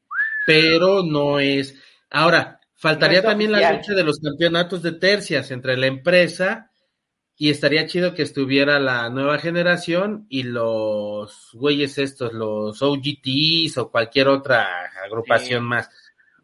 pero 0.46 1.02
no 1.02 1.40
es. 1.40 1.74
Ahora, 2.10 2.60
faltaría 2.76 3.22
No 3.22 3.28
también 3.30 3.52
la 3.52 3.72
lucha 3.72 3.94
de 3.94 4.04
los 4.04 4.18
campeonatos 4.20 4.82
de 4.82 4.92
tercias 4.92 5.50
entre 5.50 5.76
la 5.76 5.86
empresa 5.86 6.70
y 7.38 7.50
estaría 7.50 7.86
chido 7.86 8.14
que 8.14 8.22
estuviera 8.22 8.78
la 8.78 9.10
nueva 9.10 9.38
generación 9.38 10.26
y 10.30 10.44
los 10.44 11.50
güeyes 11.52 11.98
estos, 11.98 12.32
los 12.32 12.80
OGTs 12.80 13.76
o 13.78 13.90
cualquier 13.90 14.28
otra 14.28 14.66
agrupación 15.04 15.62
Sí. 15.62 15.66
más. 15.68 15.90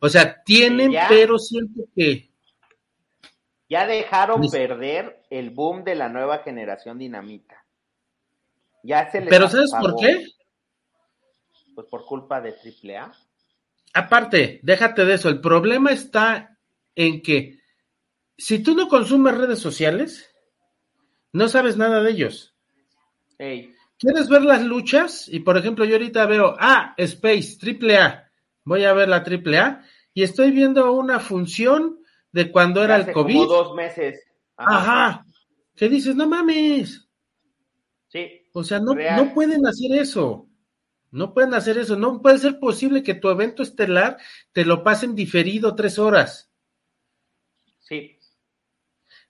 O 0.00 0.08
sea, 0.08 0.42
tienen, 0.42 0.90
ya. 0.92 1.06
pero 1.08 1.38
siento 1.38 1.84
que 1.96 2.30
Ya 3.68 3.86
dejaron 3.86 4.40
Mis- 4.40 4.50
perder 4.52 5.22
el 5.30 5.48
boom 5.50 5.82
de 5.84 5.94
la 5.94 6.08
nueva 6.10 6.38
generación 6.40 6.98
dinamita. 6.98 7.64
Ya 8.82 9.10
se 9.10 9.20
les 9.20 9.30
Pero 9.30 9.48
¿sabes 9.48 9.70
por 9.80 9.96
qué? 9.96 10.26
Pues 11.74 11.86
por 11.86 12.04
culpa 12.04 12.40
de 12.42 12.50
AAA. 12.52 13.12
Aparte, 13.94 14.60
déjate 14.62 15.04
de 15.04 15.14
eso, 15.14 15.28
el 15.28 15.40
problema 15.40 15.90
está 15.92 16.58
en 16.94 17.22
que 17.22 17.60
si 18.36 18.60
tú 18.62 18.74
no 18.74 18.88
consumes 18.88 19.36
redes 19.36 19.58
sociales, 19.58 20.34
no 21.32 21.48
sabes 21.48 21.76
nada 21.76 22.02
de 22.02 22.10
ellos. 22.10 22.54
¿Quieres 23.38 24.28
ver 24.28 24.42
las 24.42 24.62
luchas? 24.62 25.28
Y 25.28 25.40
por 25.40 25.56
ejemplo, 25.56 25.84
yo 25.84 25.94
ahorita 25.94 26.26
veo, 26.26 26.56
ah, 26.58 26.94
Space, 26.96 27.56
triple 27.58 27.96
A. 27.98 28.30
Voy 28.64 28.84
a 28.84 28.92
ver 28.92 29.08
la 29.08 29.22
triple 29.22 29.58
A 29.58 29.82
y 30.14 30.22
estoy 30.22 30.50
viendo 30.50 30.92
una 30.92 31.18
función 31.20 31.98
de 32.32 32.50
cuando 32.50 32.82
era 32.82 32.96
hace 32.96 33.10
el 33.10 33.14
como 33.14 33.26
COVID. 33.26 33.46
dos 33.48 33.74
meses. 33.74 34.24
Ajá. 34.56 35.24
¿Qué 35.76 35.88
dices? 35.88 36.14
No 36.14 36.28
mames. 36.28 37.08
Sí. 38.08 38.42
O 38.52 38.62
sea, 38.62 38.78
no, 38.78 38.94
Real. 38.94 39.16
no 39.16 39.34
pueden 39.34 39.66
hacer 39.66 39.92
eso. 39.98 40.46
No 41.12 41.34
pueden 41.34 41.54
hacer 41.54 41.78
eso. 41.78 41.94
No 41.94 42.20
puede 42.20 42.38
ser 42.38 42.58
posible 42.58 43.02
que 43.02 43.14
tu 43.14 43.28
evento 43.28 43.62
estelar 43.62 44.16
te 44.52 44.64
lo 44.64 44.82
pasen 44.82 45.14
diferido 45.14 45.74
tres 45.76 45.98
horas. 45.98 46.50
Sí. 47.80 48.18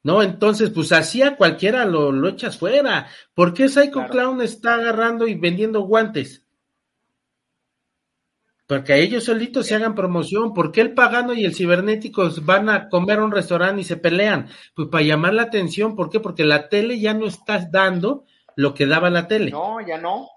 No, 0.04 0.22
entonces, 0.22 0.70
pues 0.70 0.92
así 0.92 1.22
a 1.22 1.36
cualquiera 1.36 1.84
lo, 1.84 2.12
lo 2.12 2.28
echas 2.28 2.56
fuera. 2.56 3.08
¿Por 3.34 3.52
qué 3.52 3.68
Psycho 3.68 3.92
Claro. 3.92 4.10
Clown 4.10 4.42
está 4.42 4.74
agarrando 4.74 5.26
y 5.26 5.34
vendiendo 5.34 5.80
guantes? 5.82 6.46
Porque 8.66 8.92
a 8.92 8.96
ellos 8.96 9.24
solitos 9.24 9.66
se 9.66 9.74
hagan 9.74 9.94
promoción. 9.94 10.54
¿Por 10.54 10.72
qué 10.72 10.80
el 10.80 10.94
pagano 10.94 11.34
y 11.34 11.44
el 11.44 11.54
cibernético 11.54 12.30
van 12.42 12.68
a 12.68 12.88
comer 12.88 13.18
a 13.18 13.24
un 13.24 13.32
restaurante 13.32 13.82
y 13.82 13.84
se 13.84 13.96
pelean? 13.96 14.48
Pues 14.74 14.88
para 14.88 15.04
llamar 15.04 15.34
la 15.34 15.42
atención. 15.42 15.94
¿Por 15.94 16.10
qué? 16.10 16.20
Porque 16.20 16.44
la 16.44 16.68
tele 16.68 16.98
ya 16.98 17.12
no 17.12 17.26
está 17.26 17.58
dando 17.70 18.24
lo 18.56 18.72
que 18.72 18.86
daba 18.86 19.10
la 19.10 19.28
tele. 19.28 19.50
No, 19.50 19.84
ya 19.86 19.98
no. 19.98 20.28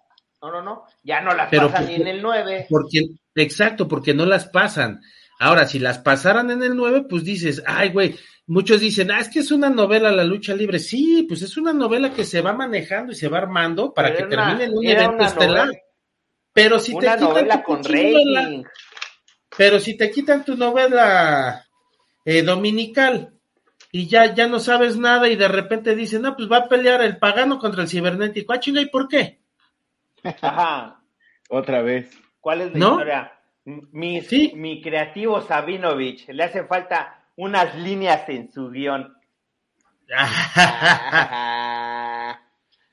No, 0.45 0.51
no, 0.51 0.61
no. 0.61 0.83
Ya 1.03 1.21
no 1.21 1.33
las 1.33 1.49
Pero 1.49 1.67
pasan 1.69 1.85
porque- 1.85 1.97
ni 1.97 2.01
en 2.03 2.07
el 2.07 2.21
9. 2.21 2.67
Porque, 2.69 3.01
exacto, 3.35 3.87
porque 3.87 4.13
no 4.13 4.25
las 4.25 4.47
pasan. 4.47 5.01
Ahora, 5.39 5.65
si 5.67 5.79
las 5.79 5.99
pasaran 5.99 6.51
en 6.51 6.61
el 6.63 6.75
9, 6.75 7.05
pues 7.09 7.23
dices, 7.23 7.63
ay, 7.65 7.89
güey, 7.89 8.15
muchos 8.47 8.79
dicen, 8.79 9.11
ah, 9.11 9.19
es 9.19 9.29
que 9.29 9.39
es 9.39 9.51
una 9.51 9.69
novela 9.69 10.11
la 10.11 10.23
lucha 10.23 10.53
libre. 10.55 10.79
Sí, 10.79 11.25
pues 11.27 11.41
es 11.41 11.57
una 11.57 11.73
novela 11.73 12.11
que 12.13 12.23
se 12.23 12.41
va 12.41 12.53
manejando 12.53 13.11
y 13.11 13.15
se 13.15 13.27
va 13.27 13.39
armando 13.39 13.93
para 13.93 14.13
Pero 14.13 14.29
que 14.29 14.35
termine 14.35 14.63
en 14.65 14.77
un 14.77 14.85
evento 14.85 15.23
estelar. 15.25 15.65
novela- 15.67 15.79
Pero 16.53 16.79
si 16.79 16.93
te 16.93 16.99
quitan 16.99 17.19
tu 17.19 17.25
con 17.63 17.81
novela- 17.81 18.63
pero 19.57 19.79
si 19.79 19.97
te 19.97 20.11
quitan 20.11 20.45
tu 20.45 20.55
novela 20.55 21.65
eh, 22.25 22.41
dominical 22.43 23.33
y 23.91 24.07
ya, 24.07 24.33
ya 24.33 24.47
no 24.47 24.59
sabes 24.59 24.97
nada 24.97 25.27
y 25.29 25.35
de 25.35 25.47
repente 25.47 25.95
dicen, 25.95 26.21
no, 26.23 26.35
pues 26.35 26.49
va 26.51 26.57
a 26.57 26.67
pelear 26.69 27.01
el 27.01 27.17
pagano 27.17 27.59
contra 27.59 27.83
el 27.83 27.89
cibernético. 27.89 28.51
Ah, 28.53 28.59
chinga, 28.59 28.81
¿y 28.81 28.87
por 28.89 29.07
qué? 29.07 29.39
Ajá. 30.41 31.01
Otra 31.49 31.82
vez. 31.82 32.17
¿Cuál 32.39 32.61
es 32.61 32.71
la 32.73 32.80
¿No? 32.80 32.91
historia? 32.91 33.32
Mi, 33.65 34.21
Sí. 34.21 34.53
mi 34.55 34.82
creativo 34.82 35.41
Sabinovich, 35.41 36.28
le 36.30 36.43
hace 36.43 36.63
falta 36.65 37.26
unas 37.36 37.76
líneas 37.76 38.28
en 38.30 38.51
su 38.51 38.69
guion. 38.69 39.13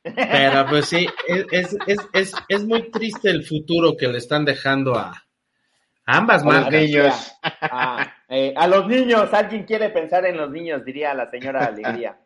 Pero 0.03 0.67
pues 0.69 0.87
sí, 0.87 1.07
es, 1.29 1.77
es, 1.87 2.09
es, 2.13 2.35
es, 2.49 2.65
muy 2.65 2.91
triste 2.91 3.31
el 3.31 3.45
futuro 3.45 3.97
que 3.97 4.09
le 4.09 4.19
están 4.19 4.45
dejando 4.45 4.97
a, 4.97 5.11
a 5.11 6.17
ambas 6.17 6.43
A 6.43 6.47
los 6.47 6.55
marcas. 6.55 6.73
niños. 6.83 7.33
Ah, 7.43 8.13
eh, 8.29 8.53
a 8.57 8.67
los 8.67 8.89
niños, 8.89 9.33
alguien 9.33 9.65
quiere 9.65 9.91
pensar 9.91 10.27
en 10.27 10.39
los 10.39 10.51
niños, 10.51 10.85
diría 10.85 11.15
la 11.15 11.31
señora 11.31 11.67
Alegría. 11.67 12.19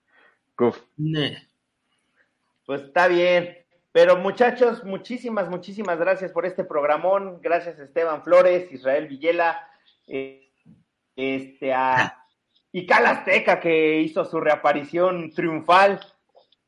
Uf. 0.58 0.78
Pues 2.64 2.82
está 2.82 3.08
bien. 3.08 3.57
Pero 4.00 4.16
muchachos, 4.16 4.84
muchísimas, 4.84 5.50
muchísimas 5.50 5.98
gracias 5.98 6.30
por 6.30 6.46
este 6.46 6.62
programón. 6.62 7.40
Gracias 7.42 7.80
a 7.80 7.82
Esteban 7.82 8.22
Flores, 8.22 8.72
Israel 8.72 9.08
Villela, 9.08 9.68
eh, 10.06 10.52
este, 11.16 11.74
a 11.74 12.16
Ical 12.70 13.06
Azteca 13.06 13.58
que 13.58 14.00
hizo 14.00 14.24
su 14.24 14.38
reaparición 14.38 15.32
triunfal, 15.32 15.98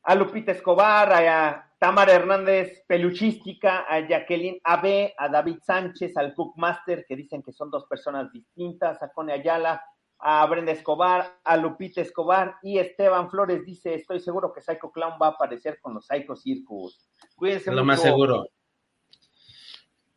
a 0.03 0.13
Lupita 0.13 0.51
Escobar, 0.51 1.13
a 1.13 1.71
Tamara 1.79 2.11
Hernández 2.11 2.83
Peluchística, 2.85 3.85
a 3.87 4.05
Jacqueline 4.05 4.59
AB, 4.65 5.13
a 5.17 5.29
David 5.29 5.59
Sánchez, 5.63 6.17
al 6.17 6.33
Cookmaster, 6.35 7.05
que 7.07 7.15
dicen 7.15 7.41
que 7.41 7.53
son 7.53 7.71
dos 7.71 7.85
personas 7.85 8.29
distintas, 8.33 9.01
a 9.01 9.07
Cone 9.07 9.31
Ayala, 9.31 9.81
a 10.23 10.45
Brenda 10.45 10.71
Escobar, 10.71 11.39
a 11.43 11.57
Lupita 11.57 12.01
Escobar 12.01 12.55
y 12.61 12.77
Esteban 12.77 13.29
Flores 13.29 13.65
dice, 13.65 13.95
estoy 13.95 14.19
seguro 14.19 14.53
que 14.53 14.61
Psycho 14.61 14.91
Clown 14.91 15.13
va 15.21 15.27
a 15.27 15.29
aparecer 15.31 15.79
con 15.81 15.93
los 15.95 16.05
Psycho 16.05 16.35
Circus. 16.35 16.99
Cuídense 17.35 17.71
Lo 17.71 17.77
mucho. 17.77 17.85
más 17.85 18.01
seguro. 18.01 18.47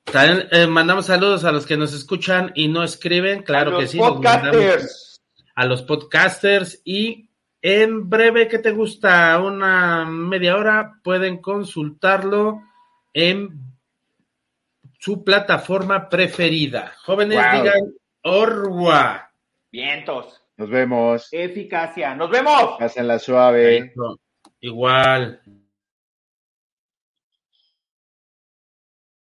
También 0.05 0.47
eh, 0.53 0.67
mandamos 0.67 1.07
saludos 1.07 1.45
a 1.45 1.53
los 1.53 1.67
que 1.67 1.77
nos 1.77 1.93
escuchan 1.95 2.53
y 2.55 2.69
no 2.69 2.85
escriben, 2.85 3.43
claro 3.43 3.71
a 3.71 3.75
los 3.75 3.81
que 3.83 3.89
sí. 3.89 3.99
los 3.99 4.21
mandamos 4.21 4.51
podcasters. 4.57 5.23
a 5.55 5.65
los 5.67 5.83
podcasters 5.83 6.83
y 6.85 7.31
en 7.63 8.11
breve, 8.11 8.47
¿qué 8.47 8.59
te 8.59 8.73
gusta? 8.73 9.41
Una 9.41 10.05
media 10.05 10.57
hora, 10.57 11.01
pueden 11.03 11.39
consultarlo 11.41 12.61
en 13.15 13.59
su 14.99 15.25
plataforma 15.25 16.09
preferida. 16.11 16.93
Jóvenes, 17.05 17.39
Wow. 17.39 17.63
digan 17.63 17.95
Orwa. 18.23 19.31
Vientos. 19.75 20.41
Nos 20.57 20.71
vemos. 20.71 21.29
Eficacia. 21.33 22.15
Nos 22.15 22.31
vemos. 22.31 22.77
Pásenla 22.79 23.19
suave. 23.19 23.79
Eso, 23.79 24.21
Igual. 24.61 25.43